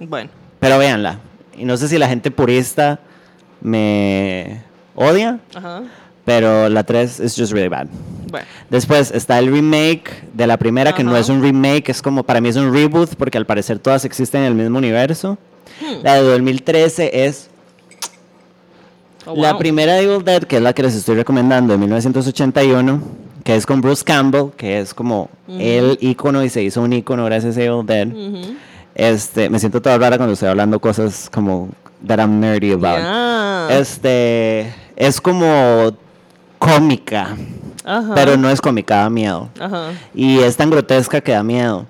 [0.00, 0.30] Bueno.
[0.60, 1.20] Pero véanla.
[1.56, 3.00] Y no sé si la gente purista
[3.60, 4.62] me
[4.94, 5.82] odia, Ajá.
[6.28, 7.86] Pero la 3 es just really bad.
[8.30, 8.46] Bueno.
[8.68, 12.42] Después está el remake de la primera, que no es un remake, es como, para
[12.42, 15.38] mí es un reboot, porque al parecer todas existen en el mismo universo.
[15.80, 16.02] Hmm.
[16.02, 17.48] La de 2013 es
[19.24, 19.58] Oh, la wow.
[19.58, 23.02] primera de Evil Dead, que es la que les estoy recomendando, de 1981,
[23.44, 27.24] que es con Bruce Campbell, que es como el ícono y se hizo un ícono
[27.24, 28.06] gracias a Evil Dead.
[28.08, 28.54] Ujú.
[28.94, 31.68] Este, me siento toda rara cuando estoy hablando cosas como
[32.06, 32.98] that I'm nerdy about.
[32.98, 33.68] Ya.
[33.78, 35.92] Este, es como
[36.58, 37.36] cómica,
[37.84, 38.12] Ajá.
[38.14, 39.48] pero no es cómica, da miedo.
[39.60, 39.90] Ajá.
[40.14, 41.86] Y es tan grotesca que da miedo.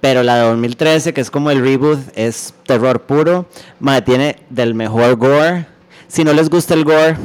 [0.00, 3.46] Pero la de 2013, que es como el reboot, es terror puro.
[3.80, 5.66] Madre, tiene del mejor gore.
[6.08, 7.16] Si no les gusta el gore,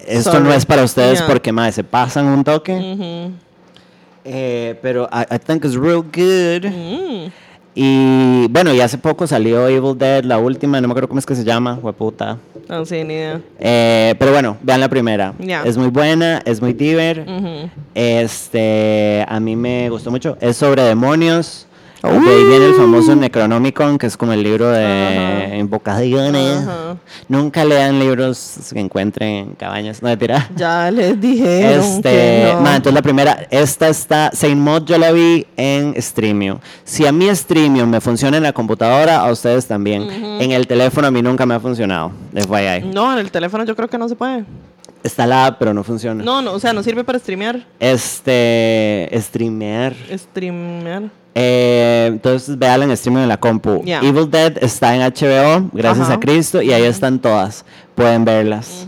[0.00, 0.44] esto Sorry.
[0.44, 1.26] no es para ustedes Yeah.
[1.26, 3.30] porque, madre, se pasan un toque.
[4.24, 6.66] Eh, pero I, I think it's real good.
[6.68, 7.30] Mm.
[7.78, 11.26] Y bueno, y hace poco salió Evil Dead, la última, no me acuerdo cómo es
[11.26, 12.38] que se llama, hueputa.
[12.70, 13.38] No sé, ni idea.
[13.58, 15.34] Eh, pero bueno, vean la primera.
[15.62, 17.26] Es muy buena, es muy diver.
[17.94, 20.38] Este, a mí me gustó mucho.
[20.40, 21.66] Es sobre demonios.
[22.12, 25.56] De ahí viene el famoso Necronomicon, que es como el libro de Ajá.
[25.56, 26.58] invocaciones.
[26.58, 26.96] Ajá.
[27.28, 30.02] Nunca lean libros que encuentren en cabañas.
[30.02, 30.48] No, mentira.
[30.56, 32.68] Ya les dijeron Este, no.
[32.68, 36.60] entonces la primera, esta está, Saint Maud yo la vi en Streamio.
[36.84, 40.08] Si a mí Streamio me funciona en la computadora, a ustedes también.
[40.40, 42.12] En el teléfono a mí nunca me ha funcionado.
[42.34, 42.90] FYI.
[42.92, 44.44] No, en el teléfono yo creo que no se puede.
[45.02, 46.24] Está la app, pero no funciona.
[46.24, 47.64] No, no, o sea, no sirve para streamear.
[47.78, 49.94] Este, streamear.
[50.12, 51.04] Streamear.
[51.38, 53.82] Eh, entonces véala en streaming en la compu.
[53.84, 56.14] Evil Dead está en HBO, gracias Ajá.
[56.14, 57.66] a Cristo, y ahí están todas.
[57.94, 58.86] Pueden verlas.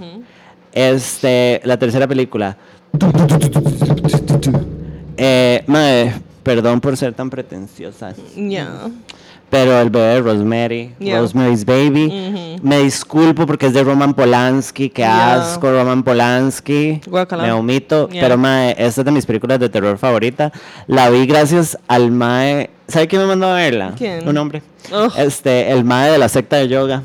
[0.73, 2.57] Este, la tercera película.
[5.21, 6.15] Eh, mae,
[6.45, 8.15] perdón por ser tan pretenciosa.
[8.37, 8.69] Ya.
[9.51, 11.21] Pero el bebé de Rosemary, Yeah.
[11.21, 12.59] Rosemary's Baby.
[12.63, 14.91] Me disculpo porque es de Roman Polanski.
[14.91, 15.37] Qué Yeah.
[15.43, 17.01] asco, Roman Polanski.
[17.07, 17.45] Guácala.
[17.45, 18.09] Me omito.
[18.11, 18.23] Yeah.
[18.23, 20.53] Pero, mae, esta es de mis películas de terror favorita.
[20.87, 22.69] La vi gracias al mae.
[22.89, 23.95] ¿Sabe quién me mandó a verla?
[23.97, 24.29] ¿Quién?
[24.29, 24.63] Un hombre.
[24.93, 25.13] Ugh.
[25.17, 27.03] Este, el mae de la secta de yoga.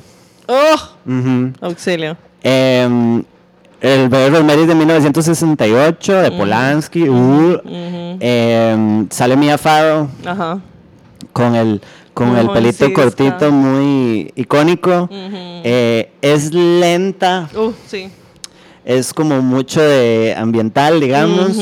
[0.48, 0.76] ¡Oh!
[1.61, 2.18] Auxilio.
[2.44, 3.24] Em,
[3.80, 7.07] el bebé de Rosemary es de 1968, de Polanski.
[7.07, 7.61] uh.
[8.20, 10.60] Em, sale Mia Farrow Ajá.
[11.32, 11.82] con el,
[12.14, 15.10] con Muy el pelito cortito muy icónico.
[15.11, 18.10] Eh, es lenta, Uh, sí.
[18.85, 21.57] es como mucho de ambiental, digamos.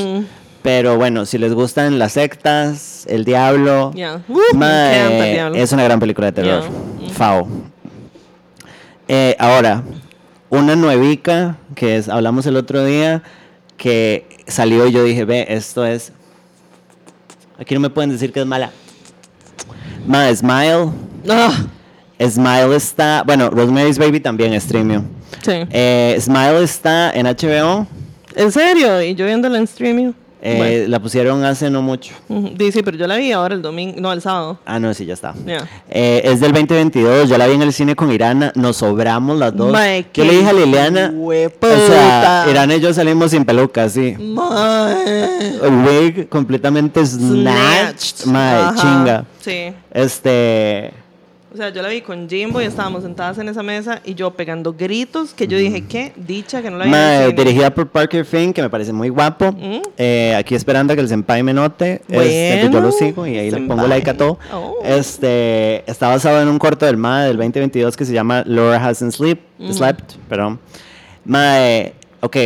[0.61, 4.21] Pero bueno, si les gustan las sectas, el diablo, Ya.
[4.27, 5.57] Uh, mae, diablo.
[5.57, 6.63] es una gran película de terror.
[7.13, 7.47] Fao.
[9.07, 9.83] Eh, ahora,
[10.49, 13.23] una nuevica que es, hablamos el otro día,
[13.77, 16.13] que salió y yo dije, ve, esto es...
[17.57, 18.71] Aquí no me pueden decir que es mala.
[20.05, 20.91] Ma, Smile.
[21.29, 21.65] Ah,
[22.19, 23.23] Smile está...
[23.25, 25.03] Bueno, Rosemary's Baby también streamio.
[25.43, 25.51] sí.
[25.71, 27.87] Eh, Smile está en HBO.
[28.35, 29.01] ¿En serio?
[29.01, 30.13] ¿Y yo viéndola en streaming?
[30.43, 30.87] Eh, Bueno.
[30.89, 32.13] La pusieron hace no mucho.
[32.27, 32.53] Ujú.
[32.57, 34.59] Sí, sí, pero yo la vi ahora el domingo, no, el sábado.
[34.65, 35.35] Ah, no, sí, ya está.
[35.89, 39.55] Eh, es del 2022, yo la vi en el cine con Irana, nos sobramos las
[39.55, 39.67] dos.
[39.71, 41.73] Yo le qué dije a Liliana, hueputa.
[41.75, 44.15] o sea, Irana y yo salimos sin peluca, sí.
[45.85, 49.25] Wig completamente snatched, mae, chinga.
[49.39, 49.73] Sí.
[49.91, 50.91] Este,
[51.53, 54.31] O sea, yo la vi con Jimbo y estábamos sentadas en esa mesa y yo
[54.31, 57.43] pegando gritos que yo dije, qué dicha que no la vi en el mae, cine.
[57.43, 59.51] dirigida por Parker Finn, que me parece muy guapo.
[59.51, 59.81] Mm.
[59.97, 61.95] Eh, aquí esperando a que el senpai me note.
[62.07, 64.39] Este, pues yo lo Bueno, sigo y ahí le pongo like a todo.
[64.53, 64.77] Oh.
[64.85, 69.11] Este, está basado en un corto del MAE del 2022 que se llama Laura Hasn't
[69.11, 69.41] Sleep,
[69.71, 70.57] Slept, perdón.
[71.25, 72.37] MAE, ok,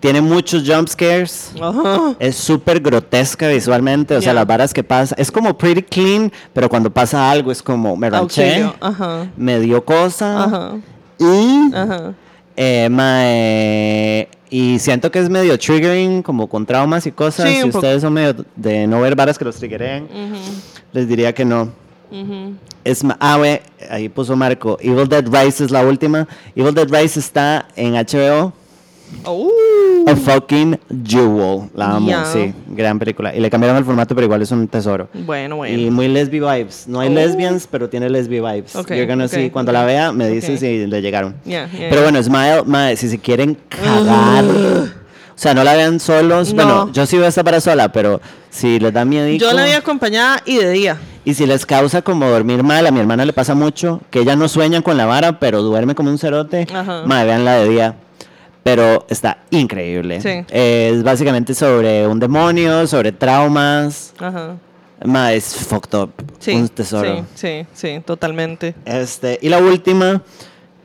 [0.00, 1.52] tiene muchos jump scares.
[1.60, 2.14] Ajá.
[2.18, 5.14] Es súper grotesca visualmente, o sea, las varas que pasa.
[5.18, 8.68] Es como pretty clean, pero cuando pasa algo es como me ranché.
[8.80, 9.26] Ajá.
[9.36, 10.44] me dio cosa.
[10.44, 10.72] Ajá.
[11.18, 12.14] Y, Ajá.
[12.56, 17.48] eh, y siento que es medio triggering, como con traumas y cosas.
[17.48, 20.36] Sí, si ustedes son medio de no ver varas que los triggeren, Ujú.
[20.92, 21.68] les diría que no.
[22.82, 24.78] Es, ah, we, ahí puso Marco.
[24.80, 26.26] Evil Dead Rise es la última.
[26.56, 28.52] Evil Dead Rise está en HBO.
[29.24, 29.50] Oh.
[30.06, 31.68] A fucking jewel.
[31.74, 32.24] La amo, Ya.
[32.24, 32.54] sí.
[32.68, 33.34] Gran película.
[33.34, 35.08] Y le cambiaron el formato, pero igual es un tesoro.
[35.12, 35.78] Bueno, bueno.
[35.78, 36.86] Y muy lesbi vibes.
[36.88, 37.14] No hay Oh.
[37.14, 38.74] lesbians, pero tiene lesbi vibes.
[38.76, 39.50] Ok, You're gonna ok, see.
[39.50, 40.58] Cuando la vea, me dice Ok.
[40.58, 41.34] si le llegaron.
[41.44, 44.44] Ya, ya, Pero bueno, Smile, mae, si se quieren cagar.
[44.44, 46.52] O sea, no la vean solos.
[46.52, 46.62] No.
[46.64, 48.20] Bueno, yo sí veo esta para sola, pero
[48.50, 49.26] si les da miedo.
[49.28, 50.96] Yo la vi acompañada y de día.
[51.24, 54.36] Y si les causa como dormir mal, a mi hermana le pasa mucho, que ella
[54.36, 56.66] no sueña con la vara, pero duerme como un cerote.
[56.72, 57.04] Ajá.
[57.06, 57.94] Madre, veanla de día.
[58.62, 60.20] Pero está increíble.
[60.20, 60.44] Sí.
[60.50, 64.12] Es básicamente sobre un demonio, sobre traumas.
[64.18, 64.56] Ajá.
[65.04, 66.10] Madre, es fucked up.
[66.38, 66.52] Sí.
[66.52, 67.24] un tesoro.
[67.34, 68.74] Sí, sí, sí, totalmente.
[68.84, 70.22] Este, y la última,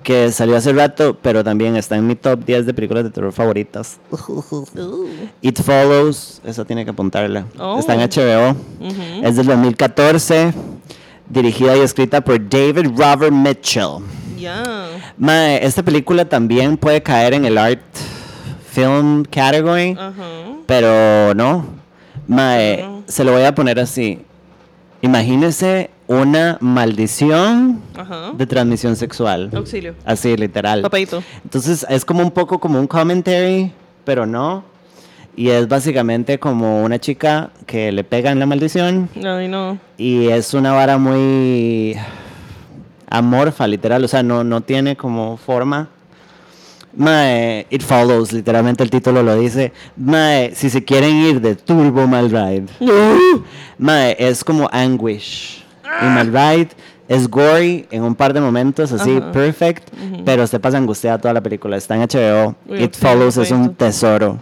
[0.03, 3.33] que salió hace rato, pero también está en mi top 10 de películas de terror
[3.33, 3.99] favoritas.
[5.41, 7.45] It Follows, esa tiene que apuntarla.
[7.59, 7.77] Oh.
[7.77, 8.51] Está en HBO.
[8.79, 9.25] Ujú.
[9.25, 10.53] Es del 2014,
[11.27, 13.97] dirigida y escrita por David Robert Mitchell.
[14.37, 14.63] Ya.
[15.17, 17.81] Mae, esta película también puede caer en el art
[18.69, 20.13] film category, Ajá.
[20.65, 21.65] pero no.
[22.27, 23.03] Mae, No.
[23.07, 24.19] se lo voy a poner así.
[25.01, 28.31] Imagínese una maldición Ajá.
[28.35, 29.49] de transmisión sexual.
[29.53, 29.95] Auxilio.
[30.05, 30.81] Así, literal.
[30.81, 31.21] Papadito.
[31.43, 33.71] Entonces es como un poco como un commentary,
[34.03, 34.63] pero no.
[35.37, 39.77] Y es básicamente como una chica que le pega en la maldición Ay, no.
[39.97, 41.95] y es una vara muy
[43.09, 45.89] amorfa, literal, o sea, no, no tiene como forma.
[46.97, 49.73] Mae, It Follows, literalmente el título lo dice.
[49.97, 52.67] Mae, si se quieren ir de Turbo Mal Ride.
[53.77, 55.63] Mae, es como Anguish.
[56.01, 56.69] Y Mal Ride
[57.07, 59.31] es gory en un par de momentos, así, Ajá.
[59.31, 59.89] perfect,
[60.25, 61.75] pero se pasa angustiada toda la película.
[61.77, 62.55] Está en HBO.
[62.67, 64.39] Uy, It Follows es un tesoro.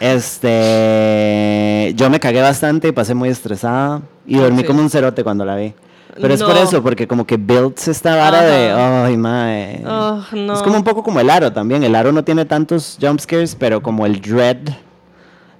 [0.00, 4.66] Este, yo me cagué bastante y pasé muy estresada y dormí Sí.
[4.66, 5.74] como un cerote cuando la vi.
[6.20, 9.82] Pero es por eso, porque como que builds esta vara de, ay, mae.
[9.86, 10.54] Oh, no.
[10.54, 11.82] Es como un poco como el aro también.
[11.84, 14.56] El aro no tiene tantos jump scares, pero como el dread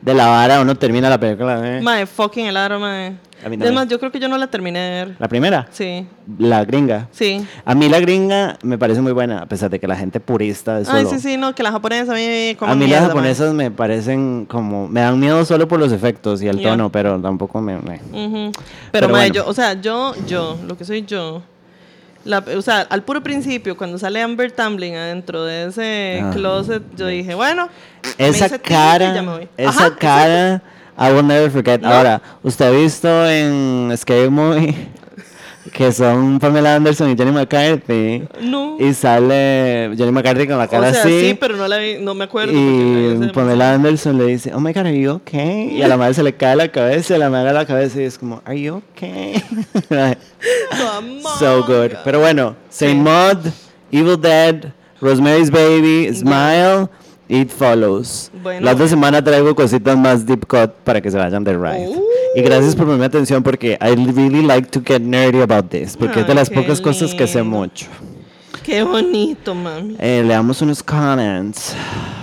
[0.01, 1.61] de la vara, uno termina la película.
[1.79, 1.81] eh.
[1.83, 3.17] Mae, fucking el aro, mae.
[3.45, 3.75] A mí Es también.
[3.75, 5.17] más, yo creo que yo no la terminé de ver.
[5.19, 6.07] La primera, Sí,
[6.39, 7.09] la gringa.
[7.13, 7.47] sí.
[7.65, 10.81] A mí la gringa me parece muy buena, a pesar de que la gente purista
[10.81, 11.17] es Ay, solo.
[11.17, 13.71] sí, sí, no, que la japonesa a mí como a mí mierda, las japonesas me
[13.71, 14.89] parecen como...
[14.89, 16.71] Me dan miedo solo por los efectos y el Ya.
[16.71, 17.77] tono, pero tampoco me...
[17.79, 18.53] me- Ujú.
[18.53, 19.35] Pero, Pero mae, bueno.
[19.35, 21.43] yo, o sea, yo, yo, lo que soy yo,
[22.25, 26.31] la- o sea, al puro principio, cuando sale Amber Tumbling adentro de ese Ah.
[26.33, 27.69] closet, yo dije, bueno,
[28.19, 29.15] Esa cara,
[29.57, 30.63] esa Ajá, cara,
[30.99, 31.81] I will never forget.
[31.81, 31.89] No.
[31.89, 34.75] Ahora, ¿usted ha visto en Scary Movie
[35.73, 38.23] que son Pamela Anderson y Jenny McCarthy.
[38.41, 38.77] No.
[38.79, 41.21] Y sale Jenny McCarthy con la cara o sea, así.
[41.21, 42.53] sí, pero no la vi, no me acuerdo.
[42.53, 45.77] Y Pamela Anderson le dice, oh my god, are you okay?
[45.77, 48.01] Y a la madre se le cae la cabeza y a la madre la cabeza
[48.01, 49.35] y es como, are you okay?
[51.39, 51.93] so good.
[52.05, 53.39] Pero bueno, Saint Maud,
[53.91, 56.89] Evil Dead, Rosemary's Baby, Smile,
[57.29, 58.31] It Follows.
[58.43, 58.65] Bueno.
[58.65, 61.89] La otra semana traigo cositas más deep cut para que se vayan de ride.
[61.89, 62.03] Oh.
[62.37, 65.97] Y gracias por ponerme atención porque I really like to get nerdy about this.
[65.97, 67.57] Porque es de Ay, las pocas cosas que sé lindo.
[67.59, 67.87] mucho.
[68.63, 69.97] Qué bonito, mami.
[69.99, 71.75] Eh, le damos unos comments.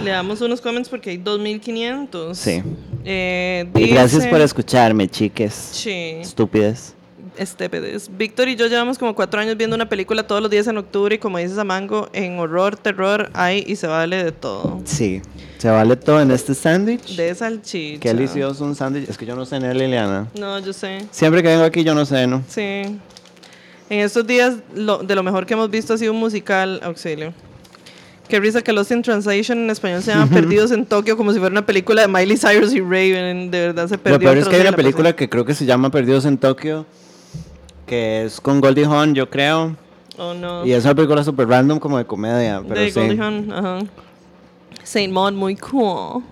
[0.03, 2.37] Le damos unos comments porque hay 2500.
[2.37, 2.61] Sí.
[3.05, 5.53] Eh, Y gracias dice- por escucharme, chiques.
[5.53, 5.89] Sí.
[6.21, 6.95] Estúpidas.
[7.37, 8.09] Estépedes.
[8.15, 11.15] Víctor y yo llevamos como cuatro años viendo una película todos los días en octubre
[11.15, 14.81] y como dices a Mango, en horror, terror, hay y se vale de todo.
[14.85, 15.21] Sí.
[15.57, 17.15] ¿Se vale todo en este sándwich?
[17.15, 17.99] De salchicha.
[18.01, 19.09] Qué delicioso un sándwich.
[19.09, 20.27] Es que yo no sé, Liliana.
[20.37, 21.05] No, yo sé.
[21.11, 22.43] Siempre que vengo aquí yo no sé, ¿no?
[22.47, 22.61] Sí.
[23.89, 27.33] En estos días, lo- de lo mejor que hemos visto ha sido un musical, auxilio.
[28.27, 31.39] Qué risa que Lost in Translation en español se llama Perdidos en Tokio, como si
[31.39, 33.51] fuera una película de Miley Cyrus y Raven.
[33.51, 34.17] De verdad se perdió.
[34.17, 36.37] Lo peor es que hay una la película que creo que se llama Perdidos en
[36.37, 36.85] Tokio,
[37.93, 39.75] que es con Goldie Hawn, yo creo.
[40.17, 40.65] Oh, no.
[40.65, 42.99] Y es una película super random como de comedia, pero de sí.
[42.99, 43.79] Goldie Hawn, ajá.
[44.83, 46.23] Saint Maud, muy cool.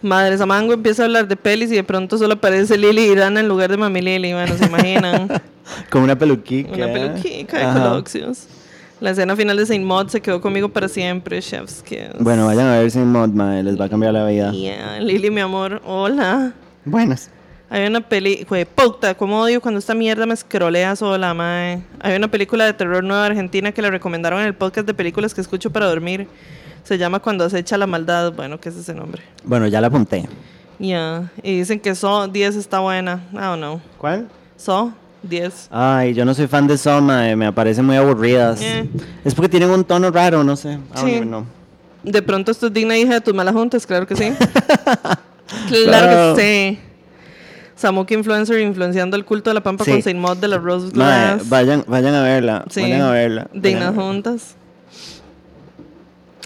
[0.00, 3.40] Madre Samango empieza a hablar de pelis y de pronto solo aparece Lily y Dana
[3.40, 4.32] en lugar de Mami Lily.
[4.32, 5.28] Bueno, se imaginan.
[5.90, 6.72] Como una peluquica.
[6.72, 8.46] Una peluquica de coloxios.
[9.00, 12.18] La escena final de Saint Maud se quedó conmigo para siempre, Chef's Kiss.
[12.20, 14.50] Bueno, vayan a ver sin mod, mae, les va a cambiar la vida.
[14.50, 16.54] Yeah, Lily, mi amor, hola.
[16.86, 17.30] Buenas.
[17.70, 21.82] Hay una peli, jue puta, como odio cuando esta mierda me escrolea sola, mae.
[22.00, 25.34] Hay una película de terror nueva argentina que la recomendaron en el podcast de películas
[25.34, 26.26] que escucho para dormir.
[26.84, 28.32] Se llama Cuando acecha la maldad.
[28.32, 29.22] Bueno, ¿qué es ese nombre?
[29.44, 30.26] Bueno, ya la apunté.
[30.78, 31.30] Yeah.
[31.42, 33.20] Y dicen que So 10 está buena.
[33.32, 33.80] I don't know.
[33.98, 34.28] ¿Cuál?
[34.56, 35.68] So 10.
[35.70, 38.62] Ay, yo no soy fan de Soma, eh, me aparecen muy aburridas.
[38.62, 38.88] Eh.
[39.26, 40.72] Es porque tienen un tono raro, no sé.
[40.72, 41.20] I don't Sí.
[41.20, 41.44] know.
[42.02, 44.32] De pronto esto es digna hija de tus malas juntas, claro que sí.
[44.88, 45.18] claro
[45.84, 46.36] Claro.
[46.36, 46.40] que
[46.78, 46.87] sí.
[47.78, 49.92] Samuki Influencer influenciando el culto de la pampa Sí.
[49.92, 51.48] con Saint Maud de la Rose Glass.
[51.48, 52.64] vayan, vayan a verla.
[52.70, 52.82] Sí.
[52.82, 53.48] Vayan a verla.
[53.54, 54.56] Dignas juntas.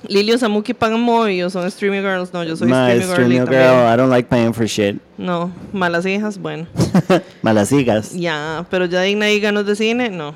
[0.09, 2.33] Lili o Samuki pagan Movi o son Streamy Girls.
[2.35, 3.63] No, yo soy Mae, Streamy stream Girly your también.
[3.63, 4.97] girl, I don't like paying for shit.
[5.17, 6.67] No, malas hijas, bueno.
[7.43, 8.13] Malas hijas.
[8.13, 10.35] Ya, pero ya digna hija no es de cine, no.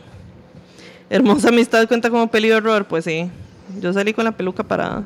[1.10, 3.28] Hermosa amistad cuenta como peli de horror, pues sí.
[3.81, 5.02] Yo salí con la peluca parada.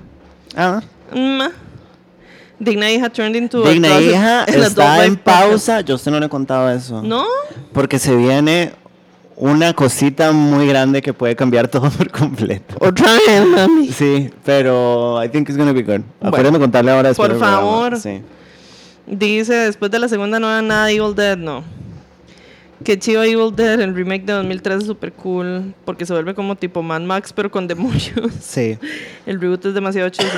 [0.55, 0.83] Ah.
[1.15, 1.51] Mm, ah.
[2.61, 5.25] Digna hija turned into a Digna hija está en podcast.
[5.51, 5.81] pausa.
[5.81, 7.03] Yo usted no le he contado eso.
[7.03, 7.25] ¿No?
[7.73, 8.73] Porque se viene
[9.37, 12.77] una cosita muy grande que puede cambiar todo por completo.
[12.79, 13.89] Otra vez, mami.
[13.89, 16.03] Sí, pero I think it's gonna be good.
[16.21, 17.99] Bueno, Acuérdame contarle ahora después por favor.
[17.99, 18.21] Sí.
[19.07, 21.65] Dice, después de la segunda no era nada Evil Dead, no.
[22.83, 26.57] Que chido Evil Dead, el remake de 2013 es súper cool, porque se vuelve como
[26.57, 28.33] tipo Mad Max, pero con demonios.
[28.41, 28.79] Sí,
[29.27, 30.29] El reboot es demasiado chulo.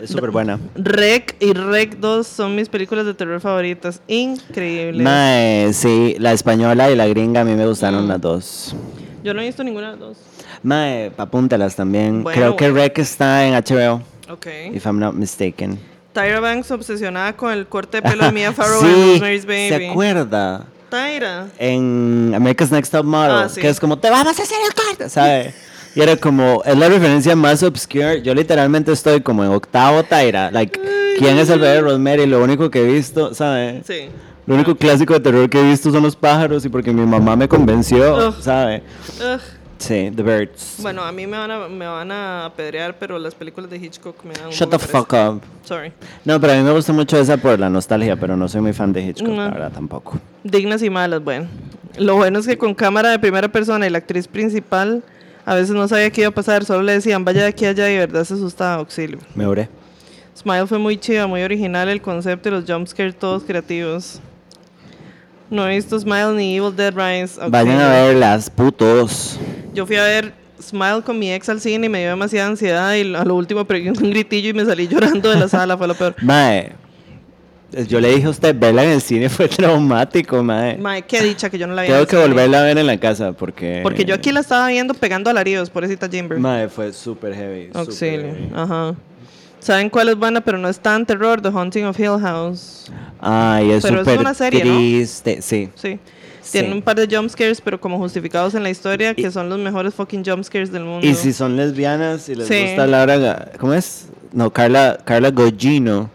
[0.00, 0.60] es súper buena.
[0.76, 4.00] Rec y Rec 2 son mis películas de terror favoritas.
[4.06, 5.02] Increíbles.
[5.02, 8.08] Mae, sí, la española y la gringa a mí me gustaron Mm.
[8.08, 8.76] las dos.
[9.24, 10.16] Yo no he visto ninguna de las dos.
[10.62, 12.22] Mae, apúntalas también.
[12.22, 12.84] Bueno, Creo que bueno.
[12.86, 14.46] Rec está en HBO, Ok.
[14.72, 15.78] if I'm not mistaken.
[16.12, 19.70] Tyra Banks obsesionada con el corte de pelo de Mia Farrow sí, en Rosemary's ¿se
[19.72, 19.86] Baby.
[19.86, 20.66] acuerda?
[20.92, 21.46] Tyra.
[21.58, 23.60] En America's Next Top Model, Ah, sí.
[23.60, 25.54] que es como, te vamos a hacer el corte, ¿sabes?
[25.94, 28.20] Y era como, es la referencia más obscure.
[28.22, 30.50] Yo literalmente estoy como en octavo Tyra.
[30.50, 30.78] Like,
[31.18, 32.26] ¿quién es el bebé de Rosemary?
[32.26, 33.84] Lo único que he visto, ¿sabes?
[33.86, 34.08] Sí.
[34.46, 37.36] Lo único clásico de terror que he visto son los pájaros y porque mi mamá
[37.36, 38.34] me convenció, Ugh.
[39.82, 40.76] Sí, The Birds.
[40.78, 44.22] Bueno, a mí me van a, me van a apedrear, pero las películas de Hitchcock
[44.24, 45.42] me dan Shut the fuck up.
[45.64, 45.92] Sorry.
[46.24, 48.72] No, pero a mí me gusta mucho esa por la nostalgia, pero no soy muy
[48.72, 49.44] fan de Hitchcock, No.
[49.44, 50.20] la verdad, tampoco.
[50.44, 51.48] Dignas y malas, bueno.
[51.98, 55.02] Lo bueno es que con cámara de primera persona y la actriz principal,
[55.44, 57.70] a veces no sabía qué iba a pasar, solo le decían vaya de aquí a
[57.70, 59.18] allá y de verdad se asustaba, auxilio.
[59.34, 59.68] Me oré.
[60.38, 64.20] Smile fue muy chiva, muy original el concepto y los jumpscares todos creativos.
[65.52, 67.38] No he visto Smile ni Evil Dead Rise.
[67.46, 69.38] Vayan a verlas, putos.
[69.74, 72.94] Yo fui a ver Smile con mi ex al cine y me dio demasiada ansiedad
[72.94, 75.86] y a lo último pegué un gritillo y me salí llorando de la sala, fue
[75.86, 76.14] lo peor.
[76.22, 76.72] Mae,
[77.86, 80.78] yo le dije a usted, verla en el cine fue traumático, mae.
[80.78, 81.88] Mae, qué dicha que yo no la vi.
[81.88, 83.80] en Tengo que volverla a ver en la casa porque...
[83.82, 86.38] Porque yo aquí la estaba viendo pegando alaridos, pobrecita Jimber.
[86.38, 87.68] Mae, fue súper heavy.
[87.74, 88.28] Auxilio.
[88.28, 88.50] heavy.
[88.54, 88.94] Ajá.
[89.62, 91.40] ¿Saben cuál es buena, pero no es tan terror?
[91.40, 92.90] The Haunting of Hill House.
[93.20, 94.76] Ay, es Pero es súper una serie, ¿no?
[94.76, 95.40] triste.
[95.40, 95.70] Sí.
[95.76, 96.00] Sí.
[96.42, 96.58] Sí.
[96.58, 99.94] Tiene un par de jumpscares, pero como justificados en la historia, que son los mejores
[99.94, 101.06] fucking jumpscares del mundo.
[101.06, 102.62] Y si son lesbianas y les Sí.
[102.66, 103.52] gusta Laura...
[103.60, 104.06] ¿Cómo es?
[104.32, 106.10] No, Carla, Carla Gugino.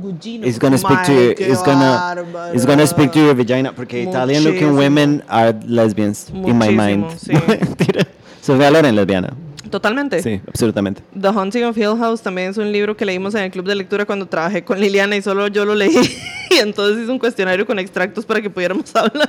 [0.00, 0.46] Gugino.
[0.46, 2.16] It's gonna speak to your, it's gonna,
[2.54, 4.78] it's gonna speak to your vagina porque Italian looking Muchísimo.
[4.78, 7.04] women are lesbians in my mind.
[7.04, 7.58] Muchísimo, sí.
[7.60, 8.06] Mentira.
[8.40, 9.34] Sofía Loren lesbiana.
[9.76, 10.22] Totalmente.
[10.22, 11.02] Sí, absolutamente.
[11.20, 13.74] The Haunting of Hill House también es un libro que leímos en el club de
[13.74, 15.90] lectura cuando trabajé con Liliana y solo yo lo leí.
[16.50, 19.28] y entonces hice un cuestionario con extractos para que pudiéramos hablar.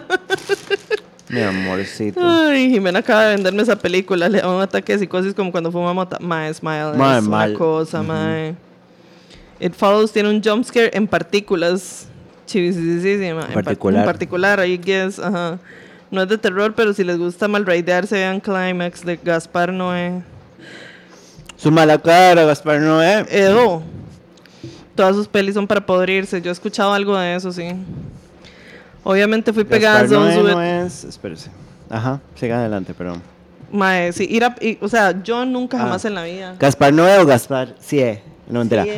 [1.28, 2.22] Mi amorcito.
[2.24, 4.30] Ay, Jimena acaba de venderme esa película.
[4.30, 6.18] Le da un ataque de psicosis como cuando fuma mota.
[6.22, 6.94] Mae, Smile.
[6.96, 7.54] Mae, es una mal.
[7.56, 8.56] cosa, mae.
[9.60, 12.08] It Follows tiene un jumpscare en partículas.
[12.46, 13.42] Chivisísima.
[13.42, 14.00] En par- Particular.
[14.00, 15.20] En particular, I guess.
[15.20, 15.60] Ajá.
[16.10, 20.22] No es de terror, pero si les gusta malraidearse, vean Climax de Gaspar Noé.
[21.58, 23.26] Su mala cara, Gaspar Noé.
[23.30, 23.82] Edo.
[24.96, 26.42] Todas sus pelis son para podrirse.
[26.42, 27.68] Yo he escuchado algo de eso, sí.
[29.04, 31.04] Obviamente fui pegada a Noé no es...
[31.04, 31.50] Espérese.
[31.90, 33.22] Ajá, siga adelante, perdón.
[33.72, 35.82] Mae, sí, ir a- y- o sea, yo nunca Ah.
[35.82, 36.56] jamás en la vida.
[36.60, 37.76] ¿Gaspar Noé o Gaspar?
[37.80, 38.02] Sí.
[38.50, 38.84] No, mentira.
[38.84, 38.92] Sí.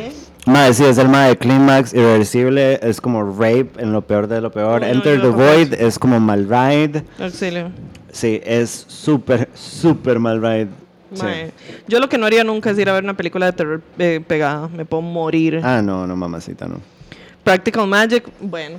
[0.46, 4.40] Madre, sí, es el mae de Climax, irreversible, es como rape en lo peor de
[4.40, 4.80] lo peor.
[4.80, 7.04] No, Enter the Void es como mal ride.
[7.20, 7.70] Auxilio.
[8.10, 10.40] Sí, es súper, súper mal
[11.14, 11.22] Sí.
[11.22, 11.52] Mae.
[11.88, 14.20] Yo lo que no haría nunca es ir a ver una película de terror eh,
[14.26, 14.68] pegada.
[14.68, 15.60] Me puedo morir.
[15.62, 16.76] Ah, no, no, mamacita, no.
[17.44, 18.78] Practical Magic, bueno.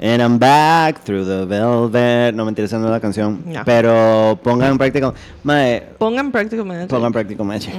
[0.00, 2.34] And I'm back through the velvet.
[2.34, 3.44] No me interesa no la canción.
[3.64, 5.14] Pero pongan Practical.
[5.44, 6.88] Madre, Pongan Practical Magic.
[6.88, 7.72] pongan Practical Magic.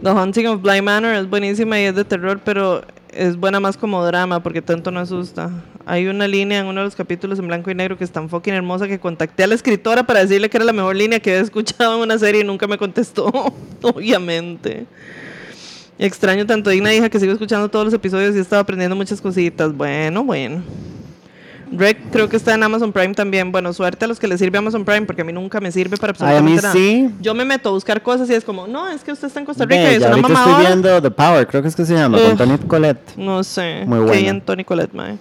[0.00, 3.76] The Haunting of Bly Manor es buenísima y es de terror, pero es buena más
[3.76, 5.50] como drama porque tanto no asusta.
[5.84, 8.28] Hay una línea en uno de los capítulos en blanco y negro que es tan
[8.28, 11.30] fucking hermosa que contacté a la escritora para decirle que era la mejor línea que
[11.30, 13.26] había escuchado en una serie y nunca me contestó,
[13.82, 14.86] obviamente.
[15.98, 19.20] Extraño tanto digna hija que sigo escuchando todos los episodios y he estado aprendiendo muchas
[19.20, 19.72] cositas.
[19.76, 20.62] Bueno, bueno.
[21.74, 23.50] Rec creo que está en Amazon Prime también.
[23.50, 25.96] Bueno, suerte a los que les sirve Amazon Prime porque a mí nunca me sirve
[25.96, 26.72] para Ay, a mí absolutamente nada.
[26.74, 27.14] sí.
[27.20, 29.46] Yo me meto a buscar cosas y es como, no, es que usted está en
[29.46, 30.50] Costa Rica y es una ahorita mamadora.
[30.58, 32.36] estoy viendo The Power, creo que es que se llama, con.
[32.36, 33.16] Tony Colette.
[33.16, 33.84] No sé.
[33.86, 34.28] Muy ¿Qué hay buena.
[34.28, 35.18] en Tony Colette, mae?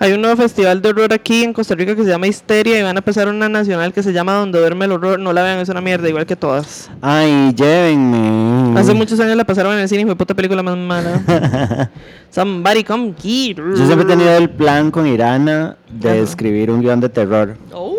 [0.00, 2.82] Hay un nuevo festival de horror aquí en Costa Rica que se llama Histeria y
[2.84, 5.18] van a pasar una nacional que se llama Donde duerme el horror.
[5.18, 6.88] No la vean, es una mierda, igual que todas.
[7.02, 8.78] Ay, llévenme.
[8.78, 11.90] Hace muchos años la pasaron en el cine y fue puta película más mala.
[12.30, 13.74] Somebody come get her.
[13.74, 16.18] Yo siempre he tenido el plan con Irana de Ajá.
[16.18, 17.56] escribir un guion de terror.
[17.72, 17.96] Oh.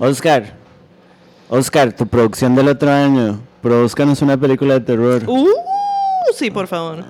[0.00, 0.54] Oscar,
[1.48, 5.22] Oscar, tu producción del otro año, produzcanos una película de terror.
[5.26, 5.48] Uh,
[6.34, 7.04] sí, por favor.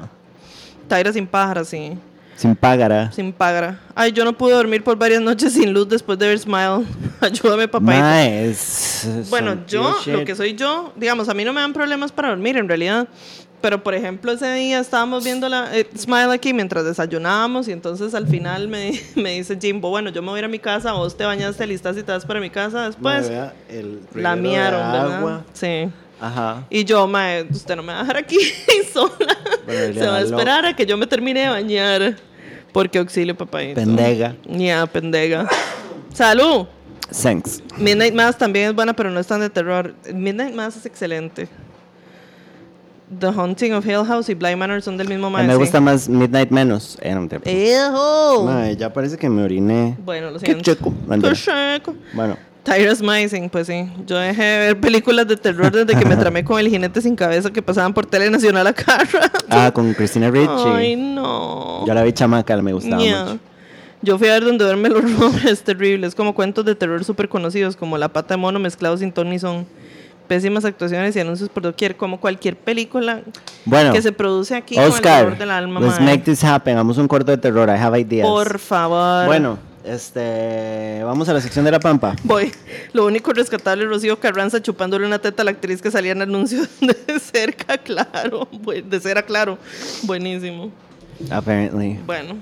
[0.87, 1.97] Taira sin pájara, sí.
[2.41, 3.13] Sin págara.
[3.13, 3.79] Sin pájara.
[3.95, 6.87] Ay, yo no pude dormir por varias noches sin luz después de ver Smile.
[7.21, 8.25] Ayúdame, papá.
[9.29, 12.57] Bueno, yo, lo que soy yo, digamos, a mí no me dan problemas para dormir
[12.57, 13.07] en realidad.
[13.61, 18.15] Pero, por ejemplo, ese día estábamos viendo la eh, Smile aquí mientras desayunábamos y entonces
[18.15, 20.93] al final me, me dice Jimbo, bueno, yo me voy a ir a mi casa,
[20.93, 23.29] vos te bañaste, listas y te vas para mi casa después.
[23.29, 25.17] Vea, el la miaron, ¿verdad?
[25.19, 25.45] agua.
[25.53, 25.91] Sí.
[26.19, 26.67] Ajá.
[26.71, 28.39] Y yo, mae, usted no me va a dejar aquí
[28.93, 29.37] sola.
[29.67, 32.17] Bueno, Se va a esperar a que yo me termine de bañar.
[32.73, 33.59] Porque auxilio, papá.
[33.75, 34.37] Pendega.
[34.49, 35.49] Ya, pendega.
[36.13, 36.67] ¡Salud!
[37.23, 37.63] Thanks.
[37.77, 39.95] Midnight Mass también es buena, pero no es tan de terror.
[40.15, 41.49] Midnight Mass es excelente.
[43.19, 45.53] The Haunting of Hill House y Bly Manor son del mismo A mí maestro.
[45.53, 46.97] me gusta más Midnight menos.
[47.45, 48.45] ¡Ejo!
[48.45, 49.97] Mae, ya parece que me oriné.
[50.05, 50.63] Bueno, lo Qué siento.
[50.63, 50.95] checo.
[51.09, 51.33] Mentira.
[51.35, 51.95] Qué checo.
[52.13, 52.37] Bueno,
[52.73, 53.85] Tyrus Mising, pues sí.
[54.07, 57.17] Yo dejé de ver películas de terror desde que me tramé con el jinete sin
[57.17, 59.39] cabeza que pasaban por Tele Nacional a rato.
[59.51, 60.69] ah, con Christina Ricci.
[60.73, 61.85] Ay, no.
[61.87, 63.25] Yo la vi chamaca, me gustaba Ña.
[63.25, 63.39] mucho.
[64.03, 66.07] Yo fui a ver donde duerme los hombres, es terrible.
[66.07, 69.29] Es como cuentos de terror súper conocidos, como La pata de mono mezclados sin ton
[69.31, 69.67] ni son.
[70.29, 73.23] Pésimas actuaciones y anuncios por doquier, como cualquier película
[73.65, 75.81] Bueno, que se produce aquí con el Oscar, del alma.
[75.81, 76.13] let's mae.
[76.19, 76.75] make this happen.
[76.75, 77.69] Hagamos un corto de terror.
[77.69, 78.29] I have ideas.
[78.29, 79.27] Por favor.
[79.27, 82.17] Bueno, este, vamos a la sección de la pampa.
[82.25, 82.53] Voy.
[82.93, 86.23] Lo único rescatable es Rocío Carranza chupándole una teta a la actriz que salía en
[86.23, 88.49] anuncios de cerca, claro.
[88.85, 89.59] De cera, claro.
[90.03, 90.71] Buenísimo.
[91.31, 91.99] Apparently.
[92.07, 92.37] Bueno,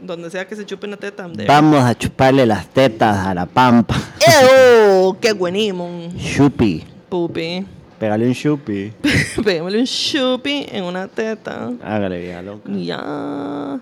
[0.00, 1.28] donde sea que se chupe una teta.
[1.46, 3.96] Vamos a chuparle las tetas a la pampa.
[4.26, 5.16] ¡Eo!
[5.20, 6.08] ¡Qué buenísimo!
[6.18, 6.84] Chupi.
[7.08, 7.64] Pupi.
[7.98, 8.92] Pégale un chupi.
[9.44, 11.72] Peguémosle un chupi en una teta.
[11.82, 12.70] Hágale, vieja loca.
[12.70, 13.78] Ya.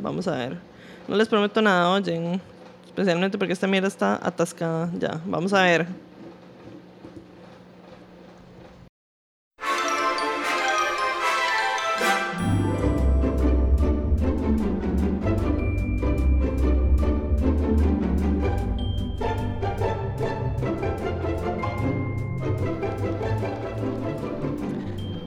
[0.00, 0.56] Vamos a ver.
[1.08, 2.40] No les prometo nada, oyen.
[2.86, 4.90] Especialmente porque esta mierda está atascada.
[4.98, 5.86] Ya, vamos a ver.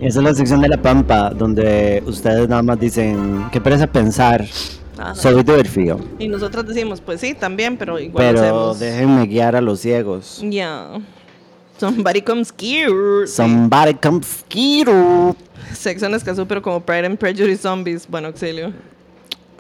[0.02, 4.46] Esa es la sección de la pampa donde ustedes nada más dicen, qué pereza pensar.
[5.00, 5.16] Ajá.
[5.16, 6.00] Soy divertido.
[6.20, 8.80] Y nosotros decimos, pues sí, también, pero igual Pero hacemos.
[8.80, 10.42] déjenme guiar a los ciegos.
[10.44, 10.90] Ya.
[11.80, 13.26] Somebody comes here.
[13.26, 15.36] Somebody come skiru.
[15.74, 18.06] Sexo en Escazú, pero como Pride and Prejudice Zombies.
[18.08, 18.74] Bueno, auxilio.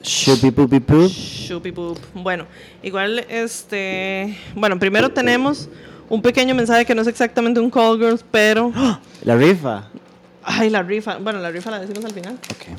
[0.01, 1.09] Shoopy poopy poop.
[1.09, 1.97] Shupi poop.
[2.13, 2.45] Bueno,
[2.83, 4.37] igual, este.
[4.55, 5.69] Bueno, primero tenemos
[6.09, 8.71] un pequeño mensaje que no es exactamente un call girls, pero.
[9.23, 9.87] La rifa.
[10.43, 11.17] Ay, la rifa.
[11.17, 12.33] Bueno, la rifa la decimos al final.
[12.49, 12.77] Ok.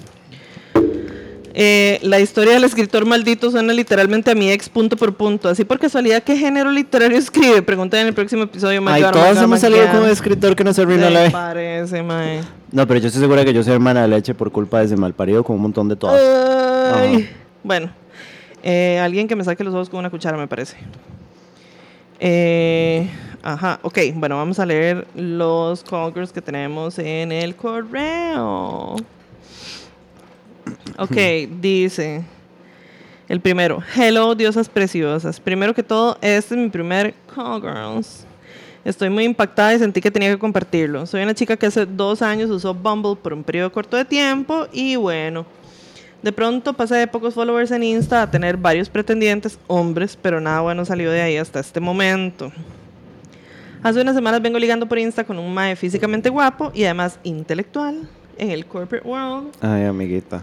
[1.52, 5.48] Eh, la historia del escritor maldito suena literalmente a mi ex punto por punto.
[5.48, 7.62] Así por casualidad, ¿qué género literario escribe?
[7.62, 8.82] Pregunta en el próximo episodio.
[8.86, 11.32] Ay, todos hemos salido con un escritor que nos arruinó la Me vida.
[11.32, 12.40] parece, mae.
[12.70, 14.97] No, pero yo estoy segura que yo soy hermana de leche por culpa de ese
[14.97, 16.20] malparido con un montón de todas.
[16.97, 17.28] Ay.
[17.64, 17.90] Bueno,
[18.62, 20.77] eh, alguien que me saque los ojos con una cuchara, me parece.
[22.20, 23.09] Eh,
[23.43, 23.98] ajá, ok.
[24.14, 28.97] Bueno, vamos a leer los callgirls que tenemos en el correo.
[30.98, 31.16] Ok,
[31.60, 32.24] dice.
[33.30, 35.38] El primero, hello, diosas preciosas.
[35.38, 38.26] Primero que todo, este es mi primer Callgirls.
[38.84, 41.06] Estoy muy impactada y sentí que tenía que compartirlo.
[41.06, 44.66] Soy una chica que hace dos años usó Bumble por un periodo corto de tiempo
[44.72, 45.46] y bueno,
[46.22, 50.62] de pronto pasé de pocos followers en Insta a tener varios pretendientes, hombres, pero nada
[50.62, 52.50] bueno salió de ahí hasta este momento.
[53.82, 58.08] Hace unas semanas vengo ligando por Insta con un mae físicamente guapo y además intelectual
[58.40, 60.42] en el corporate world Ay, amiguita.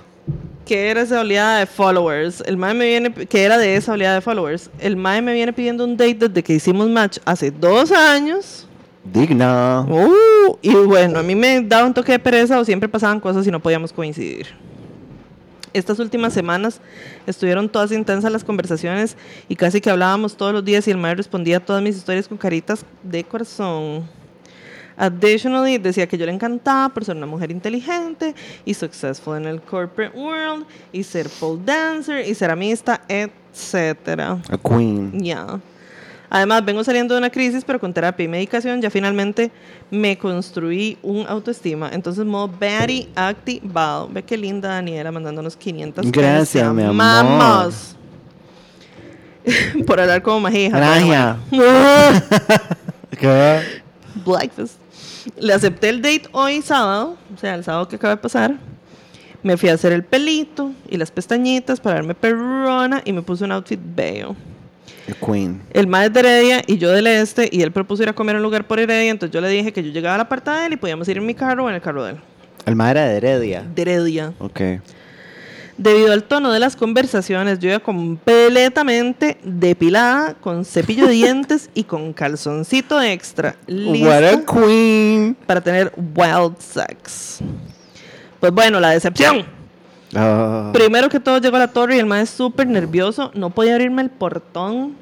[0.66, 2.44] que era esa oleada de followers.
[2.46, 4.70] El mae me viene, que era de esa oleada de followers.
[4.80, 8.68] El mae me viene pidiendo un date desde que hicimos match hace dos años.
[9.04, 9.86] Digna.
[9.88, 13.48] Uh, y bueno, a mí me daba un toque de pereza o siempre pasaban cosas
[13.48, 14.48] y no podíamos coincidir.
[15.74, 16.82] Estas últimas semanas
[17.26, 19.16] estuvieron todas intensas las conversaciones
[19.48, 22.28] y casi que hablábamos todos los días y el mae respondía a todas mis historias
[22.28, 24.04] con caritas de corazón.
[24.98, 28.34] Additionally, decía que yo le encantaba por ser una mujer inteligente
[28.66, 34.40] y successful en el corporate world y ser pole dancer y ceramista, etcétera.
[34.50, 35.24] A queen.
[35.24, 35.60] Ya.
[36.30, 39.52] Además, vengo saliendo de una crisis, pero con terapia y medicación ya finalmente
[39.90, 41.90] me construí un autoestima.
[41.94, 44.10] Entonces, modo Betty activado.
[44.10, 46.98] Ve qué linda Daniela mandándonos 500 Gracias, mi amor.
[46.98, 47.96] Vamos.
[49.86, 50.76] Por hablar como majija.
[50.76, 51.38] Gracias.
[54.26, 54.87] Blackfest.
[55.40, 58.56] Le acepté el date hoy sábado, o sea, el sábado que acaba de pasar.
[59.44, 63.44] Me fui a hacer el pelito y las pestañitas para verme perrona y me puse
[63.44, 64.36] un outfit bello.
[65.10, 65.62] A queen.
[65.72, 68.40] El es de Heredia y yo del este y él propuso ir a comer a
[68.40, 70.66] un lugar por Heredia, entonces yo le dije que yo llegaba a la parte de
[70.66, 72.18] él y podíamos ir en mi carro o en el carro de él.
[72.66, 73.64] El madre de Heredia.
[73.74, 74.34] De Heredia.
[74.40, 74.62] Ok.
[75.78, 81.84] Debido al tono de las conversaciones, yo iba completamente depilada, con cepillo de dientes y
[81.84, 85.38] con calzoncito extra, What a queen.
[85.46, 87.40] para tener wild sex.
[88.40, 89.46] Pues bueno, la decepción.
[90.16, 90.72] Ah.
[90.74, 93.76] Primero que todo llegó a la torre y el mae es súper nervioso, no podía
[93.76, 94.96] abrirme el portón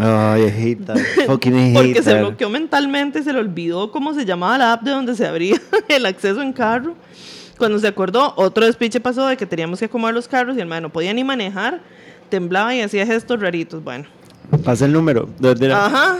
[0.00, 0.94] Ay, hijita.
[1.26, 1.74] Fucking.
[1.74, 5.14] Porque se bloqueó mentalmente y se le olvidó cómo se llamaba la app de donde
[5.14, 6.94] se abría el acceso en carro.
[7.62, 10.66] Cuando se acordó, otro despiche pasó de que teníamos que acomodar los carros y el
[10.66, 11.80] mae no podía ni manejar,
[12.28, 13.84] temblaba y hacía gestos raritos.
[13.84, 14.06] Bueno,
[14.64, 15.28] Pasa el número.
[15.72, 16.18] Ajá,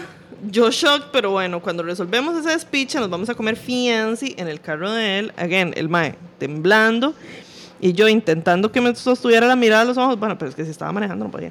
[0.48, 4.60] yo shock, pero bueno, cuando resolvemos ese despiche nos vamos a comer fancy en el
[4.60, 5.32] carro de él.
[5.36, 7.12] Again, el mae temblando
[7.80, 10.16] y yo intentando que me sostuviera la mirada a los ojos.
[10.20, 11.50] Bueno, pero es que si estaba manejando no podía.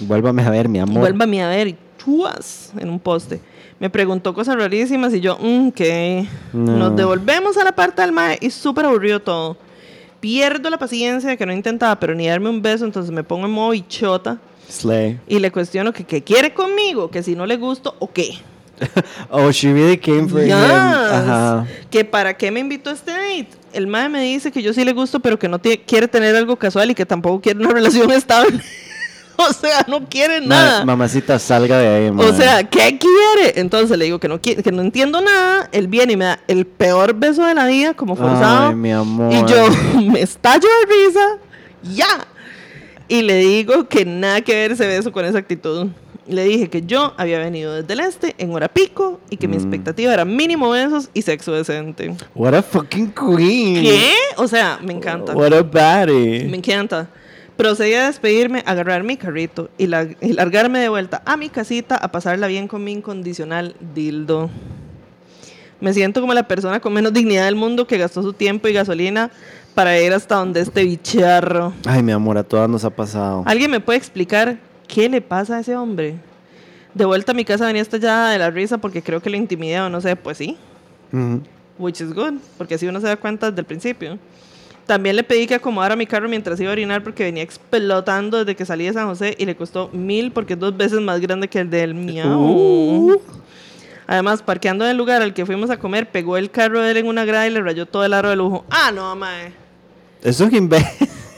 [0.00, 1.00] Vuélvame a ver, mi amor.
[1.00, 3.42] Vuélvame a ver y chuas en un poste.
[3.80, 6.76] Me preguntó cosas rarísimas y yo, mm, que No.
[6.76, 9.56] nos devolvemos a la parte del mae y súper aburrido todo.
[10.20, 13.46] Pierdo la paciencia de que no intentaba, pero ni darme un beso, entonces me pongo
[13.46, 14.38] en modo bichota
[14.68, 15.20] Slay.
[15.28, 18.38] y le cuestiono que qué quiere conmigo, que si no le gusto o qué.
[19.30, 20.46] Oh, she really came for him.
[20.48, 20.54] Yes.
[20.56, 21.66] Ajá.
[21.90, 23.48] Que para qué me invitó a este date.
[23.72, 26.56] El mae me dice que yo sí le gusto, pero que no quiere tener algo
[26.56, 28.60] casual y que tampoco quiere una relación estable.
[29.50, 30.80] o sea, no quiere nada.
[30.80, 32.36] Ma- mamacita, salga de ahí, O man.
[32.36, 33.60] sea, ¿qué quiere?
[33.60, 35.68] Entonces le digo que no, que no entiendo nada.
[35.72, 38.68] Él viene y me da el peor beso de la vida, como forzado.
[38.70, 39.32] Ay, mi amor.
[39.32, 39.68] Y yo
[40.10, 41.38] me estallo de risa.
[41.94, 42.26] ¡Ya!
[43.06, 45.86] Y le digo que nada que ver ese beso con esa actitud.
[46.26, 49.56] Le dije que yo había venido desde el este en hora pico y que mi
[49.56, 49.60] Mm.
[49.60, 52.14] expectativa era mínimo besos y sexo decente.
[52.34, 53.82] What a fucking queen.
[53.82, 54.12] ¿Qué?
[54.36, 55.32] O sea, me encanta.
[55.34, 56.44] What a baddie.
[56.50, 57.08] Me encanta.
[57.58, 61.96] Procedí a despedirme, agarrar mi carrito y, la- y largarme de vuelta a mi casita
[61.96, 64.48] a pasarla bien con mi incondicional dildo.
[65.80, 68.72] Me siento como la persona con menos dignidad del mundo que gastó su tiempo y
[68.72, 69.32] gasolina
[69.74, 71.72] para ir hasta donde este bicharro.
[71.84, 73.42] Ay, mi amor, a todas nos ha pasado.
[73.44, 76.14] ¿Alguien me puede explicar qué le pasa a ese hombre?
[76.94, 79.80] De vuelta a mi casa venía estallada de la risa porque creo que lo intimidé
[79.80, 80.56] o no sé, pues sí.
[81.76, 84.16] Which is good, porque así uno se da cuenta desde el principio.
[84.88, 88.56] También le pedí que acomodara mi carro mientras iba a orinar porque venía explotando desde
[88.56, 91.46] que salí de San José y le costó mil porque es dos veces más grande
[91.46, 92.26] que el del miau.
[92.40, 93.20] Uh.
[94.06, 96.96] Además, parqueando en el lugar al que fuimos a comer, pegó el carro de él
[96.96, 98.64] en una grada y le rayó todo el aro de lujo.
[98.70, 99.52] Ah, no, mae.
[100.22, 100.88] Eso es imbe-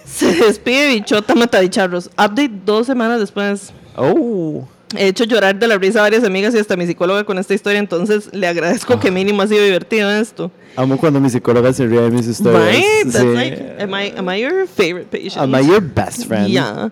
[0.06, 2.06] Se despide bichota matadicharros.
[2.12, 3.72] Update dos semanas después.
[3.96, 4.68] Oh.
[4.96, 7.38] He hecho llorar de la risa a varias amigas y hasta a mi psicóloga con
[7.38, 9.00] esta historia, entonces le agradezco Ah.
[9.00, 10.50] que mínimo ha sido divertido esto.
[10.76, 12.64] Amo cuando mi psicóloga se ríe de mis historias.
[12.76, 13.12] Right?
[13.12, 13.34] That's Sí.
[13.34, 15.36] like, am I, am I your favorite patient?
[15.38, 16.48] Am I your best friend?
[16.48, 16.90] Yeah.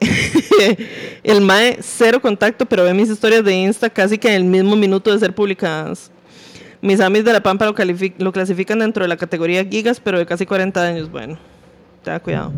[1.22, 4.74] el mae, cero contacto, pero ve mis historias de Insta casi que en el mismo
[4.76, 6.10] minuto de ser publicadas.
[6.80, 7.74] Mis amis de La Pampa lo,
[8.18, 11.08] lo clasifican dentro de la categoría gigas, pero de casi 40 años.
[11.10, 11.38] Bueno,
[12.02, 12.52] ten cuidado.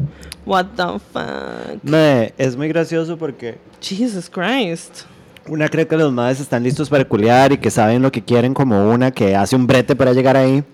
[0.46, 1.82] What the fuck?
[1.82, 5.02] Mae, es muy gracioso porque Jesus Christ.
[5.46, 8.54] una cree que los madres están listos para culiar y que saben lo que quieren
[8.54, 10.64] como una que hace un brete para llegar ahí.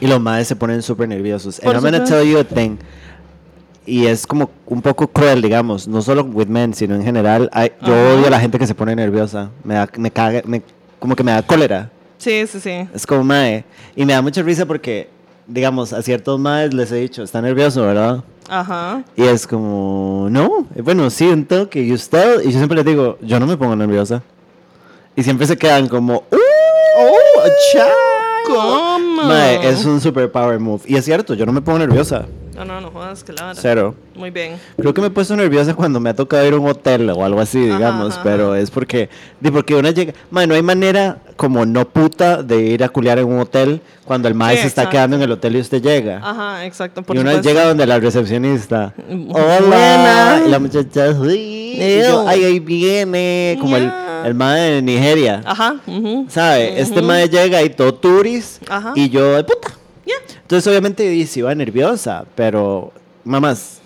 [0.00, 1.60] Y los madres se ponen súper nerviosos.
[1.60, 2.76] And I'm gonna tell you a thing.
[3.86, 7.48] Y es como un poco cruel, digamos, no solo with men, sino en general.
[7.52, 8.14] Ay, yo Ajá.
[8.14, 9.50] odio a la gente que se pone nerviosa.
[9.64, 10.62] Me da, me caga, me,
[10.98, 11.90] como que me da cólera.
[12.18, 12.88] Sí, sí, sí.
[12.94, 13.64] Es como mae.
[13.96, 15.08] Y me da mucha risa porque,
[15.46, 18.22] digamos, a ciertos madres les he dicho, está nervioso, ¿verdad?
[18.48, 19.02] Ajá.
[19.16, 21.82] Y es como, no, bueno, sí, un toque.
[21.82, 24.22] Y usted, y yo siempre les digo, yo no me pongo nerviosa.
[25.14, 26.36] Y siempre se quedan como, ¡uh!
[26.98, 27.48] ¡Oh!
[27.70, 27.86] child".
[28.46, 29.22] ¿Cómo?
[29.24, 30.82] Mae, es un super power move.
[30.86, 32.26] Y es cierto, yo no me pongo nerviosa.
[32.54, 33.58] No, no, no jodas, que la vara.
[33.60, 33.94] Cero.
[34.14, 34.56] Muy bien.
[34.76, 37.24] Creo que me he puesto nerviosa cuando me ha tocado ir a un hotel o
[37.24, 38.12] algo así, digamos.
[38.14, 38.60] ajá, pero ajá.
[38.60, 39.08] es porque,
[39.52, 40.12] porque una llega.
[40.30, 44.28] Mae, no hay manera como no puta de ir a culiar en un hotel cuando
[44.28, 46.18] el mae Sí, se está quedando en el hotel y usted llega.
[46.22, 47.02] Ajá, exacto.
[47.02, 48.92] Por y una llega donde la recepcionista.
[49.08, 49.58] Buena.
[49.58, 50.42] Hola.
[50.46, 51.34] Y la muchacha, "Uy",
[51.80, 53.56] y yo, ay, ahí viene.
[53.60, 54.22] Como el, Ya.
[54.26, 55.40] el mae de Nigeria.
[55.46, 55.76] Ajá.
[55.86, 56.26] ujú.
[56.28, 56.78] ¿Sabe?
[56.80, 58.60] Este mae llega y todo turis.
[58.68, 58.92] Ajá.
[58.94, 59.68] Y yo, "Ay, puta.
[60.52, 62.26] Entonces, obviamente, sí iba nerviosa.
[62.34, 62.92] Pero,
[63.24, 63.80] mamás,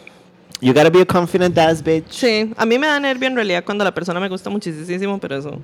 [0.61, 2.11] you gotta be a confident ass bitch.
[2.11, 5.37] Sí, a mí me da nervio en realidad cuando la persona me gusta muchísimo, pero
[5.37, 5.61] eso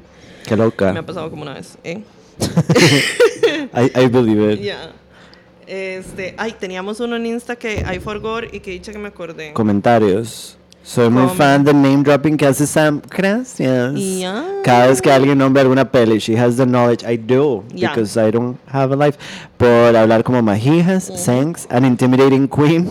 [0.46, 0.92] Qué loca.
[0.92, 1.76] me ha pasado como una vez.
[1.82, 2.04] ¿eh?
[3.74, 4.60] I, I believe it.
[4.60, 4.92] Ya.
[5.66, 9.54] Este, ay, teníamos uno en Insta que hay Forgor y que dicha que me acordé.
[9.54, 10.56] Comentarios.
[10.84, 13.00] Soy muy fan del name dropping que hace Sam.
[13.08, 13.94] Gracias.
[14.64, 17.04] Cada vez que alguien nombra alguna peli, she has the knowledge.
[17.08, 17.62] I do.
[17.72, 19.16] Because I don't have a life.
[19.56, 22.90] Por hablar como Majijas, Sanks, an intimidating queen.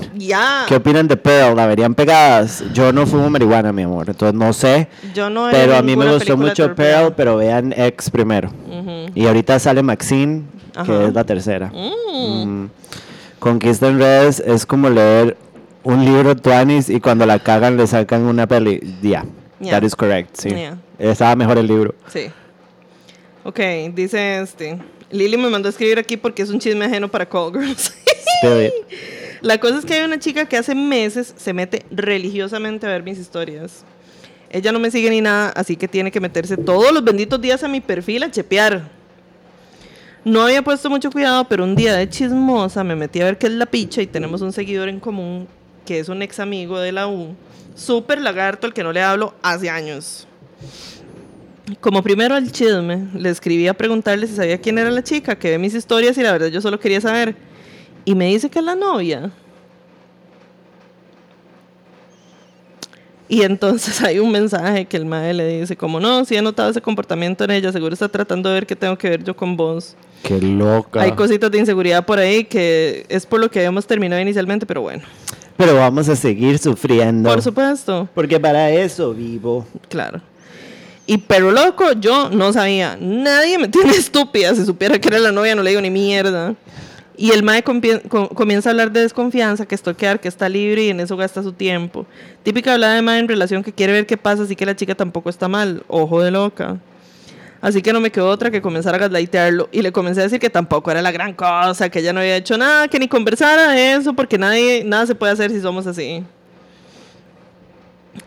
[0.68, 1.56] ¿Qué opinan de Pearl?
[1.56, 2.64] ¿La verían pegadas?
[2.74, 4.10] Yo no fumo marihuana, mi amor.
[4.10, 4.88] Entonces no sé.
[5.14, 6.74] Yo no Pero a mí me gustó mucho.
[6.74, 8.52] Pearl, pero vean X primero.
[9.14, 10.44] Y ahorita sale Maxine,
[10.76, 10.86] Ajá.
[10.86, 11.72] que es la tercera.
[11.74, 12.46] Mm.
[12.46, 12.70] Mm.
[13.40, 15.36] Conquista en redes es como leer
[15.84, 18.80] un libro Tuanis y cuando la cagan le sacan una peli.
[19.02, 19.26] Yeah,
[19.60, 19.72] Yeah.
[19.80, 20.36] that is correct.
[20.38, 20.50] Sí.
[20.50, 20.78] Yeah.
[20.98, 21.94] Estaba mejor el libro.
[22.08, 22.32] Sí.
[23.44, 23.60] Ok,
[23.94, 24.80] dice este.
[25.12, 27.94] Lili me mandó a escribir aquí porque es un chisme ajeno para Call Girls.
[29.42, 33.04] La cosa es que hay una chica que hace meses se mete religiosamente a ver
[33.04, 33.84] mis historias.
[34.52, 37.64] Ella no me sigue ni nada, así que tiene que meterse todos los benditos días
[37.64, 38.90] a mi perfil a chepear.
[40.24, 43.48] No había puesto mucho cuidado, pero un día de chismosa me metí a ver qué
[43.48, 45.48] es la picha y tenemos un seguidor en común
[45.86, 47.36] que es un ex amigo de la U,
[47.76, 50.28] súper lagarto al que no le hablo hace años.
[51.80, 55.52] Como primero al chisme, le escribí a preguntarle si sabía quién era la chica que
[55.52, 57.36] ve mis historias y la verdad yo solo quería saber.
[58.04, 59.32] Y me dice que es la novia.
[63.32, 66.70] Y entonces hay un mensaje que el madre le dice, como no, si he notado
[66.70, 69.56] ese comportamiento en ella, seguro está tratando de ver qué tengo que ver yo con
[69.56, 69.96] vos.
[70.24, 71.02] Qué loca.
[71.02, 74.82] Hay cositas de inseguridad por ahí que es por lo que habíamos terminado inicialmente, pero
[74.82, 75.04] bueno,
[75.62, 77.30] Pero vamos a seguir sufriendo.
[77.30, 79.66] por supuesto, Porque para eso vivo.
[79.90, 80.22] claro.
[81.06, 85.32] Y pero loco, yo no sabía, nadie me tiene estúpida, si supiera que era la
[85.32, 86.56] novia no le digo ni mierda.
[87.18, 91.00] Y el mae comienza a hablar de desconfianza, que estoquear, que está libre y en
[91.02, 92.06] eso gasta su tiempo.
[92.42, 94.96] Típica hablada de mae en relación que quiere ver qué pasa, así que la chica
[94.96, 95.84] tampoco está mal.
[95.88, 96.78] Ojo de loca.
[97.62, 99.70] Así que no me quedó otra que comenzar a gaslightearlo.
[99.72, 102.36] Y le comencé a decir que tampoco era la gran cosa, que ella no había
[102.36, 105.86] hecho nada, que ni conversara de eso, porque nadie, nada se puede hacer si somos
[105.86, 106.24] así.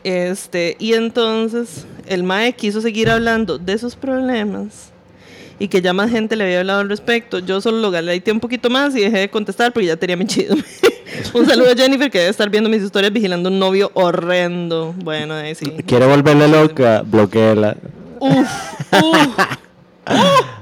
[0.04, 4.92] Este, y entonces el Mae quiso seguir hablando de sus problemas
[5.58, 7.40] y que ya más gente le había hablado al respecto.
[7.40, 10.26] Yo solo lo gaslighteé un poquito más y dejé de contestar porque ya tenía mi
[10.26, 10.56] chido.
[11.34, 14.94] un saludo a Jennifer que debe estar viendo mis historias vigilando un novio horrendo.
[15.02, 15.66] Bueno, ahí sí.
[15.86, 17.76] Quiere volverle loca, bloqueela.
[18.20, 18.48] Uf,
[18.92, 19.28] uf,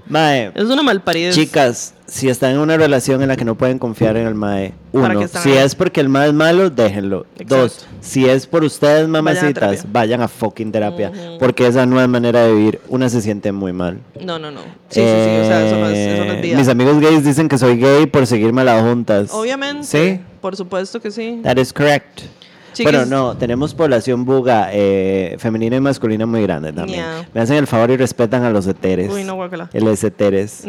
[0.08, 1.34] Mae, es una malparidez.
[1.34, 4.72] chicas, si están en una relación en la que no pueden confiar en el mae,
[4.92, 5.56] ¿Para uno, si ahí?
[5.58, 7.26] es porque el mae es malo, déjenlo.
[7.38, 7.56] Exacto.
[7.56, 9.82] Dos, si es por ustedes, mamacitas, terapia.
[9.90, 11.10] vayan a fucking terapia.
[11.10, 11.38] Ujú.
[11.38, 12.80] Porque esa no es manera de vivir.
[12.88, 13.98] Una se siente muy mal.
[14.20, 14.60] No, no, no.
[14.90, 15.40] Sí, sí, sí.
[15.40, 16.58] O sea, eso no es, eso no es Eh, vida.
[16.58, 19.30] Mis amigos gays dicen que soy gay por seguirme a las juntas.
[19.32, 19.84] Obviamente.
[19.86, 20.20] Sí.
[20.40, 21.40] Por supuesto que sí.
[21.42, 22.20] That is correct.
[22.72, 27.00] Chiquis- Bueno, no, tenemos población buga eh, femenina y masculina muy grande también.
[27.00, 27.28] Yeah.
[27.34, 29.10] Me hacen el favor y respetan a los eteres.
[29.12, 29.68] Uy, no, guácala.
[29.72, 30.64] El eteres.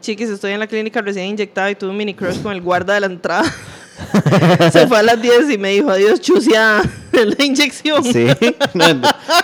[0.00, 2.92] Chiquis, estoy en la clínica recién inyectada y tuve un mini crush con el guarda
[2.94, 3.44] de la entrada.
[4.72, 6.82] Se fue a las 10 y me dijo, adiós, chucia,
[7.12, 8.04] la inyección.
[8.04, 8.26] Sí.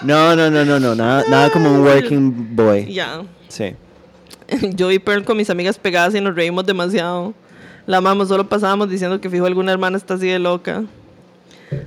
[0.03, 0.95] No, no, no, no, no.
[0.95, 2.93] Nada, nada como un working boy.
[2.93, 3.23] Ya.
[3.49, 3.75] Sí.
[4.75, 7.33] Yo y Pearl con mis amigas pegadas y nos reímos demasiado.
[7.87, 10.85] La amamos, solo pasábamos diciendo que fijo alguna hermana está así de loca.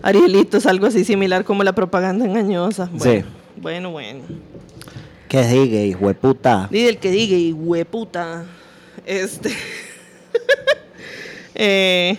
[0.02, 2.90] Arielito es algo así similar como la propaganda engañosa.
[2.92, 3.24] Bueno, Sí.
[3.58, 4.22] Bueno, bueno.
[5.28, 6.68] ¿Qué diga, hijo de puta?
[6.70, 8.46] Dile el que diga y hueputa.
[9.06, 9.52] Este.
[11.56, 12.18] eh,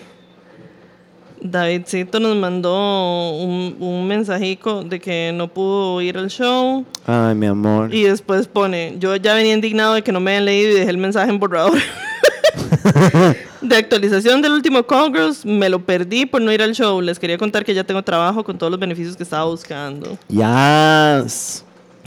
[1.41, 6.85] Davidcito nos mandó un, un mensajico de que no pudo ir al show.
[7.07, 7.95] Ay, mi amor.
[7.95, 10.91] Y después pone, yo ya venía indignado de que no me hayan leído y dejé
[10.91, 11.79] el mensaje en borrador.
[13.63, 17.01] de actualización del último Congress, me lo perdí por no ir al show.
[17.01, 20.19] Les quería contar que ya tengo trabajo con todos los beneficios que estaba buscando.
[20.29, 21.65] Yes.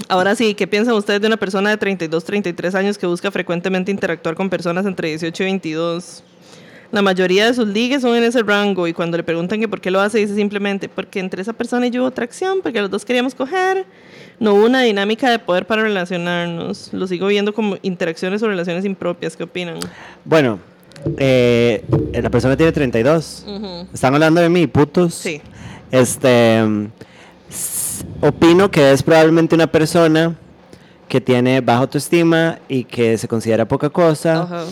[0.07, 3.91] Ahora sí, ¿qué piensan ustedes de una persona de 32, 33 años que busca frecuentemente
[3.91, 6.23] interactuar con personas entre 18 y 22?
[6.91, 9.81] La mayoría de sus ligues son en ese rango y cuando le preguntan que por
[9.81, 12.89] qué lo hace, dice simplemente porque entre esa persona y yo hubo atracción, porque los
[12.89, 13.85] dos queríamos coger.
[14.39, 16.93] No hubo una dinámica de poder para relacionarnos.
[16.93, 19.35] Lo sigo viendo como interacciones o relaciones impropias.
[19.35, 19.79] ¿Qué opinan?
[20.25, 20.59] Bueno,
[21.17, 21.83] eh,
[22.13, 23.45] la persona tiene 32.
[23.47, 23.87] Ujú.
[23.93, 25.15] ¿Están hablando de mí, putos?
[25.15, 25.41] Sí.
[25.91, 26.61] Este.
[28.21, 30.35] Opino que es probablemente una persona
[31.07, 34.65] que tiene baja autoestima y que se considera poca cosa.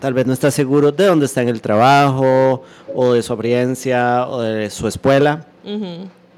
[0.00, 2.62] Tal vez no está seguro de dónde está en el trabajo,
[2.94, 5.46] o de su apariencia, o de su escuela.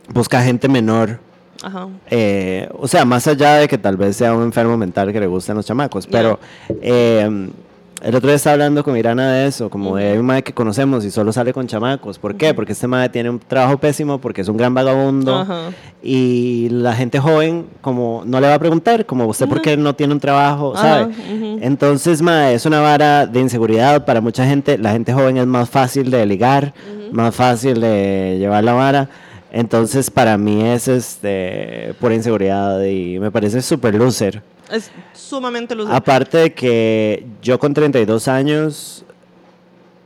[0.08, 1.18] Busca gente menor.
[1.62, 1.88] Ajá.
[2.10, 5.26] Eh, o sea, más allá de que tal vez sea un enfermo mental que le
[5.26, 6.06] gustan los chamacos.
[6.06, 6.38] Pero
[6.80, 7.48] eh,
[8.02, 11.04] el otro día estaba hablando con Irana de eso, como de un madre que conocemos
[11.04, 12.18] y solo sale con chamacos.
[12.18, 12.52] ¿Por qué?
[12.52, 15.46] Porque este madre tiene un trabajo pésimo, porque es un gran vagabundo.
[16.02, 19.94] Y la gente joven, como no le va a preguntar, como usted, ¿por qué no
[19.94, 20.76] tiene un trabajo?
[20.76, 21.12] ¿Sabe?
[21.62, 24.76] Entonces, mae, es una vara de inseguridad para mucha gente.
[24.78, 26.74] La gente joven es más fácil de ligar,
[27.12, 29.08] más fácil de llevar la vara.
[29.50, 34.42] Entonces, para mí es este por inseguridad y me parece súper loser.
[34.70, 35.88] Es sumamente luz.
[35.90, 39.04] Aparte de que yo con 32 años,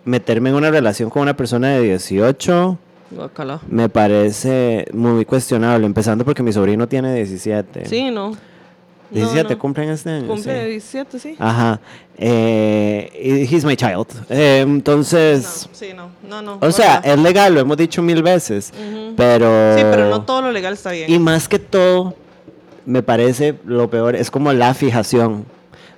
[0.04, 2.78] meterme en una relación con una persona de 18
[3.10, 3.60] Guácala.
[3.68, 7.86] me parece muy cuestionable, empezando porque mi sobrino tiene 17.
[7.86, 8.36] Sí, no.
[9.10, 9.58] No, 17 no.
[9.58, 10.26] cumplen este año.
[10.28, 10.68] Cumple sí.
[10.70, 11.36] 17, sí.
[11.38, 11.80] Ajá.
[12.16, 14.06] Eh, he's my child.
[14.28, 16.10] Eh, entonces, No, sí, no.
[16.28, 16.58] No, no.
[16.60, 19.14] o sea, es legal, lo hemos dicho mil veces, Ujú.
[19.16, 19.76] pero...
[19.76, 21.10] Sí, pero no todo lo legal está bien.
[21.10, 22.14] Y más que todo,
[22.86, 25.44] me parece lo peor, es como la fijación,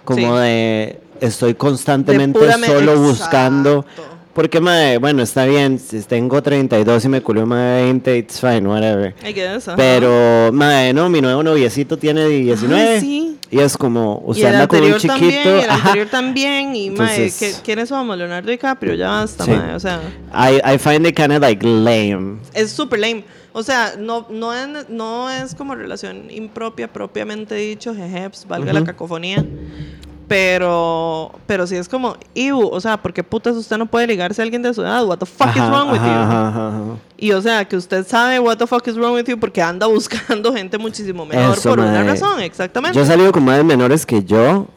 [0.05, 0.40] como Sí.
[0.43, 3.84] de estoy constantemente solo buscando...
[4.35, 8.41] Porque, madre, bueno, está bien, si tengo 32 y me culió más de 20, it's
[8.41, 9.15] fine, whatever.
[9.23, 9.77] I guess, ajá.
[9.77, 12.89] Pero, madre, no, mi nuevo noviecito tiene 19.
[12.95, 13.39] Ay, sí.
[13.51, 15.13] Y es como, usted anda con un chiquito.
[15.13, 15.75] también, y el ajá.
[15.89, 16.75] anterior también.
[16.75, 18.17] Y, Entonces- ¿qué- ¿quiénes somos?
[18.17, 19.51] Leonardo DiCaprio, ya basta, Sí.
[19.51, 20.01] mae, O sea,
[20.33, 22.39] I, I find it kind of like lame.
[22.55, 23.25] es súper lame.
[23.53, 28.81] O sea, no, no, es, no es como relación impropia, propiamente dicho, jejeps, valga la
[28.81, 28.87] Ujú.
[28.87, 29.45] cacofonía.
[30.33, 34.41] Pero, pero sí es como, Iu, o sea, ¿por qué putas usted no puede ligarse
[34.41, 35.05] a alguien de su edad?
[35.05, 36.59] What the fuck is wrong with ajá, you?
[36.59, 36.73] ajá.
[37.19, 39.87] Y o sea, que usted sabe what the fuck is wrong with you porque anda
[39.87, 42.97] buscando gente muchísimo mejor Eso, por una razón, exactamente.
[42.97, 44.69] Yo he salido con madres menores que yo,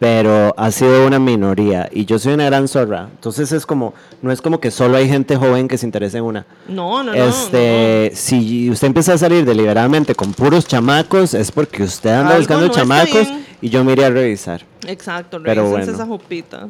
[0.00, 1.88] pero ha sido una minoría.
[1.92, 3.08] Y yo soy una gran zorra.
[3.12, 6.24] Entonces es como, no es como que solo hay gente joven que se interesa en
[6.24, 6.46] una.
[6.66, 7.14] no, no, no.
[7.14, 12.38] este, si usted empieza a salir deliberadamente con puros chamacos, es porque usted anda Algo
[12.38, 13.28] buscando no chamacos
[13.60, 14.62] y yo me iría a revisar.
[14.82, 14.90] no.
[14.90, 15.84] Exacto, Pero bueno.
[15.92, 16.68] esa jupita.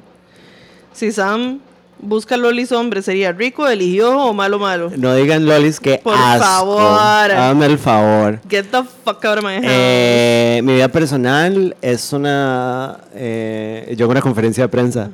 [0.92, 1.60] Si Sam
[2.02, 4.90] busca lolis hombre, ¿sería rico, eligió o malo, malo?
[4.96, 6.44] No digan lolis que Por asco.
[6.44, 7.30] favor.
[7.32, 8.40] Hágame el favor.
[8.48, 9.64] Get the fuck out of my house.
[9.68, 12.98] Eh, mi vida personal es una.
[13.14, 15.10] eh, yo hago una conferencia de prensa.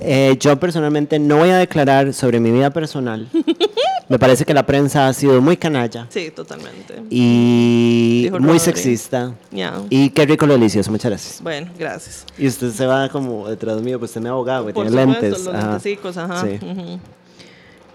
[0.00, 3.26] Eh, yo personalmente no voy a declarar sobre mi vida personal.
[4.08, 7.02] Me parece que la prensa ha sido muy canalla sí, totalmente.
[7.10, 8.58] y Dijo muy Rodri.
[8.60, 9.34] sexista.
[9.50, 9.82] Ya.
[9.90, 11.42] Y qué rico lo delicioso, muchas gracias.
[11.42, 12.24] Bueno, gracias.
[12.38, 15.44] Y usted se va como detrás mío, pues usted me abogado, que tiene supuesto, lentes.
[15.44, 15.66] los Ajá.
[15.72, 16.42] lentecicos, ajá.
[16.46, 16.58] Sí.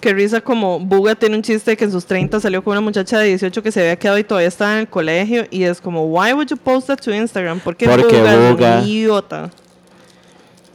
[0.02, 3.18] Qué risa como Buga tiene un chiste que en sus 30 salió con una muchacha
[3.20, 6.04] de 18 que se había quedado y todavía estaba en el colegio y es como,
[6.06, 7.60] why would you post that to Instagram?
[7.62, 8.80] Porque Porque Buga, es Buga.
[8.82, 9.50] un idiota.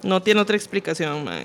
[0.02, 1.44] No tiene otra explicación, man.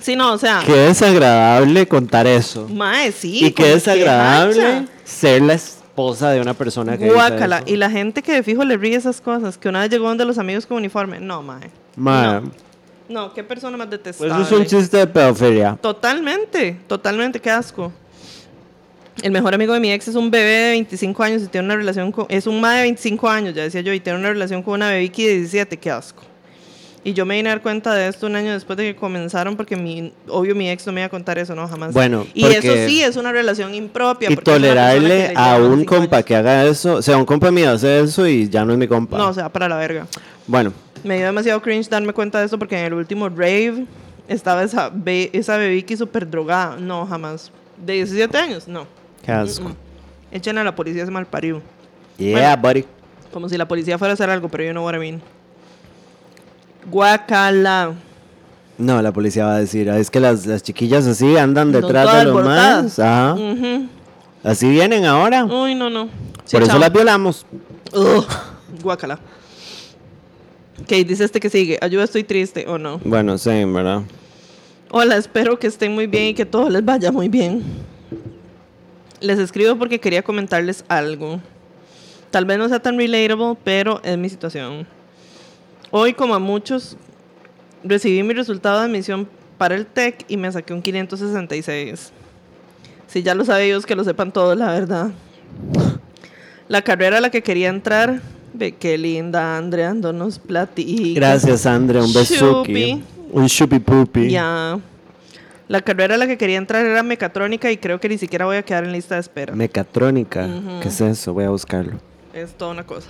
[0.00, 2.66] Sí, no, o sea, Qué desagradable contar eso.
[2.68, 3.46] mae, sí.
[3.46, 7.58] y qué desagradable ser la esposa de una persona que dice Guácala.
[7.58, 7.66] eso.
[7.68, 10.24] Y la gente que de fijo le ríe esas cosas, que una vez llegó donde
[10.24, 11.20] los amigos con uniforme.
[11.20, 11.70] No, mae.
[11.96, 12.50] Ma, No,
[13.08, 14.32] no, qué persona más pues detestable.
[14.34, 15.76] eso es un chiste de pedofilia.
[15.80, 17.92] Totalmente, totalmente, qué asco.
[19.22, 21.76] El mejor amigo de mi ex es un bebé de 25 años y tiene una
[21.76, 22.24] relación con...
[22.30, 24.88] Es un ma de 25 años, ya decía yo, y tiene una relación con una
[24.88, 26.22] bebiqui de 17, qué asco.
[27.02, 29.56] Y yo me vine a dar cuenta de esto un año después de que comenzaron,
[29.56, 31.94] porque mi, obvio mi ex no me iba a contar eso, no, jamás.
[31.94, 34.30] Bueno, y eso sí es una relación impropia.
[34.30, 36.26] Y tolerarle le a un compa años.
[36.26, 38.86] que haga eso, o sea, un compa mío hace eso y ya no es mi
[38.86, 39.16] compa.
[39.16, 40.06] No, o sea, para la verga.
[40.46, 43.86] Bueno, Me dio demasiado cringe darme cuenta de esto porque en el último rave
[44.28, 46.76] estaba esa, be esa bebiki súper drogada.
[46.76, 47.50] No, jamás.
[47.78, 48.68] ¿De 17 años?
[48.68, 48.86] No.
[49.24, 49.70] qué asco.
[49.70, 49.76] Mm-mm.
[50.32, 51.62] Echen a la policía ese mal parido.
[52.18, 52.84] Yeah, buddy.
[53.32, 55.22] Como si la policía fuera a hacer algo, pero yo no what I mean.
[56.86, 57.94] Guacala.
[58.78, 62.16] No, la policía va a decir, "Ah, es que las, las chiquillas así andan detrás
[62.18, 62.98] de los más.
[62.98, 63.36] Ajá.
[64.42, 65.44] Así vienen ahora.
[65.44, 66.06] Uy, no, no.
[66.44, 67.44] Sí, Por eso las violamos.
[67.92, 68.24] Ugh.
[68.82, 69.18] Guacala.
[70.80, 71.78] Ok, dice este que sigue.
[71.82, 72.98] Ayuda, estoy triste o no.
[73.04, 74.02] Bueno, sí, ¿verdad?
[74.90, 77.62] Hola, espero que estén muy bien y que todo les vaya muy bien.
[79.20, 81.40] Les escribo porque quería comentarles algo.
[82.30, 84.86] Tal vez no sea tan relatable, pero es mi situación.
[85.90, 86.96] Hoy, como a muchos,
[87.82, 92.12] recibí mi resultado de admisión para el TEC y me saqué un 566.
[93.08, 95.10] Si ya lo sabe Dios, que lo sepan todos, la verdad.
[96.68, 98.22] La carrera a la que quería entrar,
[98.52, 101.18] ve qué linda, Andrea, no nos platica.
[101.20, 102.02] Gracias, Andrea.
[102.02, 102.12] Un.
[102.12, 103.02] Chupi.
[103.32, 104.30] Un chupi pupi.
[104.30, 104.78] Ya.
[105.66, 108.56] La carrera a la que quería entrar era mecatrónica y creo que ni siquiera voy
[108.56, 109.54] a quedar en lista de espera.
[109.54, 110.46] Mecatrónica.
[110.46, 110.80] Ujú.
[110.80, 111.32] ¿Qué es eso?
[111.32, 111.98] Voy a buscarlo.
[112.32, 113.08] Es toda una cosa.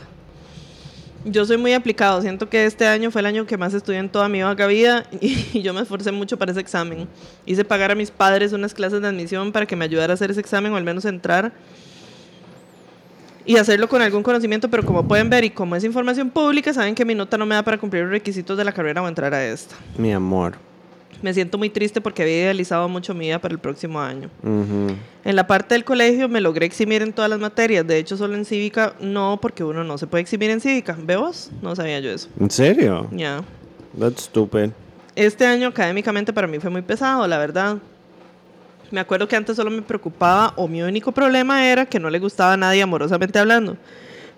[1.24, 2.22] Yo soy muy aplicado.
[2.22, 5.04] Siento que este año fue el año que más estudié en toda mi vaga vida
[5.20, 7.08] y yo me esforcé mucho para ese examen.
[7.46, 10.30] Hice pagar a mis padres unas clases de admisión para que me ayudara a hacer
[10.30, 11.52] ese examen o al menos entrar
[13.44, 16.94] y hacerlo con algún conocimiento, pero como pueden ver y como es información pública, saben
[16.94, 19.34] que mi nota no me da para cumplir los requisitos de la carrera o entrar
[19.34, 19.74] a esta.
[19.96, 20.69] Mi amor.
[21.22, 24.30] Me siento muy triste porque había idealizado mucho mi vida para el próximo año.
[24.42, 24.96] Ujú.
[25.24, 27.86] En la parte del colegio me logré eximir en todas las materias.
[27.86, 30.96] De hecho, solo en cívica no, porque uno no se puede eximir en cívica.
[30.98, 31.50] ¿Ve vos?
[31.60, 32.28] No sabía yo eso.
[32.38, 33.08] ¿En serio?
[33.12, 33.42] Ya.
[33.98, 34.70] That's stupid.
[35.14, 37.76] Este año académicamente para mí fue muy pesado, la verdad.
[38.90, 42.18] Me acuerdo que antes solo me preocupaba o mi único problema era que no le
[42.18, 43.76] gustaba a nadie amorosamente hablando.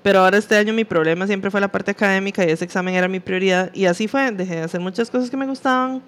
[0.02, 3.06] Pero ahora este año mi problema siempre fue la parte académica y ese examen era
[3.06, 3.70] mi prioridad.
[3.72, 6.02] Y así fue, dejé de hacer muchas cosas que me gustaban,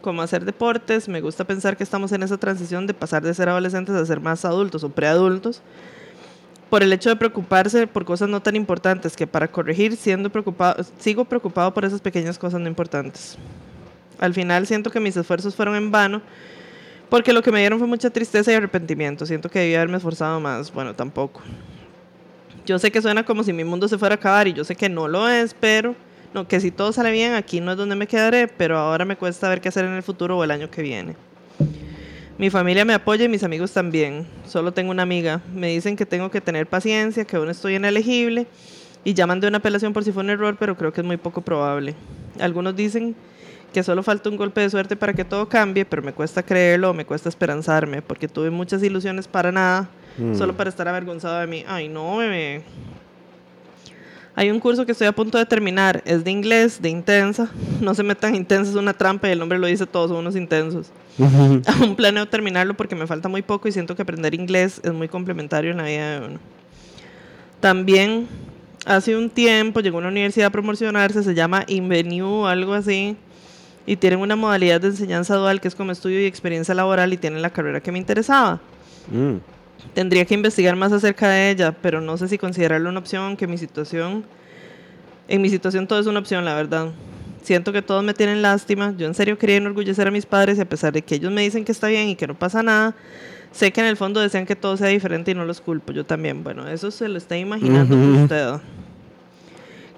[0.00, 1.08] como hacer deportes.
[1.08, 4.20] Me gusta pensar que estamos en esa transición de pasar de ser adolescentes a ser
[4.20, 5.62] más adultos o preadultos.
[6.70, 10.84] Por el hecho de preocuparse por cosas no tan importantes que para corregir siendo preocupado,
[10.98, 13.38] sigo preocupado por esas pequeñas cosas no importantes.
[14.18, 16.20] Al final siento que mis esfuerzos fueron en vano
[17.08, 19.24] porque lo que me dieron fue mucha tristeza y arrepentimiento.
[19.24, 20.72] Siento que debí haberme esforzado más.
[20.72, 21.40] Bueno, tampoco.
[22.66, 24.76] Yo sé que suena como si mi mundo se fuera a acabar y yo sé
[24.76, 25.94] que no lo es, pero
[26.34, 29.16] no, que si todo sale bien, aquí no es donde me quedaré, pero ahora me
[29.16, 31.16] cuesta ver qué hacer en el futuro o el año que viene.
[32.36, 34.26] Mi familia me apoya y mis amigos también.
[34.46, 35.40] Solo tengo una amiga.
[35.52, 38.46] Me dicen que tengo que tener paciencia, que aún estoy inelegible
[39.04, 41.16] y llaman de una apelación por si fue un error, pero creo que es muy
[41.16, 41.94] poco probable.
[42.38, 43.16] Algunos dicen
[43.72, 46.94] que solo falta un golpe de suerte para que todo cambie, pero me cuesta creerlo,
[46.94, 50.34] me cuesta esperanzarme, porque tuve muchas ilusiones para nada, Mm.
[50.36, 51.64] solo para estar avergonzado de mí.
[51.68, 52.62] Ay, no, bebé.
[54.38, 57.50] Hay un curso que estoy a punto de terminar, es de inglés, de intensa.
[57.80, 60.36] No se metan intensa, es una trampa y el nombre lo dice todo, son unos
[60.36, 60.92] intensos.
[61.18, 61.64] Aún
[61.96, 65.72] planeo terminarlo porque me falta muy poco y siento que aprender inglés es muy complementario
[65.72, 66.38] en la vida de uno.
[67.58, 68.28] También
[68.86, 73.16] hace un tiempo llegó a una universidad a promocionarse, se llama Invenue algo así,
[73.86, 77.16] y tienen una modalidad de enseñanza dual que es como estudio y experiencia laboral y
[77.16, 78.60] tienen la carrera que me interesaba.
[79.10, 79.57] Mm.
[79.94, 83.46] Tendría que investigar más acerca de ella, pero no sé si considerarlo una opción, que
[83.46, 84.24] mi situación,
[85.28, 86.88] en mi situación todo es una opción, la verdad.
[87.42, 90.60] Siento que todos me tienen lástima, yo en serio quería enorgullecer a mis padres y
[90.60, 92.94] a pesar de que ellos me dicen que está bien y que no pasa nada,
[93.52, 96.04] sé que en el fondo desean que todo sea diferente y no los culpo, yo
[96.04, 96.44] también.
[96.44, 98.22] Bueno, eso se lo está imaginando Ujú.
[98.22, 98.60] usted.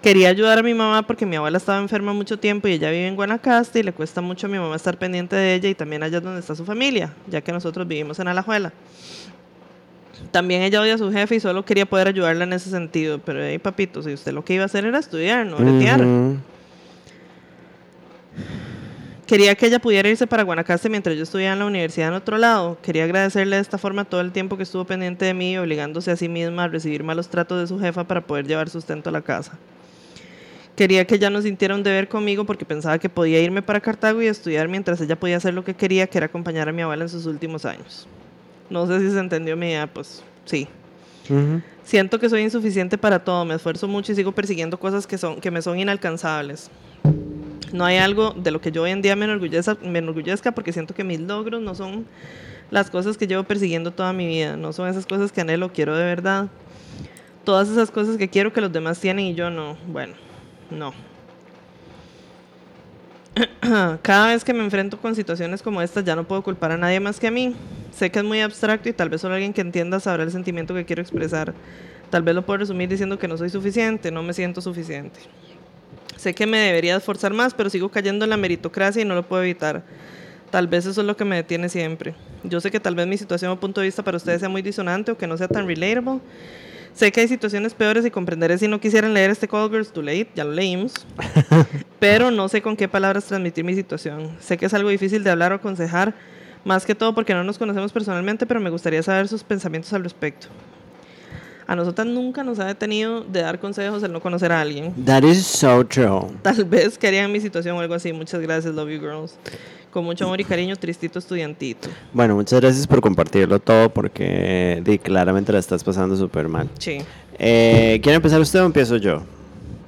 [0.02, 3.07] Quería ayudar a mi mamá porque mi abuela estaba enferma mucho tiempo y ella vive
[3.07, 6.02] en Guanacaste y le cuesta mucho a mi mamá estar pendiente de ella y también
[6.02, 8.73] allá es donde está su familia, ya que nosotros vivimos en Alajuela.
[10.31, 13.43] También ella odia a su jefe y solo quería poder ayudarla en ese sentido, pero
[13.43, 16.07] hey papito, si usted lo que iba a hacer era estudiar, no bretear.
[19.27, 22.36] Quería que ella pudiera irse para Guanacaste mientras yo estudiaba en la universidad en otro
[22.36, 22.78] lado.
[22.82, 26.16] Quería agradecerle de esta forma todo el tiempo que estuvo pendiente de mí, obligándose a
[26.16, 29.20] sí misma a recibir malos tratos de su jefa para poder llevar sustento a la
[29.20, 29.57] casa.
[30.74, 34.20] Quería que ella no sintiera un deber conmigo porque pensaba que podía irme para Cartago
[34.23, 37.05] y estudiar mientras ella podía hacer lo que quería, que era acompañar a mi abuela
[37.05, 38.09] en sus últimos años.
[38.71, 40.69] No sé si se entendió mi idea, pues sí.
[41.85, 45.41] Siento que soy insuficiente para todo, me esfuerzo mucho y sigo persiguiendo cosas que, son,
[45.41, 46.71] que me son inalcanzables.
[47.73, 50.73] No hay algo de lo que yo hoy en día me enorgullezca, me enorgullezca porque
[50.73, 52.07] siento que mis logros no son
[52.71, 54.57] las cosas que llevo persiguiendo toda mi vida.
[54.57, 56.49] No son esas cosas que anhelo, quiero de verdad.
[57.45, 59.77] Todas esas cosas que quiero que los demás tienen y yo no.
[59.87, 60.15] Bueno,
[60.71, 60.93] no.
[64.02, 67.01] Cada vez que me enfrento con situaciones como estas ya no puedo culpar a nadie
[67.01, 67.55] más que a mí.
[67.93, 70.74] Sé que es muy abstracto y tal vez solo alguien que entienda sabrá el sentimiento
[70.74, 71.55] que quiero expresar.
[72.11, 75.20] Tal vez lo puedo resumir diciendo que no soy suficiente, no me siento suficiente.
[76.16, 79.27] Sé que me debería esforzar más, pero sigo cayendo en la meritocracia y no lo
[79.27, 79.82] puedo evitar.
[80.51, 82.15] Tal vez eso es lo que me detiene siempre.
[82.43, 84.62] Yo sé que tal vez mi situación o punto de vista para ustedes sea muy
[84.62, 86.20] disonante o que no sea tan relatable.
[86.95, 90.29] Sé que hay situaciones peores y comprenderé si no quisieran leer este Girls Too Late,
[90.35, 90.95] ya lo leímos.
[92.01, 94.37] pero no sé con qué palabras transmitir mi situación.
[94.41, 96.15] Sé que es algo difícil de hablar o aconsejar,
[96.65, 100.03] más que todo porque no nos conocemos personalmente, pero me gustaría saber sus pensamientos al
[100.03, 100.49] respecto.
[101.67, 104.93] A nosotras nunca nos ha detenido de dar consejos el no conocer a alguien.
[105.05, 106.27] That is so true.
[106.43, 108.12] Tal vez querían mi situación o algo así.
[108.12, 109.37] Muchas gracias, love you girls.
[109.91, 111.89] Con mucho amor y cariño, tristito estudiantito.
[112.12, 116.69] Bueno, muchas gracias por compartirlo todo porque di, claramente la estás pasando súper mal.
[116.79, 116.99] Sí.
[117.39, 119.23] Eh, ¿Quiere empezar usted o empiezo yo?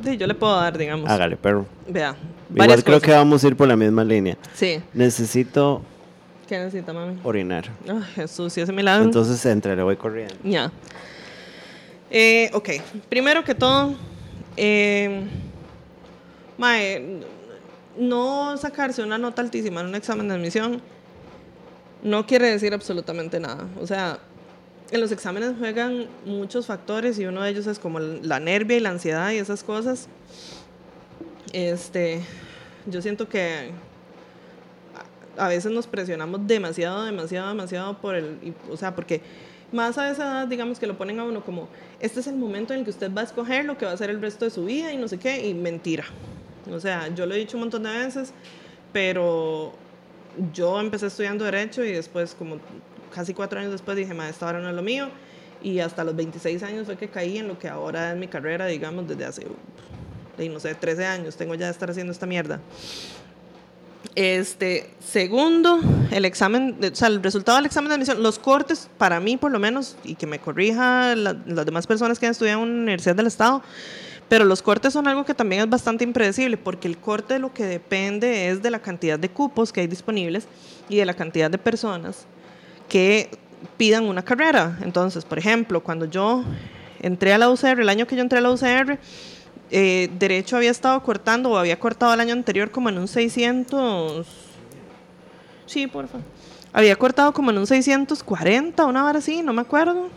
[0.05, 1.09] Sí, yo le puedo dar, digamos.
[1.09, 1.67] Hágale, perro.
[1.89, 2.17] Vea.
[2.53, 3.03] Igual creo cosas.
[3.03, 4.37] que vamos a ir por la misma línea.
[4.55, 4.81] Sí.
[4.93, 5.83] Necesito
[6.49, 7.19] ¿Qué necesita, mami?
[7.23, 7.65] orinar.
[7.89, 9.05] Ay, Jesús, ¿y ese milagro?
[9.05, 10.35] Entonces entre, le voy corriendo.
[10.43, 10.71] Ya.
[12.11, 12.69] Eh, ok,
[13.09, 13.95] primero que todo,
[14.57, 15.23] eh,
[16.59, 17.21] mae,
[17.97, 20.81] no sacarse una nota altísima en un examen de admisión
[22.03, 23.69] no quiere decir absolutamente nada.
[23.81, 24.19] O sea,
[24.91, 28.81] en los exámenes juegan muchos factores y uno de ellos es como la nervia y
[28.81, 30.09] la ansiedad y esas cosas.
[31.53, 32.21] Este,
[32.87, 33.71] yo siento que
[35.37, 39.21] a veces nos presionamos demasiado, demasiado, demasiado por el, y- o sea, porque
[39.71, 41.69] más a esa edad, digamos que lo ponen a uno como,
[42.01, 43.97] este es el momento en el que usted va a escoger lo que va a
[43.97, 46.05] ser el resto de su vida y no sé qué, y mentira.
[46.71, 48.33] O sea, yo lo he dicho un montón de veces,
[48.93, 49.73] pero
[50.53, 52.59] yo empecé estudiando Derecho y después, como
[53.15, 55.09] casi cuatro años después, dije, ma, esta ahora no es lo mío.
[55.63, 58.67] Y hasta los 26 años fue que caí en lo que ahora es mi carrera,
[58.67, 59.47] digamos, desde hace,
[60.39, 62.59] no sé, 13 años tengo ya de estar haciendo esta mierda.
[64.15, 65.81] Este, segundo,
[66.11, 69.51] el examen, o sea, el resultado del examen de admisión, los cortes, para mí por
[69.53, 72.83] lo menos, y que me corrija la- las demás personas que han estudiado en una
[72.83, 73.63] universidad del Estado,
[74.33, 77.65] pero los cortes son algo que también es bastante impredecible, porque el corte lo que
[77.65, 80.49] depende es de la cantidad de cupos que hay disponibles
[80.89, 82.25] y de la cantidad de personas
[82.89, 83.29] que
[83.77, 84.79] pidan una carrera.
[84.81, 86.45] Entonces, por ejemplo, cuando yo
[87.03, 88.99] entré a la UCR, el año que yo entré a la UCR,
[89.71, 94.27] eh, Derecho había estado cortando o había cortado el año anterior como en un 600...
[95.67, 96.25] Sí, por favor.
[96.73, 100.09] Había cortado como en un 640, una hora así, no me acuerdo.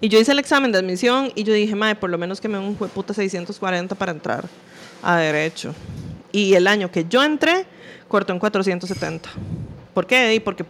[0.00, 2.48] Y yo hice el examen de admisión y yo dije, madre, por lo menos que
[2.48, 4.44] me un puta 640 para entrar
[5.02, 5.74] a Derecho.
[6.32, 7.66] Y el año que yo entré,
[8.08, 9.28] cortó en 470.
[9.94, 10.34] ¿Por qué?
[10.34, 10.64] Y Porque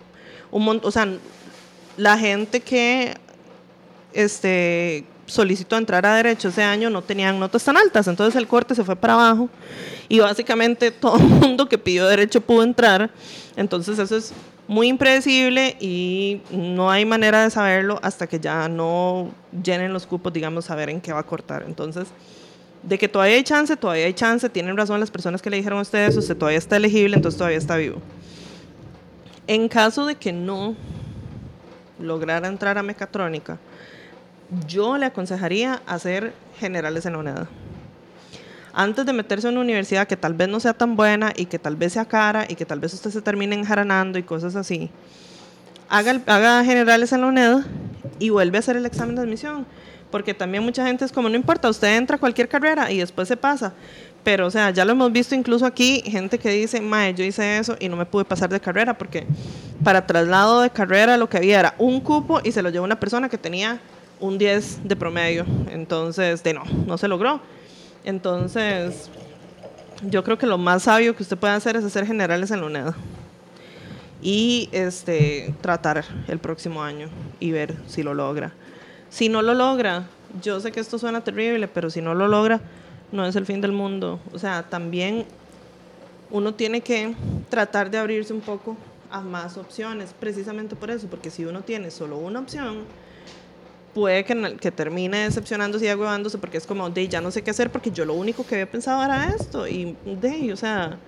[0.50, 1.08] un montón, o sea,
[1.96, 3.14] la gente que
[4.12, 8.74] este, solicitó entrar a derecho ese año no tenían notas tan altas, entonces el corte
[8.74, 9.48] se fue para abajo
[10.08, 13.10] y básicamente todo el mundo que pidió derecho pudo entrar,
[13.56, 14.32] entonces eso es
[14.68, 19.30] muy impredecible y no hay manera de saberlo hasta que ya no
[19.62, 21.64] llenen los cupos, digamos, saber en qué va a cortar.
[21.66, 22.08] Entonces,
[22.82, 25.78] de que todavía hay chance, todavía hay chance, tienen razón las personas que le dijeron
[25.78, 28.00] a ustedes, usted todavía está elegible, entonces todavía está vivo.
[29.46, 30.74] En caso de que no
[32.00, 33.58] lograra entrar a mecatrónica,
[34.66, 37.46] yo le aconsejaría hacer generales en la UNED.
[38.78, 41.58] Antes de meterse en una universidad que tal vez no sea tan buena y que
[41.58, 44.90] tal vez sea cara y que tal vez usted se termine enjaranando y cosas así,
[45.88, 47.56] haga, haga generales en la UNED
[48.18, 49.64] y vuelve a hacer el examen de admisión.
[50.10, 53.28] Porque también mucha gente es como, no importa, usted entra a cualquier carrera y después
[53.28, 53.72] se pasa.
[54.22, 57.56] Pero, o sea, ya lo hemos visto incluso aquí, gente que dice, mae, yo hice
[57.56, 59.26] eso y no me pude pasar de carrera porque
[59.82, 63.00] para traslado de carrera lo que había era un cupo y se lo llevó una
[63.00, 63.80] persona que tenía
[64.20, 65.46] un 10 de promedio.
[65.70, 67.40] Entonces, de no, no se logró.
[68.06, 69.10] Entonces,
[70.08, 72.66] yo creo que lo más sabio que usted puede hacer es hacer generales en la
[72.66, 72.94] UNED
[74.22, 77.08] y este, tratar el próximo año
[77.40, 78.52] y ver si lo logra.
[79.10, 80.06] Si no lo logra,
[80.40, 82.60] yo sé que esto suena terrible, pero si no lo logra,
[83.10, 84.20] no es el fin del mundo.
[84.32, 85.26] O sea, también
[86.30, 87.12] uno tiene que
[87.48, 88.76] tratar de abrirse un poco
[89.10, 92.84] a más opciones, precisamente por eso, porque si uno tiene solo una opción,
[93.96, 97.50] puede que, que termine decepcionándose y agüevándose porque es como, de ya no sé qué
[97.50, 99.66] hacer porque yo lo único que había pensado era esto.
[99.66, 100.98] Y de, o sea,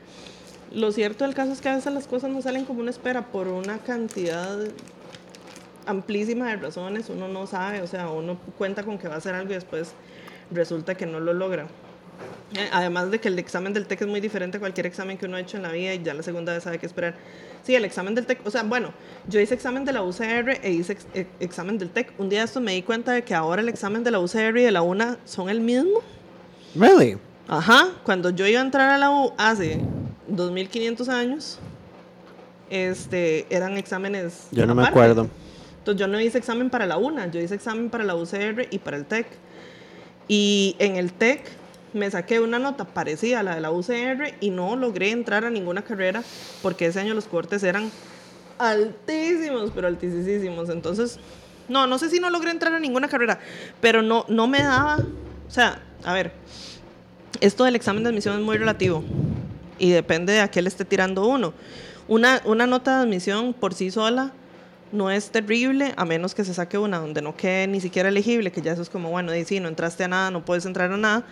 [0.73, 3.27] lo cierto del caso es que a veces las cosas no salen como uno espera
[3.27, 4.57] por una cantidad
[5.85, 9.35] amplísima de razones, uno no sabe, o sea, uno cuenta con que va a hacer
[9.35, 9.93] algo y después
[10.51, 11.67] resulta que no lo logra.
[12.55, 15.27] Eh, Además de que el examen del TEC es muy diferente a cualquier examen que
[15.27, 17.17] uno ha hecho en la vida y ya la segunda vez sabe qué esperar.
[17.65, 18.93] Sí, el examen del TEC, o sea, bueno,
[19.29, 22.13] yo hice examen de la UCR e hice ex- e- examen del TEC.
[22.19, 24.59] Un día de esto me di cuenta de que ahora el examen de la UCR
[24.59, 26.01] y de la UNA son el mismo.
[26.75, 27.19] Really?
[27.47, 29.81] Ajá, cuando yo iba a entrar a la U hace
[30.29, 31.59] 2500 años,
[32.71, 34.49] este, eran exámenes.
[34.51, 34.99] Yo no me aparte.
[35.01, 35.29] acuerdo.
[35.79, 38.79] Entonces yo no hice examen para la UNA, yo hice examen para la UCR y
[38.79, 39.27] para el TEC.
[40.27, 41.41] Y en el TEC
[41.99, 45.51] me saqué una nota parecida a la de la UCR y no logré entrar a
[45.51, 46.23] ninguna carrera
[46.63, 47.91] porque ese año los cortes eran
[48.59, 50.71] altísimos, pero altísimos.
[50.71, 51.19] Entonces,
[51.69, 53.39] no, no sé si no logré entrar a ninguna carrera,
[53.81, 54.99] pero no, no me daba,
[55.47, 56.33] o sea, a ver,
[57.41, 59.05] esto del examen de admisión es muy relativo
[59.79, 61.53] y depende de a qué le esté tirando uno.
[62.09, 64.33] Una, una nota de admisión por sí sola
[64.93, 68.51] no es terrible, a menos que se saque una donde no quede ni siquiera elegible,
[68.51, 70.97] que ya eso es como, bueno, sí, no entraste a nada, no puedes entrar a
[70.97, 71.25] nada.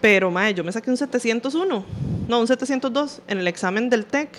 [0.00, 1.84] Pero, mae, yo me saqué un 701,
[2.28, 4.30] no, un 702 en el examen del TEC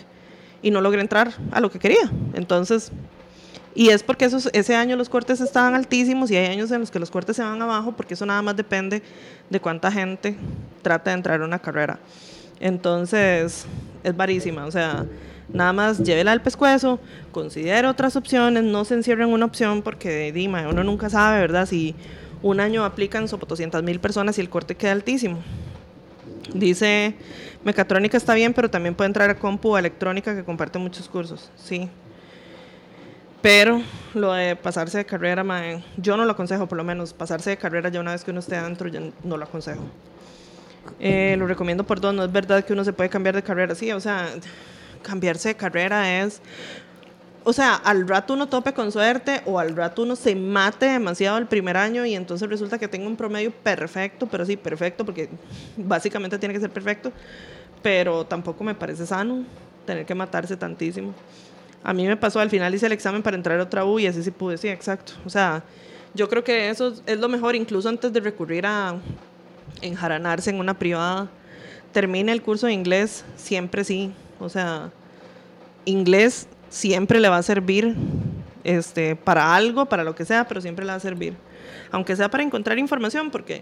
[0.62, 2.12] y no logré entrar a lo que quería.
[2.34, 2.92] Entonces,
[3.74, 6.92] y es porque esos, ese año los cortes estaban altísimos y hay años en los
[6.92, 9.02] que los cortes se van abajo porque eso nada más depende
[9.50, 10.36] de cuánta gente
[10.82, 12.00] trata de entrar a una carrera.
[12.60, 13.66] Entonces,
[14.04, 14.66] es varísima.
[14.66, 15.06] O sea,
[15.54, 17.00] nada más llévela al pescuezo,
[17.32, 21.66] considere otras opciones, no se encierre en una opción porque, Dima, uno nunca sabe, ¿verdad?
[21.66, 21.96] Si
[22.42, 25.40] un año aplican 200 mil personas y el corte queda altísimo.
[26.54, 27.16] Dice,
[27.64, 31.52] mecatrónica está bien, pero también puede entrar a compu electrónica que comparte muchos cursos.
[31.56, 31.90] Sí.
[33.42, 33.82] Pero
[34.14, 35.44] lo de pasarse de carrera,
[35.98, 37.14] yo no lo aconsejo, por lo menos.
[37.14, 39.82] Pasarse de carrera ya una vez que uno esté adentro, ya no lo aconsejo.
[41.00, 42.14] Eh, lo recomiendo por dos.
[42.14, 43.74] No es verdad que uno se puede cambiar de carrera.
[43.74, 44.30] Sí, o sea,
[45.02, 46.42] cambiarse de carrera es.
[47.44, 51.40] O sea, al rato uno tope con suerte o al rato uno se mate demasiado
[51.40, 55.28] el primer año y entonces resulta que tengo un promedio perfecto, pero sí, perfecto, porque
[55.76, 57.12] básicamente tiene que ser perfecto,
[57.82, 59.44] pero tampoco me parece sano
[59.88, 61.16] tener que matarse tantísimo.
[61.84, 64.06] A mí me pasó, al final hice el examen para entrar a otra U y
[64.06, 65.14] así sí pude, sí, exacto.
[65.26, 65.64] O sea,
[66.14, 69.00] yo creo que eso es lo mejor, incluso antes de recurrir a
[69.82, 71.28] enjaranarse en una privada.
[71.92, 74.14] Termine el curso de inglés, siempre sí.
[74.40, 74.92] O sea,
[75.86, 77.96] inglés siempre le va a servir
[78.64, 81.36] este, para algo, para lo que sea, pero siempre le va a servir.
[81.92, 83.62] Aunque sea para encontrar información, porque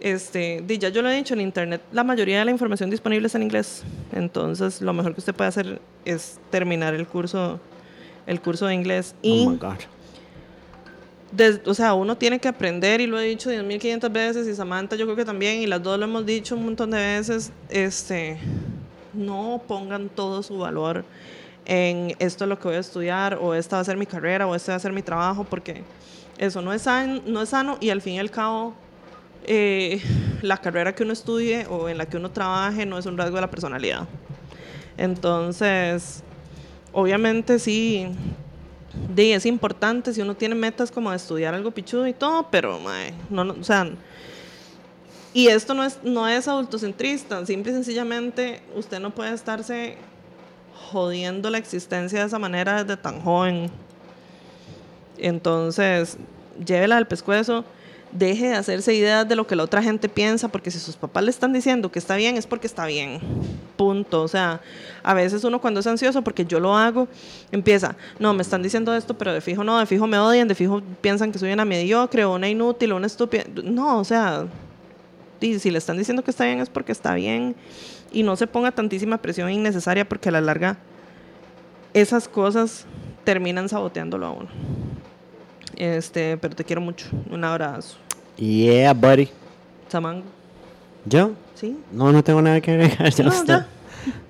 [0.00, 3.34] este, ya yo lo he dicho, en Internet la mayoría de la información disponible es
[3.34, 3.82] en inglés.
[4.12, 7.60] Entonces, lo mejor que usted puede hacer es terminar el curso,
[8.26, 9.14] el curso de inglés.
[9.22, 9.76] Y, Oh my God.
[11.32, 14.96] des- o sea, uno tiene que aprender, y lo he dicho 10.500 veces, y Samantha
[14.96, 18.38] yo creo que también, y las dos lo hemos dicho un montón de veces, este,
[19.12, 21.04] no pongan todo su valor
[21.64, 24.46] en esto es lo que voy a estudiar, o esta va a ser mi carrera,
[24.46, 25.82] o este va a ser mi trabajo, porque
[26.38, 28.74] eso no es sano, no es sano y al fin y al cabo,
[29.46, 30.02] eh,
[30.42, 33.36] la carrera que uno estudie o en la que uno trabaje no es un rasgo
[33.36, 34.06] de la personalidad.
[34.96, 36.22] Entonces,
[36.92, 38.08] obviamente sí,
[39.14, 42.78] di, es importante si uno tiene metas como de estudiar algo pichudo y todo, pero,
[42.80, 43.88] mae, no, no, o sea,
[45.32, 49.98] y esto no es, no es adultocentrista, simple y sencillamente usted no puede estarse
[50.94, 53.70] jodiendo la existencia de esa manera desde tan joven.
[55.18, 56.16] Entonces,
[56.64, 57.64] llévela al pescuezo,
[58.12, 61.24] deje de hacerse ideas de lo que la otra gente piensa, porque si sus papás
[61.24, 63.20] le están diciendo que está bien, es porque está bien.
[63.76, 64.22] Punto.
[64.22, 64.60] O sea,
[65.02, 67.08] a veces uno cuando es ansioso, porque yo lo hago,
[67.50, 70.54] empieza, no, me están diciendo esto, pero de fijo no, de fijo me odian, de
[70.54, 73.44] fijo piensan que soy una mediocre una inútil una estúpida.
[73.64, 74.46] No, o sea,
[75.40, 77.54] si le están diciendo que está bien es porque está bien
[78.14, 80.78] y no se ponga tantísima presión innecesaria porque a la larga
[81.92, 82.86] esas cosas
[83.24, 84.48] terminan saboteándolo a uno.
[85.76, 87.06] Este, pero te quiero mucho.
[87.30, 87.96] Un abrazo.
[88.36, 89.28] Yeah, buddy.
[89.88, 90.24] Samango.
[91.04, 91.32] ¿Yo?
[91.54, 91.76] ¿Sí?
[91.92, 93.10] No, no tengo nada que agregar.
[93.10, 93.58] Ya No, está.
[93.60, 93.66] ya.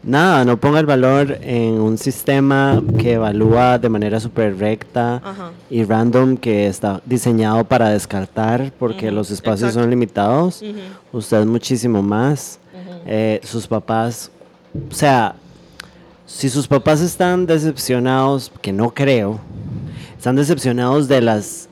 [0.03, 5.53] Nada, no ponga el valor en un sistema que evalúa de manera súper recta Ajá.
[5.71, 9.81] y random que está diseñado para descartar porque los espacios exacto.
[9.81, 10.63] son limitados.
[10.63, 12.59] Ujú, Usted es muchísimo más.
[13.07, 14.31] Eh, sus papás,
[14.91, 15.35] o sea,
[16.27, 19.41] si sus papás están decepcionados, que no creo,
[20.17, 21.69] están decepcionados de las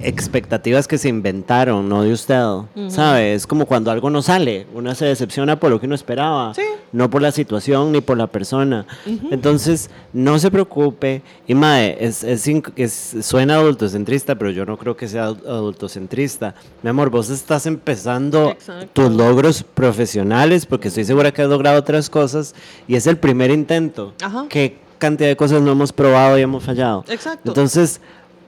[0.00, 2.40] expectativas que se inventaron, no de usted,
[2.88, 3.34] ¿sabe?
[3.34, 6.62] Es como cuando algo no sale, uno se decepciona por lo que uno esperaba, Sí.
[6.92, 8.86] no por la situación ni por la persona.
[9.30, 11.22] Entonces, no se preocupe.
[11.46, 12.46] Y mae, es, es,
[12.76, 16.54] es- suena adultocentrista, pero yo no creo que sea adul- adultocentrista.
[16.82, 18.88] Mi amor, vos estás empezando Exacto.
[18.92, 22.54] tus logros profesionales, porque estoy segura que has logrado otras cosas,
[22.88, 24.12] y es el primer intento.
[24.22, 24.46] Ajá.
[24.48, 27.04] ¿Qué cantidad de cosas no hemos probado y hemos fallado?
[27.08, 27.50] Exacto.
[27.50, 28.00] Entonces,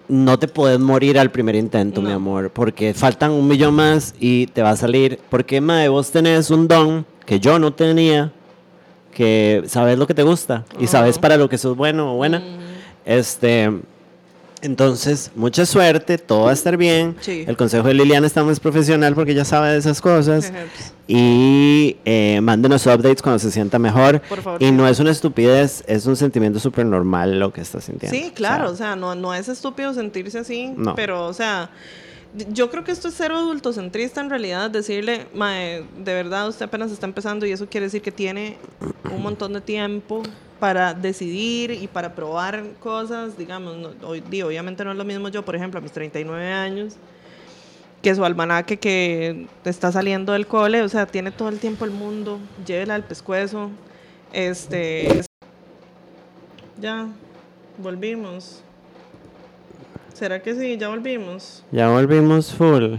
[0.08, 4.46] no te puedes morir al primer intento, mi amor, porque faltan un millón más y
[4.48, 5.20] te va a salir.
[5.30, 8.32] Porque, mae, vos tenés un don que yo no tenía,
[9.12, 12.42] que sabes lo que te gusta y sabes para lo que sos bueno o buena.
[13.04, 13.70] Este.
[14.66, 17.16] Entonces, mucha suerte, todo va a estar bien.
[17.20, 17.44] Sí.
[17.46, 20.52] El consejo de Liliana está más profesional porque ya sabe de esas cosas.
[21.08, 24.20] Y eh, mándenos updates cuando se sienta mejor.
[24.22, 27.84] Por favor, Y no es una estupidez, es un sentimiento súper normal lo que estás
[27.84, 28.16] sintiendo.
[28.18, 30.94] Sí, claro, o sea, no, no es estúpido sentirse así, No.
[30.96, 31.70] pero, o sea,
[32.50, 36.90] yo creo que esto es cero adultocentrista en realidad, decirle, mae, de verdad usted apenas
[36.90, 38.58] está empezando y eso quiere decir que tiene
[39.14, 40.22] un montón de tiempo
[40.60, 45.28] para decidir y para probar cosas, digamos, no- hoy, di, obviamente no es lo mismo
[45.28, 46.96] yo, por ejemplo, a mis 39 años,
[48.02, 51.90] que su almanaque que está saliendo del cole, o sea, tiene todo el tiempo el
[51.90, 53.70] mundo, llévela al pescuezo,
[54.32, 55.22] este,
[56.80, 57.08] ya,
[57.78, 58.62] volvimos.
[60.14, 60.76] ¿Será que sí?
[60.78, 61.62] Ya volvimos.
[61.70, 62.94] Ya volvimos full.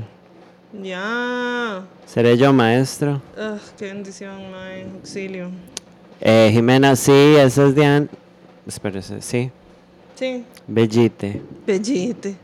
[0.83, 1.81] Ya.
[2.05, 3.21] Seré yo maestro.
[3.35, 4.83] Ugh, qué bendición, mae.
[4.83, 5.49] Auxilio.
[6.21, 8.07] Eh, Jimena, sí, esa es Diane.
[8.65, 9.51] Espérese, sí.
[10.15, 11.41] Sí, Bellite.
[11.65, 12.35] bellite.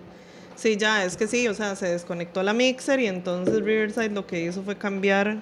[0.55, 4.25] Sí, ya, es que sí, o sea, se desconectó la mixer y entonces Riverside lo
[4.27, 5.37] que hizo fue cambiar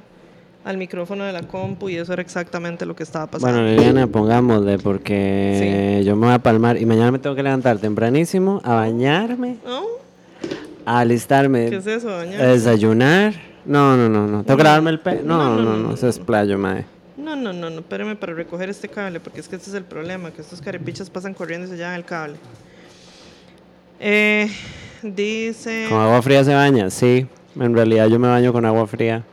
[0.63, 3.59] al micrófono de la compu y eso era exactamente lo que estaba pasando.
[3.59, 7.77] Bueno, Liliana, pongámosle porque yo me voy a palmar y mañana me tengo que levantar
[7.79, 9.57] tempranísimo a bañarme,
[10.85, 13.33] a alistarme, ¿Qué es eso, a desayunar.
[13.65, 14.43] No, no, no, no.
[14.43, 15.21] ¿Tengo que lavarme el pelo?
[15.23, 16.85] No, No, no, no, no, no, no, se explayo, mae.
[17.21, 19.83] No, no, no, no, espérame para recoger este cable, porque es que este es el
[19.83, 22.35] problema, que estos carepichas pasan corriendo y se llevan el cable.
[23.99, 24.49] Eh,
[25.03, 25.85] dice...
[25.87, 26.89] ¿Con agua fría se baña?
[26.89, 29.23] Sí, en realidad yo me baño con agua fría.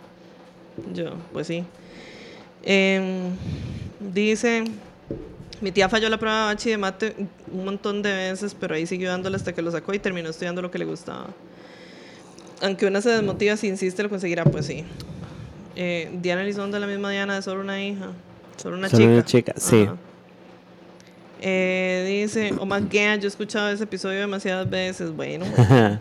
[0.92, 1.64] Yo, pues sí.
[2.62, 3.30] Em,
[3.98, 4.64] dice,
[5.62, 7.16] mi tía falló la prueba de bachi de mate
[7.50, 10.60] un montón de veces, pero ahí siguió dándole hasta que lo sacó y terminó estudiando
[10.60, 11.28] lo que le gustaba.
[12.60, 14.84] Aunque una se desmotiva, si insiste, lo conseguirá, pues sí.
[15.80, 18.08] Eh, Diana Elizondo, la misma Diana de solo una hija,
[18.56, 19.12] solo una Solo chica.
[19.12, 19.88] una chica, sí.
[21.40, 25.12] Eh, dice, Omar Guea, yo he escuchado ese episodio demasiadas veces.
[25.14, 25.44] Bueno,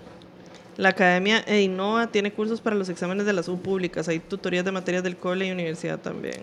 [0.78, 4.08] la Academia e Innova tiene cursos para los exámenes de las U públicas.
[4.08, 6.42] Hay tutorías de materias del cole y universidad también.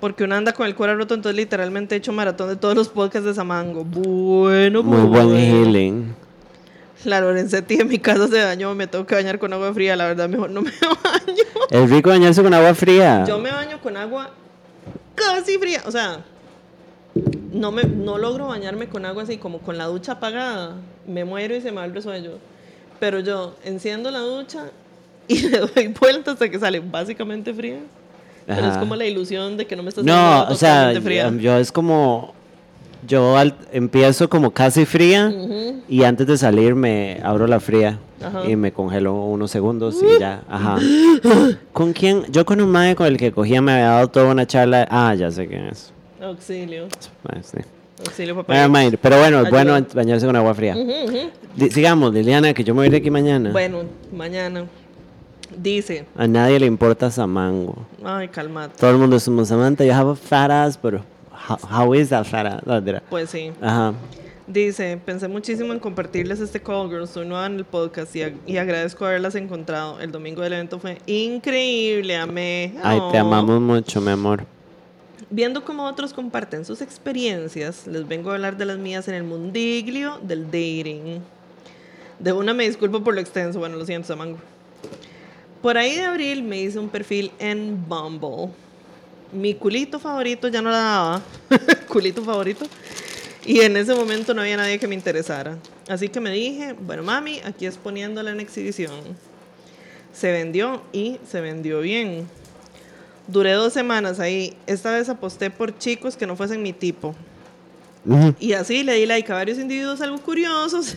[0.00, 2.90] Porque uno anda con el cuero roto, entonces literalmente he hecho maratón de todos los
[2.90, 3.84] podcasts de Samango.
[3.84, 5.34] Bueno, Muy buen bueno.
[5.34, 6.14] healing.
[7.04, 10.06] La Lorenzetti de mi casa se bañó, me tengo que bañar con agua fría, la
[10.06, 11.44] verdad, mejor no me baño.
[11.70, 13.24] Es rico bañarse con agua fría.
[13.26, 14.30] Yo me baño con agua
[15.14, 16.24] casi fría, o sea,
[17.52, 20.76] no, me, no logro bañarme con agua así como con la ducha apagada,
[21.06, 22.38] me muero y se me va el resuello.
[23.00, 24.70] Pero yo enciendo la ducha
[25.28, 27.78] y le doy vuelta hasta que sale básicamente fría.
[28.46, 31.00] Pero es como la ilusión de que no me está haciendo No, o sea, totalmente
[31.00, 31.30] fría.
[31.30, 32.34] yo, yo es como.
[33.06, 35.32] Yo al- empiezo como casi fría
[35.88, 38.48] y antes de salir me abro la fría Ajá.
[38.48, 40.78] y me congelo unos segundos y ya, ajá.
[41.72, 42.22] ¿Con quién?
[42.30, 44.86] Yo con un mae con el que cogía me había dado toda una charla.
[44.90, 45.92] Ah, ya sé quién es.
[46.22, 46.86] Auxilio,
[47.28, 47.58] Ah, sí.
[48.06, 48.54] auxilio papá.
[49.02, 50.74] Pero bueno, es bueno bañarse con agua fría.
[51.70, 53.50] Sigamos, Liliana, que yo me voy de aquí mañana.
[53.52, 53.82] Bueno,
[54.16, 54.64] mañana.
[55.56, 57.76] Dice, A nadie le importa Samango.
[58.02, 58.74] ay, calmate.
[58.80, 61.02] Todo el mundo somos Samantha, you have a fat ass, pero
[61.48, 63.02] how, how is that fat ass?
[63.10, 63.52] Pues sí.
[63.60, 63.94] Ajá.
[64.46, 68.36] Dice, pensé muchísimo en compartirles este Call Girls, soy nueva en el podcast y, ag-
[68.46, 69.98] y agradezco haberlas encontrado.
[70.00, 72.74] El domingo del evento fue increíble, amé.
[72.82, 73.20] Ay, te Oh.
[73.26, 74.44] amamos mucho, mi amor.
[75.30, 79.24] Viendo cómo otros comparten sus experiencias, les vengo a hablar de las mías en el
[79.24, 81.20] mundiglio del dating.
[82.18, 84.38] De una me disculpo por lo extenso, bueno, lo siento, Samango.
[85.62, 88.50] Por ahí de abril me hice un perfil en Bumble.
[89.34, 91.22] Mi culito favorito ya no la daba.
[91.88, 92.66] culito favorito.
[93.44, 95.58] Y en ese momento no había nadie que me interesara.
[95.88, 99.00] Así que me dije, bueno, mami, aquí es poniéndola en exhibición.
[100.12, 102.26] Se vendió y se vendió bien.
[103.26, 104.56] Duré dos semanas ahí.
[104.66, 107.14] Esta vez aposté por chicos que no fuesen mi tipo.
[108.38, 110.94] Y así le di like a varios individuos algo curiosos.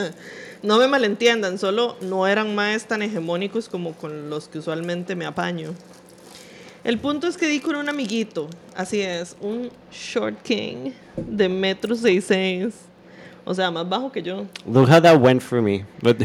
[0.62, 5.26] no me malentiendan, solo no eran más tan hegemónicos como con los que usualmente me
[5.26, 5.74] apaño.
[6.88, 11.94] El punto es que di con un amiguito, así es, un short king de metro
[11.94, 12.72] seis seis.
[13.44, 14.46] O sea, más bajo que yo.
[14.66, 15.84] Look how that went for me.
[16.00, 16.22] But-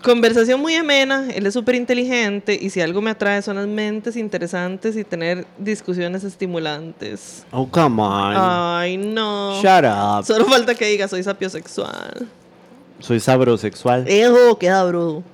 [0.00, 4.14] Conversación muy amena, él es súper inteligente y si algo me atrae son las mentes
[4.14, 7.44] interesantes y tener discusiones estimulantes.
[7.50, 8.34] Oh, come on.
[8.36, 9.60] Ay, no.
[9.60, 10.24] Shut up.
[10.24, 12.28] Solo falta que diga soy sapiosexual.
[13.00, 14.04] Soy sabrosexual.
[14.06, 15.24] Ejo, queda brudo.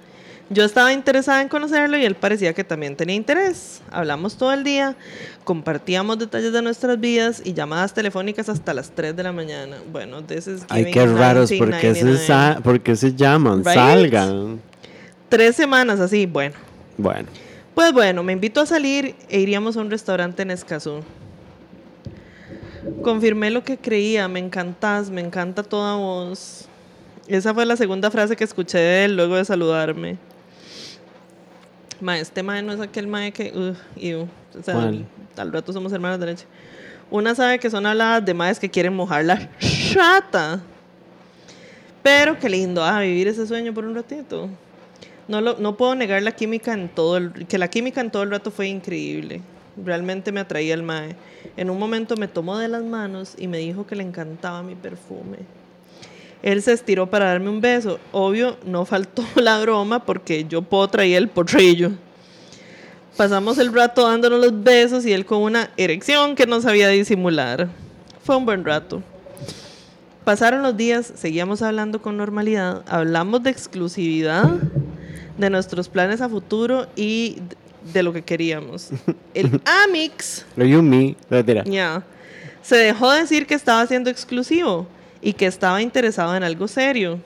[0.49, 3.83] Yo estaba interesada en conocerlo y él parecía que también tenía interés.
[3.91, 4.95] Hablamos todo el día,
[5.43, 9.79] compartíamos detalles de nuestras vidas y llamadas telefónicas hasta las 3 de la mañana.
[9.91, 12.27] Bueno, this is Ay, qué raros, ¿por qué, se 1999.
[12.27, 13.65] sa- por qué se llaman?
[13.65, 13.75] Right?
[13.75, 14.61] Salgan.
[15.29, 16.55] Tres semanas así, bueno.
[16.97, 17.29] Bueno,
[17.75, 21.01] Pues bueno, me invitó a salir e iríamos a un restaurante en Escazú.
[23.03, 26.67] Confirmé lo que creía, me encantás, me encanta toda voz.
[27.27, 30.19] Esa fue la segunda frase que escuché de él luego de saludarme.
[32.01, 33.53] Ma, este mae no es aquel mae que...
[33.53, 35.07] O sea, ¿Cuál?
[35.37, 36.47] al rato somos hermanos de leche.
[37.11, 40.61] Una sabe que son habladas de maes que quieren mojar la chata.
[42.03, 44.49] Pero qué lindo, ah, vivir ese sueño por un ratito.
[45.29, 48.23] No, lo, no puedo negar la química en todo el, que la química en todo
[48.23, 49.41] el rato fue increíble.
[49.77, 51.17] Realmente me atraía el mae.
[51.57, 54.75] En un momento me tomó de las manos y me dijo que le encantaba mi
[54.75, 55.39] perfume.
[56.43, 57.99] Él se estiró para darme un beso.
[58.13, 61.93] Obvio, no faltó la broma porque yo puedo traer el potrillo.
[63.17, 67.69] Pasamos el rato dándonos los besos y él con una erección que no sabía disimular.
[68.23, 69.03] Fue un buen rato.
[70.25, 74.51] Pasaron los días, seguíamos hablando con normalidad, hablamos de exclusividad,
[75.39, 77.39] de nuestros planes a futuro y
[77.93, 78.91] de lo que queríamos.
[79.35, 81.17] El Amix, Are you me?
[82.61, 84.89] Se dejó decir que estaba siendo exclusivo
[85.21, 87.19] y que estaba interesado en algo serio.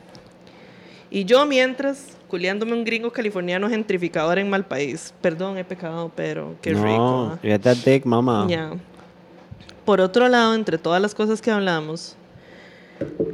[1.11, 5.13] Y yo mientras, culiándome un gringo californiano gentrificador en mal país.
[5.21, 6.87] Perdón, he pecado, pero qué rico.
[6.87, 7.59] No, ¿ah?
[7.59, 8.47] that dick, mama.
[8.49, 8.73] Ya.
[9.85, 12.17] Por otro lado, entre todas las cosas que hablamos,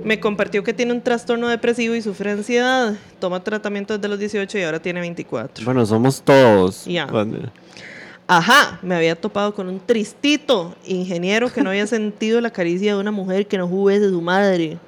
[0.04, 2.94] me compartió que tiene un trastorno depresivo y sufre ansiedad.
[3.18, 5.64] Toma tratamiento desde los 18 y ahora tiene 24.
[5.64, 6.84] Bueno, somos todos.
[6.86, 7.06] Ya.
[7.06, 7.50] Cuando-
[8.28, 13.00] Ajá, me había topado con un tristito ingeniero que no había sentido la caricia de
[13.00, 14.78] una mujer que no jugué de su madre.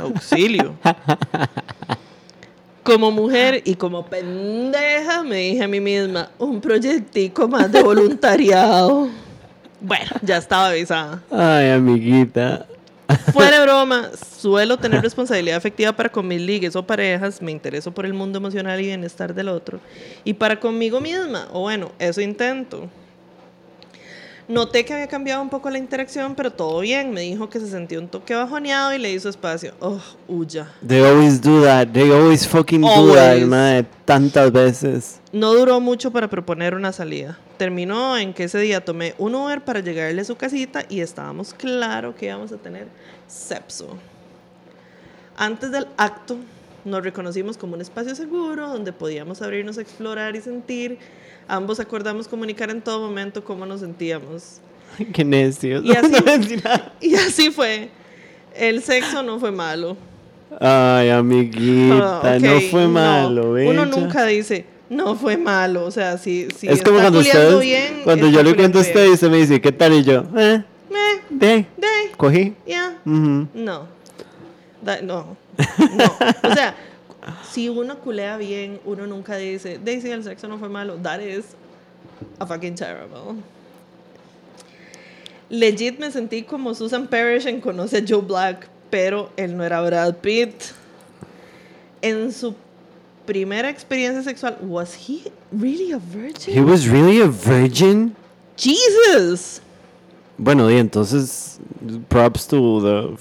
[0.00, 0.74] Auxilio.
[2.82, 9.08] Como mujer y como pendeja me dije a mí misma, un proyectico más de voluntariado.
[9.80, 11.22] Bueno, ya estaba avisada.
[11.30, 12.66] Ay, amiguita.
[13.32, 18.04] Fuera broma, suelo tener responsabilidad afectiva para con mis ligues o parejas, me intereso por
[18.04, 19.80] el mundo emocional y bienestar del otro,
[20.24, 22.88] y para conmigo misma, o bueno, eso intento.
[24.48, 27.12] Noté que había cambiado un poco la interacción, pero todo bien.
[27.12, 29.74] Me dijo que se sentía un toque bajoneado y le hizo espacio.
[29.78, 30.72] Oh, huya.
[30.86, 31.88] They always do that.
[31.88, 33.86] They always fucking do that, madre.
[34.06, 35.20] Tantas veces.
[35.32, 37.38] No duró mucho para proponer una salida.
[37.58, 41.52] Terminó en que ese día tomé un Uber para llegarle a su casita y estábamos
[41.52, 42.86] claro que íbamos a tener
[43.26, 43.98] sexo.
[45.36, 46.38] Antes del acto,
[46.86, 50.98] nos reconocimos como un espacio seguro donde podíamos abrirnos a explorar y sentir.
[51.48, 54.60] Ambos acordamos comunicar en todo momento cómo nos sentíamos.
[55.14, 55.82] Qué necios.
[55.84, 56.70] Y así- No.
[57.00, 57.88] Y así fue.
[58.54, 59.96] El sexo no fue malo.
[60.60, 62.20] Ay, amiguita.
[62.34, 63.68] Ah, No ok, fue malo, ¿ves?
[63.68, 65.84] Uno nunca dice, no fue malo.
[65.84, 67.60] O sea, si, si es como cuando ustedes.
[67.60, 69.92] bien, cuando yo le cuento a usted y usted me dice, ¿qué tal?
[69.94, 71.20] Y yo, eh, bien.
[71.30, 71.46] de,
[71.76, 72.54] de, cogí.
[72.66, 72.96] ya.
[73.04, 73.46] Ujú.
[73.54, 73.86] No.
[74.82, 75.36] Da- no.
[75.58, 76.48] No.
[76.50, 76.74] O sea,
[77.50, 80.96] si uno culea bien, uno nunca dice, Daisy, el sexo no fue malo.
[80.96, 81.54] That is
[82.38, 83.42] a fucking terrible.
[85.50, 89.80] Legit me sentí como Susan Parrish en Conoce a Joe Black, pero él no era
[89.80, 90.72] Brad Pitt.
[92.02, 92.54] En su
[93.26, 96.54] primera experiencia sexual, was he really a virgin?
[96.54, 98.14] He was really a virgin.
[98.56, 99.60] Jesus.
[100.36, 101.58] Bueno, y entonces,
[102.08, 103.16] props to the,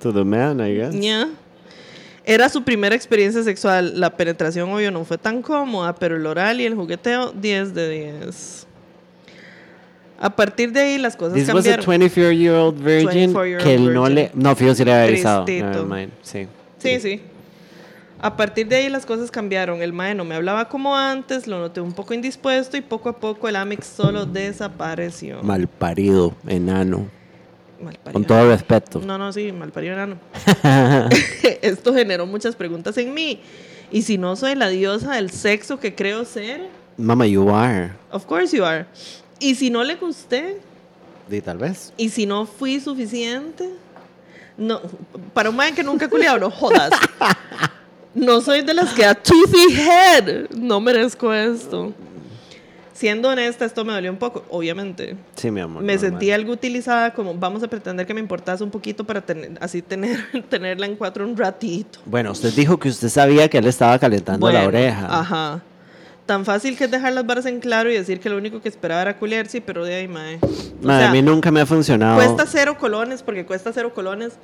[0.00, 0.94] to the man, I guess.
[0.94, 1.28] Ya.
[2.30, 3.98] Era su primera experiencia sexual.
[3.98, 7.88] La penetración, obvio, no fue tan cómoda, pero el oral y el jugueteo, 10 de
[7.88, 8.66] 10.
[10.20, 12.10] A partir de ahí, las cosas This was a cambiaron.
[12.10, 14.14] 24-year-old virgin 24-year-old que él no virgin.
[14.14, 14.30] le...
[14.34, 15.46] No, fijo, si le había avisado.
[15.46, 15.86] Tristito.
[15.86, 16.46] Never mind, Sí.
[16.76, 17.22] Sí, sí.
[18.20, 19.80] A partir de ahí las cosas cambiaron.
[19.80, 23.18] El mae no me hablaba como antes, lo noté un poco indispuesto y poco a
[23.18, 25.42] poco el Amix solo desapareció.
[25.42, 27.08] Malparido, enano.
[27.80, 28.12] Malparido.
[28.12, 29.00] Con todo respeto.
[29.00, 30.16] No, no, sí, malparido enano.
[31.62, 33.40] Esto generó muchas preguntas en mí.
[33.90, 37.92] Y si no soy la diosa del sexo que creo ser, Mama, you are.
[38.10, 38.86] of course you are.
[39.40, 40.60] Y si no le gusté,
[41.28, 41.92] Di tal vez.
[41.96, 43.68] y si no fui suficiente,
[44.56, 44.80] no,
[45.32, 46.90] para un man que nunca ha culiado, no jodas.
[48.14, 50.50] No soy de las que a toothy head.
[50.50, 51.92] No merezco esto.
[52.98, 55.14] Siendo honesta, esto me dolió un poco, obviamente.
[55.36, 55.84] Sí, mi amor.
[55.84, 56.10] Me normal.
[56.10, 59.82] sentí algo utilizada como vamos a pretender que me importase un poquito para tener, así
[59.82, 60.18] tener,
[60.48, 62.00] tenerla en cuatro un ratito.
[62.06, 65.06] Bueno, usted dijo que usted sabía que él estaba calentando la oreja.
[65.08, 65.62] Ajá.
[66.28, 68.68] Tan fácil que es dejar las barras en claro y decir que lo único que
[68.68, 70.38] esperaba era culiar, sí, pero de ahí, mae.
[70.84, 72.16] Sea, a mí nunca me ha funcionado.
[72.16, 74.34] Cuesta cero colones, porque cuesta cero colones,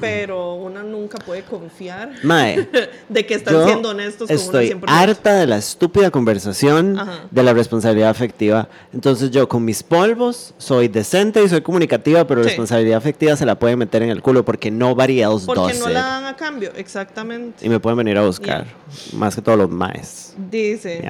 [0.00, 2.68] pero una nunca puede confiar Mae,
[3.08, 4.90] de que están siendo honestos estoy con uno 100%.
[4.96, 7.24] harta de la estúpida conversación Ajá.
[7.32, 8.68] de la responsabilidad afectiva.
[8.94, 12.48] Entonces yo con mis polvos soy decente y soy comunicativa, pero Sí.
[12.50, 15.88] responsabilidad afectiva se la pueden meter en el culo porque nobody else Porque does no
[15.88, 15.94] it.
[15.94, 17.66] la dan a cambio, exactamente.
[17.66, 18.66] Y me pueden venir a buscar,
[19.14, 20.34] más que todos los maes.
[20.50, 21.07] Dice.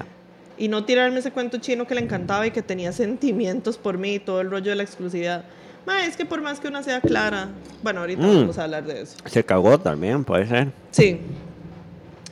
[0.59, 4.15] Y no tirarme ese cuento chino que le encantaba y que tenía sentimientos por mí
[4.15, 5.45] y todo el rollo de la exclusividad.
[5.87, 7.49] Ma, es que por más que una sea clara.
[7.83, 8.41] Bueno, ahorita Mm.
[8.41, 9.17] vamos a hablar de eso.
[9.27, 10.69] Se cagó también, puede ser.
[10.91, 11.21] Sí.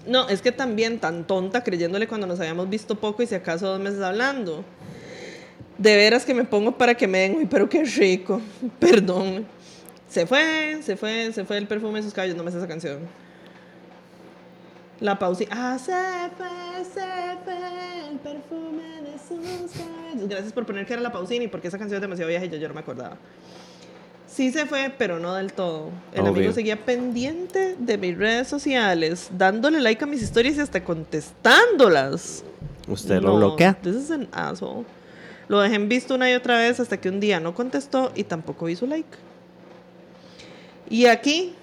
[0.06, 3.66] No, es que también tan tonta creyéndole cuando nos habíamos visto poco y si acaso
[3.68, 4.64] dos meses hablando.
[5.78, 8.40] De veras que me pongo para que me den, uy, pero qué rico.
[8.78, 9.46] Perdón.
[10.08, 12.36] Se fue, se fue, se fue el perfume de sus cabellos.
[12.36, 12.98] No me sé esa canción.
[15.00, 15.54] La pausita.
[15.54, 15.92] Ah, se
[16.36, 20.28] fue, se fue el perfume de sus cabellos.
[20.28, 22.56] Gracias por poner que era la pausini, porque esa canción es demasiado vieja y yo,
[22.56, 23.16] yo no me acordaba.
[24.26, 25.90] Sí se fue, pero no del todo.
[26.12, 26.32] El Obvio.
[26.32, 32.44] amigo seguía pendiente de mis redes sociales, dándole like a mis historias y hasta contestándolas.
[32.88, 33.74] ¿Usted lo bloquea?
[33.74, 34.84] This is an asshole.
[35.48, 38.24] Lo dejé en visto una y otra vez hasta que un día no contestó y
[38.24, 39.16] tampoco hizo like.
[40.90, 41.54] Y aquí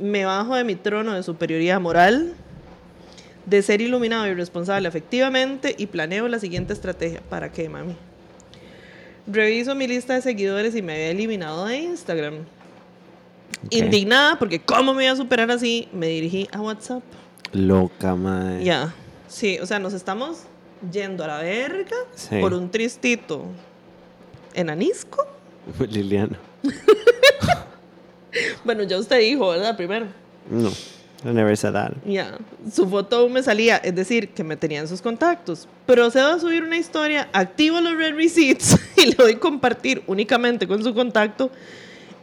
[0.00, 2.34] me bajo de mi trono de superioridad moral,
[3.46, 7.20] de ser iluminado y responsable efectivamente y planeo la siguiente estrategia.
[7.28, 7.96] ¿Para qué, mami?
[9.26, 12.34] Reviso mi lista de seguidores y me había eliminado de Instagram.
[13.70, 17.02] Indignada porque cómo me iba a superar así, me dirigí a WhatsApp.
[17.52, 18.64] Loca, mae.
[18.64, 18.94] Ya,
[19.28, 20.44] sí, o sea, nos estamos
[20.92, 22.36] yendo a la verga Sí.
[22.40, 23.44] por un tristito
[24.54, 25.26] enanisco.
[25.88, 26.38] Liliana.
[28.64, 29.76] Bueno, ya usted dijo, ¿verdad?
[29.76, 30.06] Primero.
[30.50, 30.68] No,
[31.24, 31.92] I never said that.
[32.06, 32.38] Ya,
[32.72, 35.68] su foto aún me salía, es decir, que me tenían sus contactos.
[35.86, 40.82] Procedo a subir una historia, activo los red receipts y le doy compartir únicamente con
[40.82, 41.50] su contacto.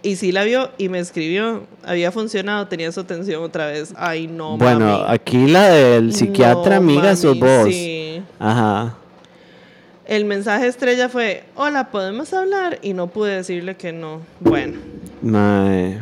[0.04, 1.64] Y sí la vio y me escribió.
[1.84, 3.94] Había funcionado, tenía su atención otra vez.
[3.98, 5.06] Ay, no, bueno, mami.
[5.08, 7.68] aquí la del psiquiatra, No, amiga, sos mami, vos.
[7.74, 8.22] Sí.
[8.40, 8.96] Ajá.
[10.08, 12.80] El mensaje estrella fue, hola, ¿podemos hablar?
[12.82, 14.22] Y no pude decirle que no.
[14.40, 14.78] Bueno,
[15.22, 16.02] Mae.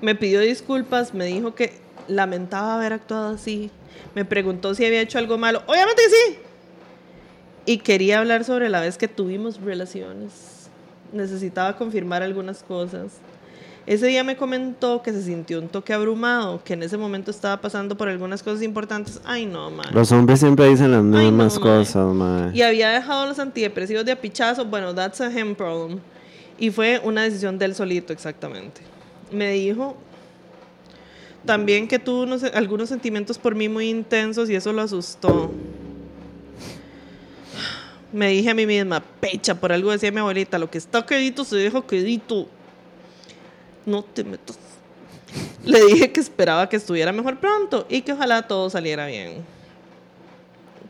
[0.00, 1.72] me pidió disculpas, me dijo que
[2.08, 3.70] lamentaba haber actuado así.
[4.16, 5.62] Me preguntó si había hecho algo malo.
[5.68, 6.38] Obviamente sí.
[7.66, 10.68] Y quería hablar sobre la vez que tuvimos relaciones.
[11.12, 13.12] Necesitaba confirmar algunas cosas.
[13.86, 17.60] Ese día me comentó que se sintió un toque abrumado, que en ese momento estaba
[17.60, 19.20] pasando por algunas cosas importantes.
[19.24, 19.86] Ay, no, man.
[19.92, 22.50] Los hombres siempre dicen las mismas cosas, mae.
[22.54, 24.64] Y había dejado los antidepresivos de apichazo.
[24.66, 25.98] Bueno, that's a him problem.
[26.58, 28.82] Y fue una decisión del solito, exactamente.
[29.32, 29.96] Me dijo
[31.44, 35.50] también que tuvo unos- algunos sentimientos por mí muy intensos y eso lo asustó.
[38.12, 41.44] Me dije a mí misma, pecha, por algo decía mi abuelita, lo que está quedito
[41.44, 42.46] se deja quedito.
[43.90, 44.56] No te metas.
[45.64, 49.44] Le dije que esperaba que estuviera mejor pronto y que ojalá todo saliera bien.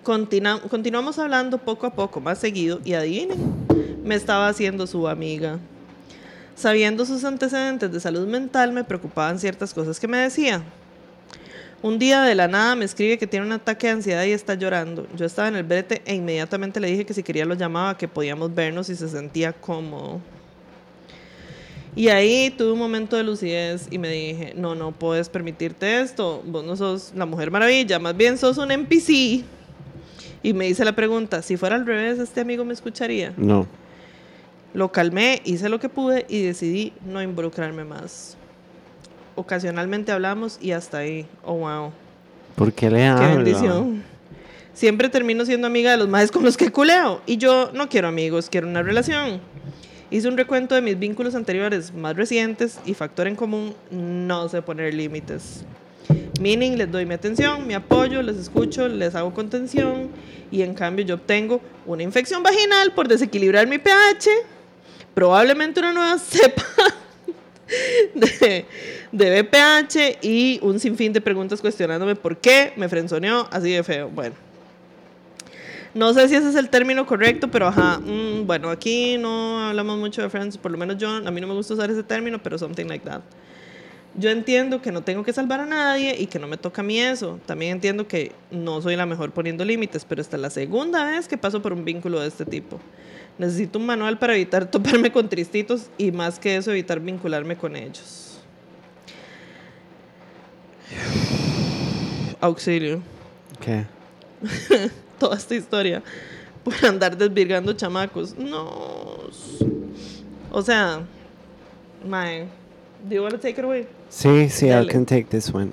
[0.03, 3.39] Continua- continuamos hablando poco a poco, más seguido, y adivinen,
[4.05, 5.59] me estaba haciendo su amiga.
[6.57, 10.63] Sabiendo sus antecedentes de salud mental, me preocupaban ciertas cosas que me decía.
[11.83, 14.55] Un día de la nada me escribe que tiene un ataque de ansiedad y está
[14.55, 15.07] llorando.
[15.17, 18.09] Yo estaba en el brete e inmediatamente le dije que si quería lo llamaba, que
[18.09, 20.21] podíamos vernos si se sentía cómodo.
[21.97, 26.43] Y ahí tuve un momento de lucidez y me dije, no, no puedes permitirte esto,
[26.47, 29.45] vos no sos la mujer maravilla, más bien sos un NPC.
[30.43, 33.35] Y me hice la pregunta, si fuera al revés, este amigo me escucharía.
[33.37, 33.67] No.
[34.73, 38.37] Lo calmé, hice lo que pude y decidí no involucrarme más.
[39.35, 41.27] Ocasionalmente hablamos y hasta ahí.
[41.45, 41.93] Oh, wow.
[42.55, 43.37] ¿Por qué le Qué hablo?
[43.37, 44.05] bendición.
[44.73, 47.21] Siempre termino siendo amiga de los más con los que culeo.
[47.27, 49.41] Y yo no quiero amigos, quiero una relación.
[50.12, 54.61] Hice un recuento de mis vínculos anteriores más recientes y factor en común, no sé
[54.61, 55.65] poner límites.
[56.41, 60.09] Meaning, les doy mi atención, mi apoyo, les escucho, les hago contención
[60.51, 64.31] y en cambio yo obtengo una infección vaginal por desequilibrar mi pH,
[65.15, 66.65] probablemente una nueva cepa
[68.15, 68.66] de,
[69.12, 74.09] de BPH y un sinfín de preguntas cuestionándome por qué me frenzoneó así de feo.
[74.09, 74.50] Bueno.
[75.93, 77.99] No sé si ese es el término correcto, pero ajá.
[77.99, 81.49] mm, bueno, aquí no hablamos mucho de friends, por lo menos yo, a mí no
[81.49, 83.23] me gusta usar ese término, pero something like that.
[84.15, 86.85] Yo entiendo que no tengo que salvar a nadie y que no me toca a
[86.85, 87.39] mí eso.
[87.47, 91.29] También entiendo que no soy la mejor poniendo límites, pero esta es la segunda vez
[91.29, 92.81] que paso por un vínculo de este tipo.
[93.39, 97.77] Necesito un manual para evitar toparme con tristitos y más que eso, evitar vincularme con
[97.77, 98.41] ellos.
[103.61, 103.85] ¿Qué?
[105.21, 106.03] toda esta historia
[106.65, 108.37] por andar desvirgando chamacos.
[108.37, 109.31] No.
[110.51, 111.01] O sea,
[112.05, 112.49] mae,
[113.09, 113.87] do you want to take it away?
[114.09, 114.89] Sí, sí, I Dale.
[114.89, 115.73] can take this one.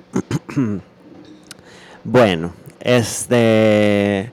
[2.03, 4.31] bueno, este.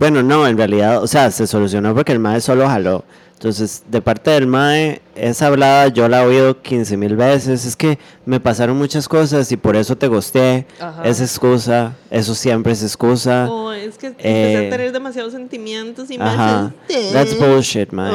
[0.00, 3.04] Bueno, no, en realidad, o sea, se solucionó porque el MAE solo jaló.
[3.44, 7.66] Entonces, de parte del MAE, esa hablada yo la he oído 15 mil veces.
[7.66, 10.66] Es que me pasaron muchas cosas y por eso te gusté.
[10.80, 11.02] Ajá.
[11.06, 13.46] Es excusa, eso siempre es excusa.
[13.50, 14.28] Oh, es que empecé
[14.62, 17.10] Eh, a tener demasiados sentimientos y asusté.
[17.12, 18.14] That's bullshit, mae.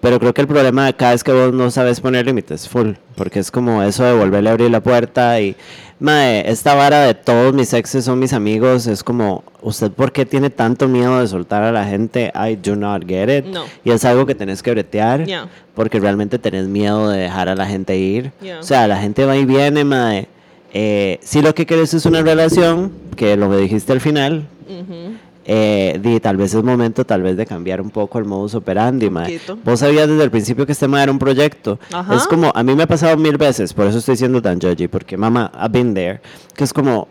[0.00, 2.92] Pero creo que el problema de acá es que vos no sabes poner límites, full.
[3.16, 5.56] Porque es como eso de volverle a abrir la puerta y.
[6.00, 8.86] Mae, esta vara de todos mis exes son mis amigos.
[8.86, 12.32] Es como, ¿usted por qué tiene tanto miedo de soltar a la gente?
[12.36, 13.46] I do not get it.
[13.46, 13.64] No.
[13.84, 15.24] Y es algo que tenés que bretear.
[15.24, 15.48] Yeah.
[15.74, 18.30] Porque realmente tenés miedo de dejar a la gente ir.
[18.40, 18.60] Yeah.
[18.60, 20.28] O sea, la gente va y viene, mae.
[20.72, 25.14] Eh, si lo que quieres es una relación, que lo que dijiste al final, Ujú.
[25.50, 29.08] Eh, di, tal vez es momento tal vez de cambiar un poco el modus operandi,
[29.08, 29.40] mae.
[29.64, 31.78] Vos sabías desde el principio que este mae era un proyecto.
[31.90, 32.14] Ajá.
[32.14, 34.88] Es como, a mí me ha pasado mil veces, por eso estoy siendo tan judgy,
[34.88, 36.20] porque mamá, I've been there,
[36.54, 37.08] que es como,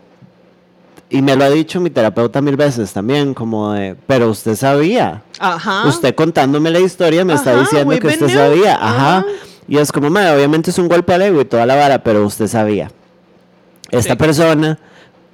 [1.10, 5.22] y me lo ha dicho mi terapeuta mil veces también, como de, pero usted sabía.
[5.40, 5.88] Ajá.
[5.88, 8.36] Usted contándome la historia me está Ajá, diciendo we que usted knew.
[8.36, 8.74] sabía.
[8.80, 9.24] Ajá.
[9.66, 12.24] Y es como, mae, obviamente es un golpe al ego y toda la vara, pero
[12.24, 12.90] usted sabía.
[13.90, 14.18] Esta Sí.
[14.18, 14.78] persona,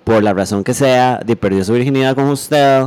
[0.04, 2.84] por la razón que sea, di- perdió su virginidad con usted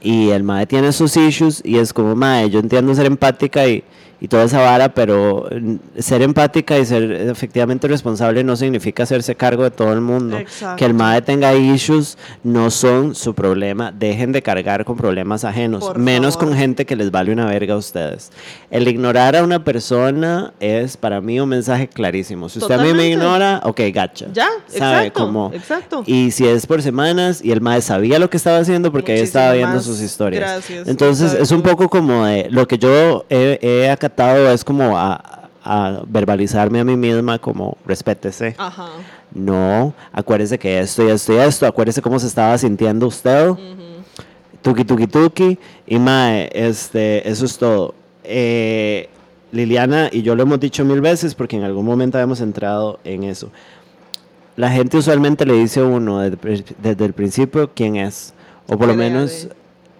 [0.00, 3.84] y el mae tiene sus issues y es como, mae, yo entiendo ser empática y,
[4.20, 9.34] y toda esa vara, pero mm, ser empática y ser efectivamente responsable no significa hacerse
[9.36, 10.38] cargo de todo el mundo.
[10.38, 10.76] Exacto.
[10.76, 13.92] Que el mae tenga issues no son su problema.
[13.92, 16.48] Dejen de cargar con problemas ajenos, Por menos favor.
[16.50, 18.30] con gente que les vale una verga a ustedes.
[18.70, 22.48] El ignorar a una persona es para mí un mensaje clarísimo.
[22.48, 23.12] Si usted a mí me Totalmente.
[23.12, 24.26] ignora, ok, gacha.
[24.32, 25.06] Ya, ¿Sabe?
[25.06, 26.02] exacto, Como- exacto.
[26.06, 29.20] Y si es por semanas y el mae sabía lo que estaba haciendo porque ahí
[29.20, 30.40] estaba Muchísimo viendo sus historias.
[30.42, 34.96] Gracias, Entonces es un poco como de lo que yo he, he acatado es como
[34.96, 38.54] a, a verbalizarme a mí misma como respétese.
[38.58, 38.88] Ajá.
[39.34, 43.50] No, acuérdese que esto y esto y esto, acuérdese cómo se estaba sintiendo usted.
[44.62, 45.58] Tuki tuki tuki.
[45.86, 47.94] Y mae, este, eso es todo.
[48.24, 49.08] Eh,
[49.52, 53.24] Liliana y yo lo hemos dicho mil veces porque en algún momento habíamos entrado en
[53.24, 53.50] eso.
[54.56, 58.34] La gente usualmente le dice a uno desde, desde el principio quién es.
[58.66, 59.48] O por lo menos,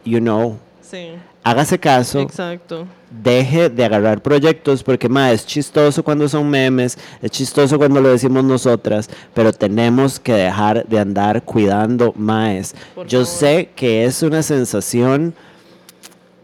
[0.04, 0.58] you know.
[0.82, 1.10] Sí.
[1.44, 2.86] Hágase caso Exacto.
[3.10, 8.10] deje de agarrar proyectos porque ma, es chistoso cuando son memes, es chistoso cuando lo
[8.10, 12.74] decimos nosotras, pero tenemos que dejar de andar cuidando maes.
[12.94, 13.38] Por Yo favor.
[13.38, 15.34] sé que es una sensación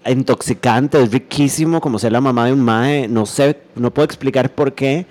[0.07, 4.51] intoxicante, es riquísimo como ser la mamá de un mae, no sé, no puedo explicar
[4.55, 5.07] por qué,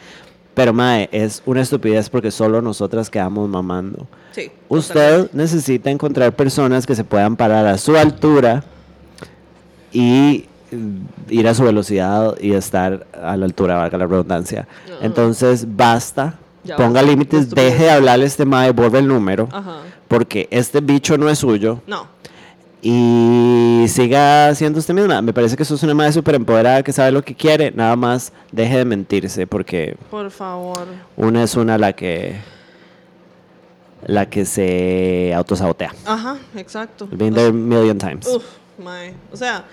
[0.54, 4.08] pero mae, es una estupidez porque solo nosotras quedamos mamando.
[4.32, 4.52] Sí.
[4.70, 8.64] Usted necesita encontrar personas que se puedan parar a su altura
[9.94, 10.98] y mm,
[11.30, 14.68] ir a su velocidad y estar a la altura, valga la redundancia.
[14.86, 15.06] Ajá.
[15.06, 19.78] Entonces, basta, Ya ponga límites, deje de hablarle a este mae, borre el número, Ajá.
[20.08, 22.08] porque este bicho no es suyo No.
[22.82, 25.22] y siga siendo usted misma.
[25.22, 27.96] Me parece que eso es una madre súper empoderada que sabe lo que quiere, nada
[27.96, 30.86] más deje de mentirse, porque Por favor.
[31.18, 32.36] una es una la que
[34.06, 35.94] la que se autosabotea.
[36.06, 37.08] Ajá, exacto.
[37.12, 38.28] Been there a million times.
[38.28, 38.44] Uf,
[38.78, 39.14] mae.
[39.32, 39.64] O sea,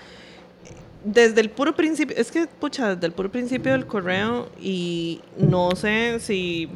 [1.03, 5.75] desde el puro principio, es que, pucha, desde el puro principio del correo, y no
[5.75, 6.69] sé si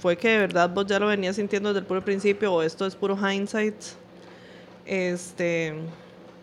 [0.00, 2.86] fue que de verdad vos ya lo venías sintiendo desde el puro principio o esto
[2.86, 3.74] es puro hindsight.
[4.86, 5.74] Este,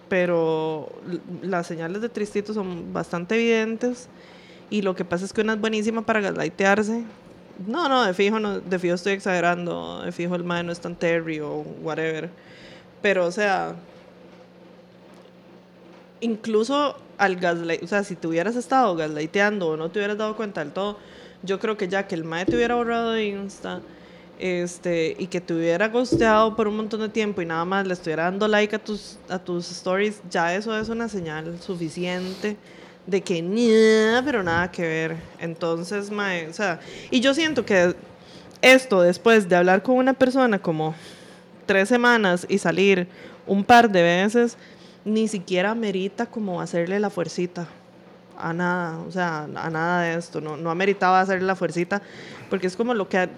[0.09, 0.89] pero
[1.41, 4.09] las señales de Tristito son bastante evidentes.
[4.69, 7.03] Y lo que pasa es que una es buenísima para gaslightearse.
[7.67, 10.01] No, no, de fijo, de fijo estoy exagerando.
[10.03, 12.29] De fijo el mae no es tan Terry o whatever.
[13.01, 13.75] Pero, o sea,
[16.21, 20.35] incluso al gaslight, o sea, si te hubieras estado gaslighteando o no te hubieras dado
[20.35, 20.97] cuenta del todo,
[21.43, 23.79] yo creo que ya que el mae te hubiera borrado de Insta,
[24.39, 27.93] este, y que te hubiera ghosteado por un montón de tiempo y nada más le
[27.93, 32.57] estuviera dando like a tus, a tus stories, ya eso es una señal suficiente
[33.05, 35.15] de que "Nah", pero nada que ver.
[35.39, 36.79] Entonces, mae, o sea,
[37.11, 37.93] y yo siento que
[38.63, 40.95] esto después de hablar con una persona como
[41.67, 43.07] tres semanas y salir
[43.45, 44.57] un par de veces,
[45.05, 47.67] ni siquiera merita como hacerle la fuercita
[48.37, 52.01] a nada, o sea, a nada de esto, no, no ameritaba hacerle la fuercita,
[52.49, 53.29] porque es como lo que,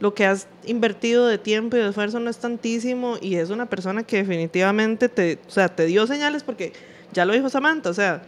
[0.00, 3.66] lo que has invertido de tiempo y de esfuerzo no es tantísimo y es una
[3.66, 6.72] persona que definitivamente te, o sea, te dio señales porque
[7.12, 8.22] ya lo dijo Samantha, o sea,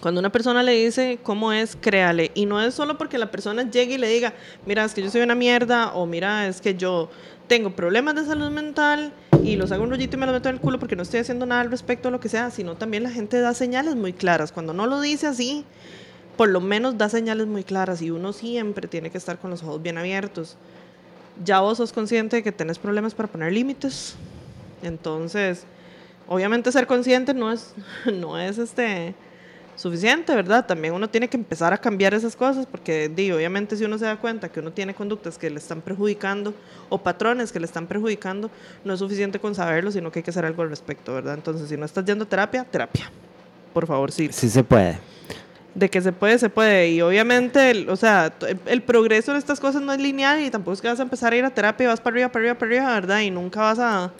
[0.00, 2.30] Cuando una persona le dice cómo es, créale.
[2.34, 4.32] Y no es solo porque la persona llegue y le diga,
[4.64, 7.10] mira, es que yo soy una mierda, o mira, es que yo
[7.50, 9.12] tengo problemas de salud mental
[9.42, 11.18] y los hago un rollito y me lo meto en el culo porque no estoy
[11.18, 14.12] haciendo nada al respecto a lo que sea, sino también la gente da señales muy
[14.12, 14.52] claras.
[14.52, 15.64] Cuando no lo dice así,
[16.36, 19.64] por lo menos da señales muy claras y uno siempre tiene que estar con los
[19.64, 20.56] ojos bien abiertos.
[21.44, 24.14] Ya vos sos consciente de que tenés problemas para poner límites.
[24.84, 25.64] Entonces,
[26.28, 27.74] obviamente ser consciente no es,
[28.14, 29.16] no es este
[29.80, 30.66] suficiente, ¿verdad?
[30.66, 34.04] También uno tiene que empezar a cambiar esas cosas porque, di, obviamente, si uno se
[34.04, 36.52] da cuenta que uno tiene conductas que le están perjudicando
[36.90, 38.50] o patrones que le están perjudicando,
[38.84, 41.34] no es suficiente con saberlo, sino que hay que hacer algo al respecto, ¿verdad?
[41.34, 43.10] Entonces, si no estás yendo a terapia, terapia.
[43.72, 44.28] Por favor, sí.
[44.32, 44.98] Sí se puede.
[45.74, 46.90] De que se puede, se puede.
[46.90, 50.50] Y obviamente, el- o sea, t- el progreso en estas cosas no es lineal y
[50.50, 52.40] tampoco es que vas a empezar a ir a terapia y vas para arriba, para
[52.42, 53.20] arriba, para arriba, ¿verdad?
[53.20, 54.10] Y nunca vas a,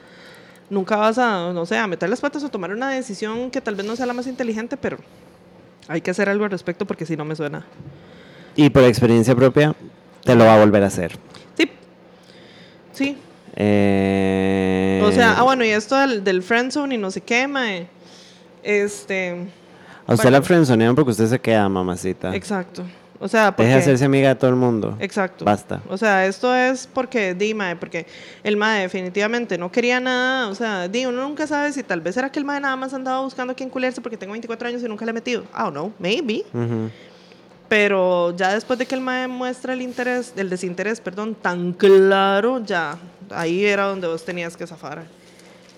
[0.71, 3.75] nunca vas a, no sé, a meter las patas o tomar una decisión que tal
[3.75, 4.97] vez no sea la más inteligente, pero
[5.91, 7.67] hay que hacer algo al respecto porque si no me suena.
[8.55, 9.75] Y por experiencia propia,
[10.25, 11.19] te lo va a volver a hacer.
[11.59, 11.71] Sí.
[12.93, 13.19] Sí.
[13.57, 17.89] Eh, O sea, ah, bueno, y esto del, del friendzone y no sé qué, mae.
[18.63, 19.31] Este.
[20.07, 20.39] A usted bueno.
[20.39, 22.35] la frenzonean porque usted se queda, mamacita.
[22.37, 22.85] Exacto.
[23.23, 23.65] O sea, porque.
[23.65, 24.97] Deje de hacerse amiga de todo el mundo.
[24.99, 25.45] Exacto.
[25.45, 25.83] Basta.
[25.89, 28.07] O sea, esto es porque, di, mae, porque
[28.43, 30.49] el mae definitivamente no quería nada.
[30.49, 32.95] O sea, di, uno nunca sabe si tal vez era que el mae nada más
[32.95, 35.43] andaba buscando a quién culerse porque tengo 24 años y nunca le he metido.
[35.55, 36.45] I don't know, maybe.
[37.69, 42.65] Pero ya después de que el mae muestra el interés, el desinterés, perdón, tan claro,
[42.65, 42.99] ya,
[43.31, 45.05] ahí era donde vos tenías que zafar.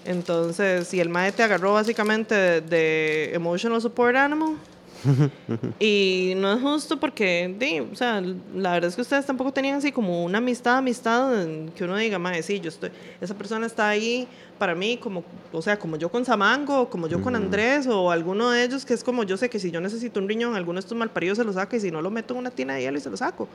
[0.05, 4.57] Entonces, si el mae te agarró básicamente de, de emotional support animal,
[5.81, 8.21] y no es justo porque, di, o sea,
[8.55, 11.97] la verdad es que ustedes tampoco tenían así como una amistad, amistad, en que uno
[11.97, 14.27] diga, mae, sí, yo estoy, esa persona está ahí
[14.59, 18.51] para mí, como, o sea, como yo con Samango, como yo con Andrés, o alguno
[18.51, 20.81] de ellos que es como yo sé que si yo necesito un riñón, alguno de
[20.81, 22.99] estos malparidos se lo saca y si no lo meto en una tina de hielo
[22.99, 23.49] y se lo saco.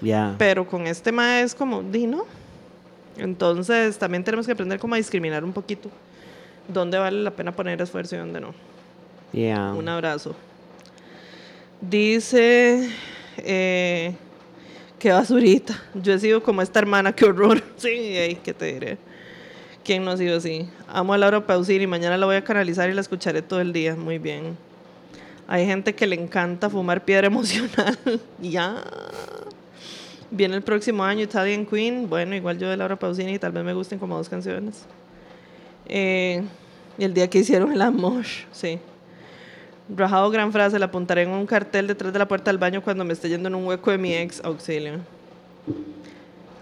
[0.00, 0.36] Ya.
[0.38, 2.26] Pero con este mae es como, di, no.
[3.16, 5.90] Entonces también tenemos que aprender como a discriminar un poquito
[6.68, 8.54] dónde vale la pena poner esfuerzo y dónde no.
[9.32, 9.72] Ya.
[9.72, 10.34] Un abrazo.
[11.82, 12.90] Dice
[13.38, 14.14] eh,
[15.00, 15.82] qué basurita.
[15.94, 17.60] Yo he sido como esta hermana, qué horror.
[17.76, 18.98] Sí, ay, ¿qué te diré?
[19.84, 20.68] ¿Quién no ha sido así?
[20.86, 23.96] Amo a Laura Pausini, mañana la voy a canalizar y la escucharé todo el día.
[23.96, 24.56] Muy bien.
[25.48, 27.98] Hay gente que le encanta fumar piedra emocional.
[28.40, 28.76] ya.
[30.30, 32.08] Viene el próximo año Italian Queen.
[32.08, 34.84] Bueno, igual yo de Laura Pausini, tal vez me gusten como dos canciones.
[35.86, 36.44] Eh,
[36.96, 38.78] el día que hicieron el amor, sí.
[39.88, 43.04] Rajado gran frase, la apuntaré en un cartel detrás de la puerta del baño cuando
[43.04, 45.00] me esté yendo en un hueco de mi ex auxilio.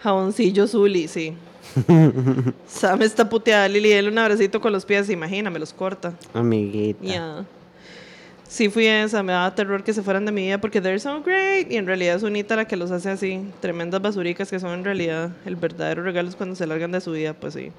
[0.03, 1.35] Jaboncillo Zuli, sí.
[2.67, 6.15] Sam está puteada, Lili, dale un abracito con los pies, imagina, me los corta.
[6.33, 7.05] Amiguita.
[7.05, 7.45] Ya.
[8.49, 11.23] Sí fui esa, me daba terror que se fueran de mi vida porque they're so
[11.23, 14.73] great y en realidad es Unita la que los hace así, tremendas basuricas que son
[14.73, 17.71] en realidad el verdadero regalo es cuando se largan de su vida, pues sí.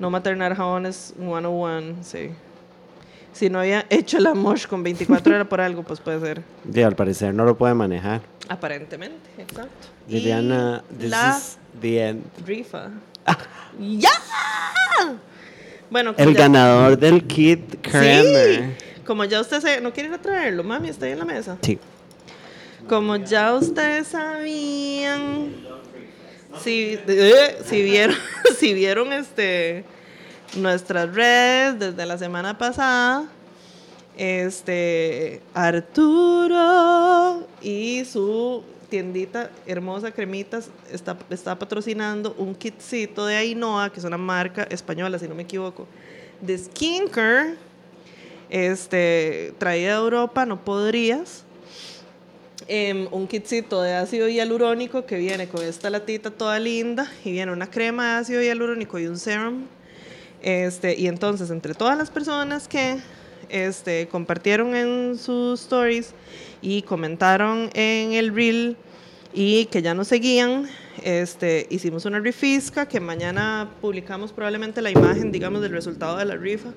[0.00, 2.30] No maternar jabones 101, sí.
[3.36, 6.42] Si no había hecho el amor con 24 era por algo, pues puede ser.
[6.72, 8.22] Y al parecer no lo puede manejar.
[8.48, 9.88] Aparentemente, exacto.
[10.08, 12.24] Liliana, this la is the end.
[12.46, 12.88] rifa.
[13.78, 14.08] ¡Ya!
[15.90, 18.74] Bueno, El ya- ganador del kit Kramer.
[18.78, 19.02] Sí.
[19.04, 19.80] Como ya usted se...
[19.82, 20.88] ¿No quiere ir a traerlo, mami?
[20.88, 21.58] Está ahí en la mesa.
[21.60, 21.78] Sí.
[22.88, 25.52] Como ya ustedes sabían,
[26.64, 28.16] si, eh, si vieron,
[28.58, 29.84] si vieron este,
[30.54, 33.28] nuestras redes desde la semana pasada,
[34.16, 43.98] este, Arturo y su tiendita hermosa Cremitas está, está patrocinando un kitcito de Ainhoa, que
[44.00, 45.86] es una marca española, si no me equivoco,
[46.40, 47.56] de skincare,
[48.48, 51.44] este, traída de Europa, no podrías
[52.68, 57.52] em, un kitcito de ácido hialurónico que viene con esta latita toda linda y viene
[57.52, 59.66] una crema de ácido hialurónico y un serum.
[60.42, 62.98] Este, y entonces, entre todas las personas que
[63.48, 66.14] este, compartieron en sus stories
[66.62, 68.76] y comentaron en el reel
[69.32, 70.68] y que ya nos seguían,
[71.02, 76.36] este, hicimos una rifisca que mañana publicamos probablemente la imagen, digamos, del resultado de la
[76.36, 76.70] rifa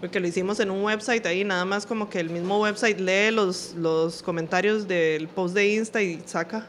[0.00, 3.30] porque lo hicimos en un website ahí, nada más como que el mismo website lee
[3.32, 6.66] los, los comentarios del post de Insta y saca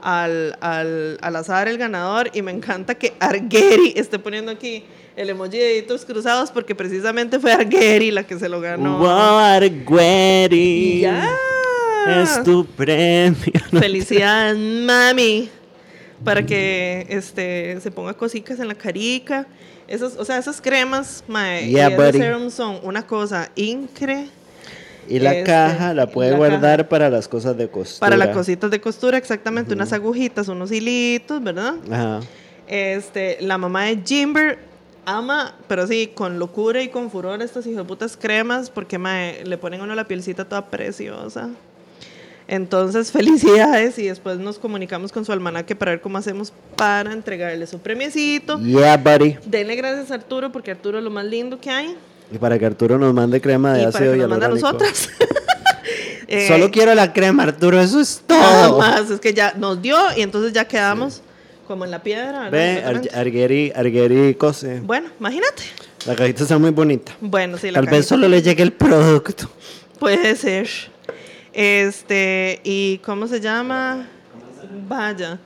[0.00, 2.30] al, al, al azar el ganador.
[2.32, 4.84] Y me encanta que Argueri esté poniendo aquí
[5.16, 9.00] el emoji de deditos cruzados porque precisamente fue Argueri la que se lo ganó.
[9.00, 11.00] What a Gueri.
[11.00, 11.28] ¡Ya!
[12.22, 13.36] Es tu premio.
[13.70, 15.48] Felicidades, mami.
[16.24, 19.46] Para que este, se ponga cositas en la carica.
[19.88, 22.18] Esas, o sea, esas cremas, mae, Yeah, y esos buddy.
[22.18, 24.28] serums son una cosa increíble.
[25.08, 26.88] Y la Este, caja la puede la guardar caja.
[26.88, 28.00] para las cosas de costura.
[28.00, 31.74] Para las cositas de costura, exactamente, unas agujitas, unos hilitos, ¿verdad?
[31.90, 32.20] Ajá.
[32.68, 34.58] Este, la mamá de Jimber
[35.04, 39.80] ama, pero sí, con locura y con furor estas hijoputas cremas, porque mae, le ponen
[39.80, 41.50] a uno la pielcita toda preciosa.
[42.48, 47.66] Entonces, felicidades y después nos comunicamos con su almanaque para ver cómo hacemos para entregarle
[47.66, 48.58] su premiecito.
[48.60, 49.36] Yeah, buddy.
[49.46, 51.96] Denle gracias a Arturo, porque Arturo es lo más lindo que hay.
[52.32, 54.48] Y para que Arturo nos mande crema de y para ácido que nos mande a
[54.48, 55.08] nosotras.
[56.32, 58.78] Eh, Solo quiero la crema, Arturo, eso es Nada todo.
[58.78, 61.22] más, es que ya nos dio y entonces ya quedamos
[61.70, 62.50] como en la piedra.
[62.50, 62.82] Ve,
[63.14, 64.80] Argueri, Argueri cose.
[64.80, 65.62] Bueno, imagínate.
[66.04, 67.12] La cajita está muy bonita.
[67.20, 69.48] Bueno, sí, la Tal vez solo le llegue el producto.
[70.00, 70.68] Puede ser.
[71.52, 74.08] Este, ¿y cómo se llama?
[74.88, 75.38] Vaya.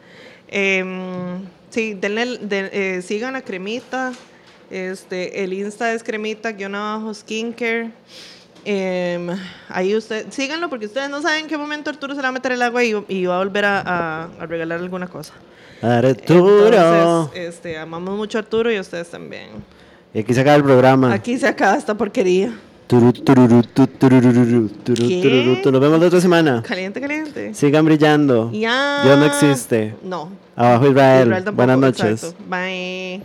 [0.48, 4.12] Em, sí, denle, de- eh, sigan a Cremita.
[4.70, 7.90] Este, el Insta es cremita guion abajo skincare.
[8.64, 9.28] Em,
[9.68, 12.52] ahí usted, síganlo porque ustedes no saben en qué momento Arturo se va a meter
[12.52, 15.34] el agua y, y va a volver a, a- a regalar alguna cosa.
[15.84, 17.30] Arturo.
[17.34, 19.48] Este, amamos mucho a Arturo y ustedes también.
[20.14, 21.12] Y aquí se acaba el programa.
[21.12, 22.54] Aquí se acaba esta porquería.
[22.90, 23.02] Nos
[25.80, 26.62] vemos la otra semana.
[26.62, 27.54] Caliente, caliente.
[27.54, 28.50] Sigan brillando.
[28.52, 29.02] Ya.
[29.04, 29.94] No existe.
[30.02, 30.30] No.
[30.56, 31.44] Abajo Israel.
[31.52, 32.34] Buenas noches.
[32.48, 33.22] Bye.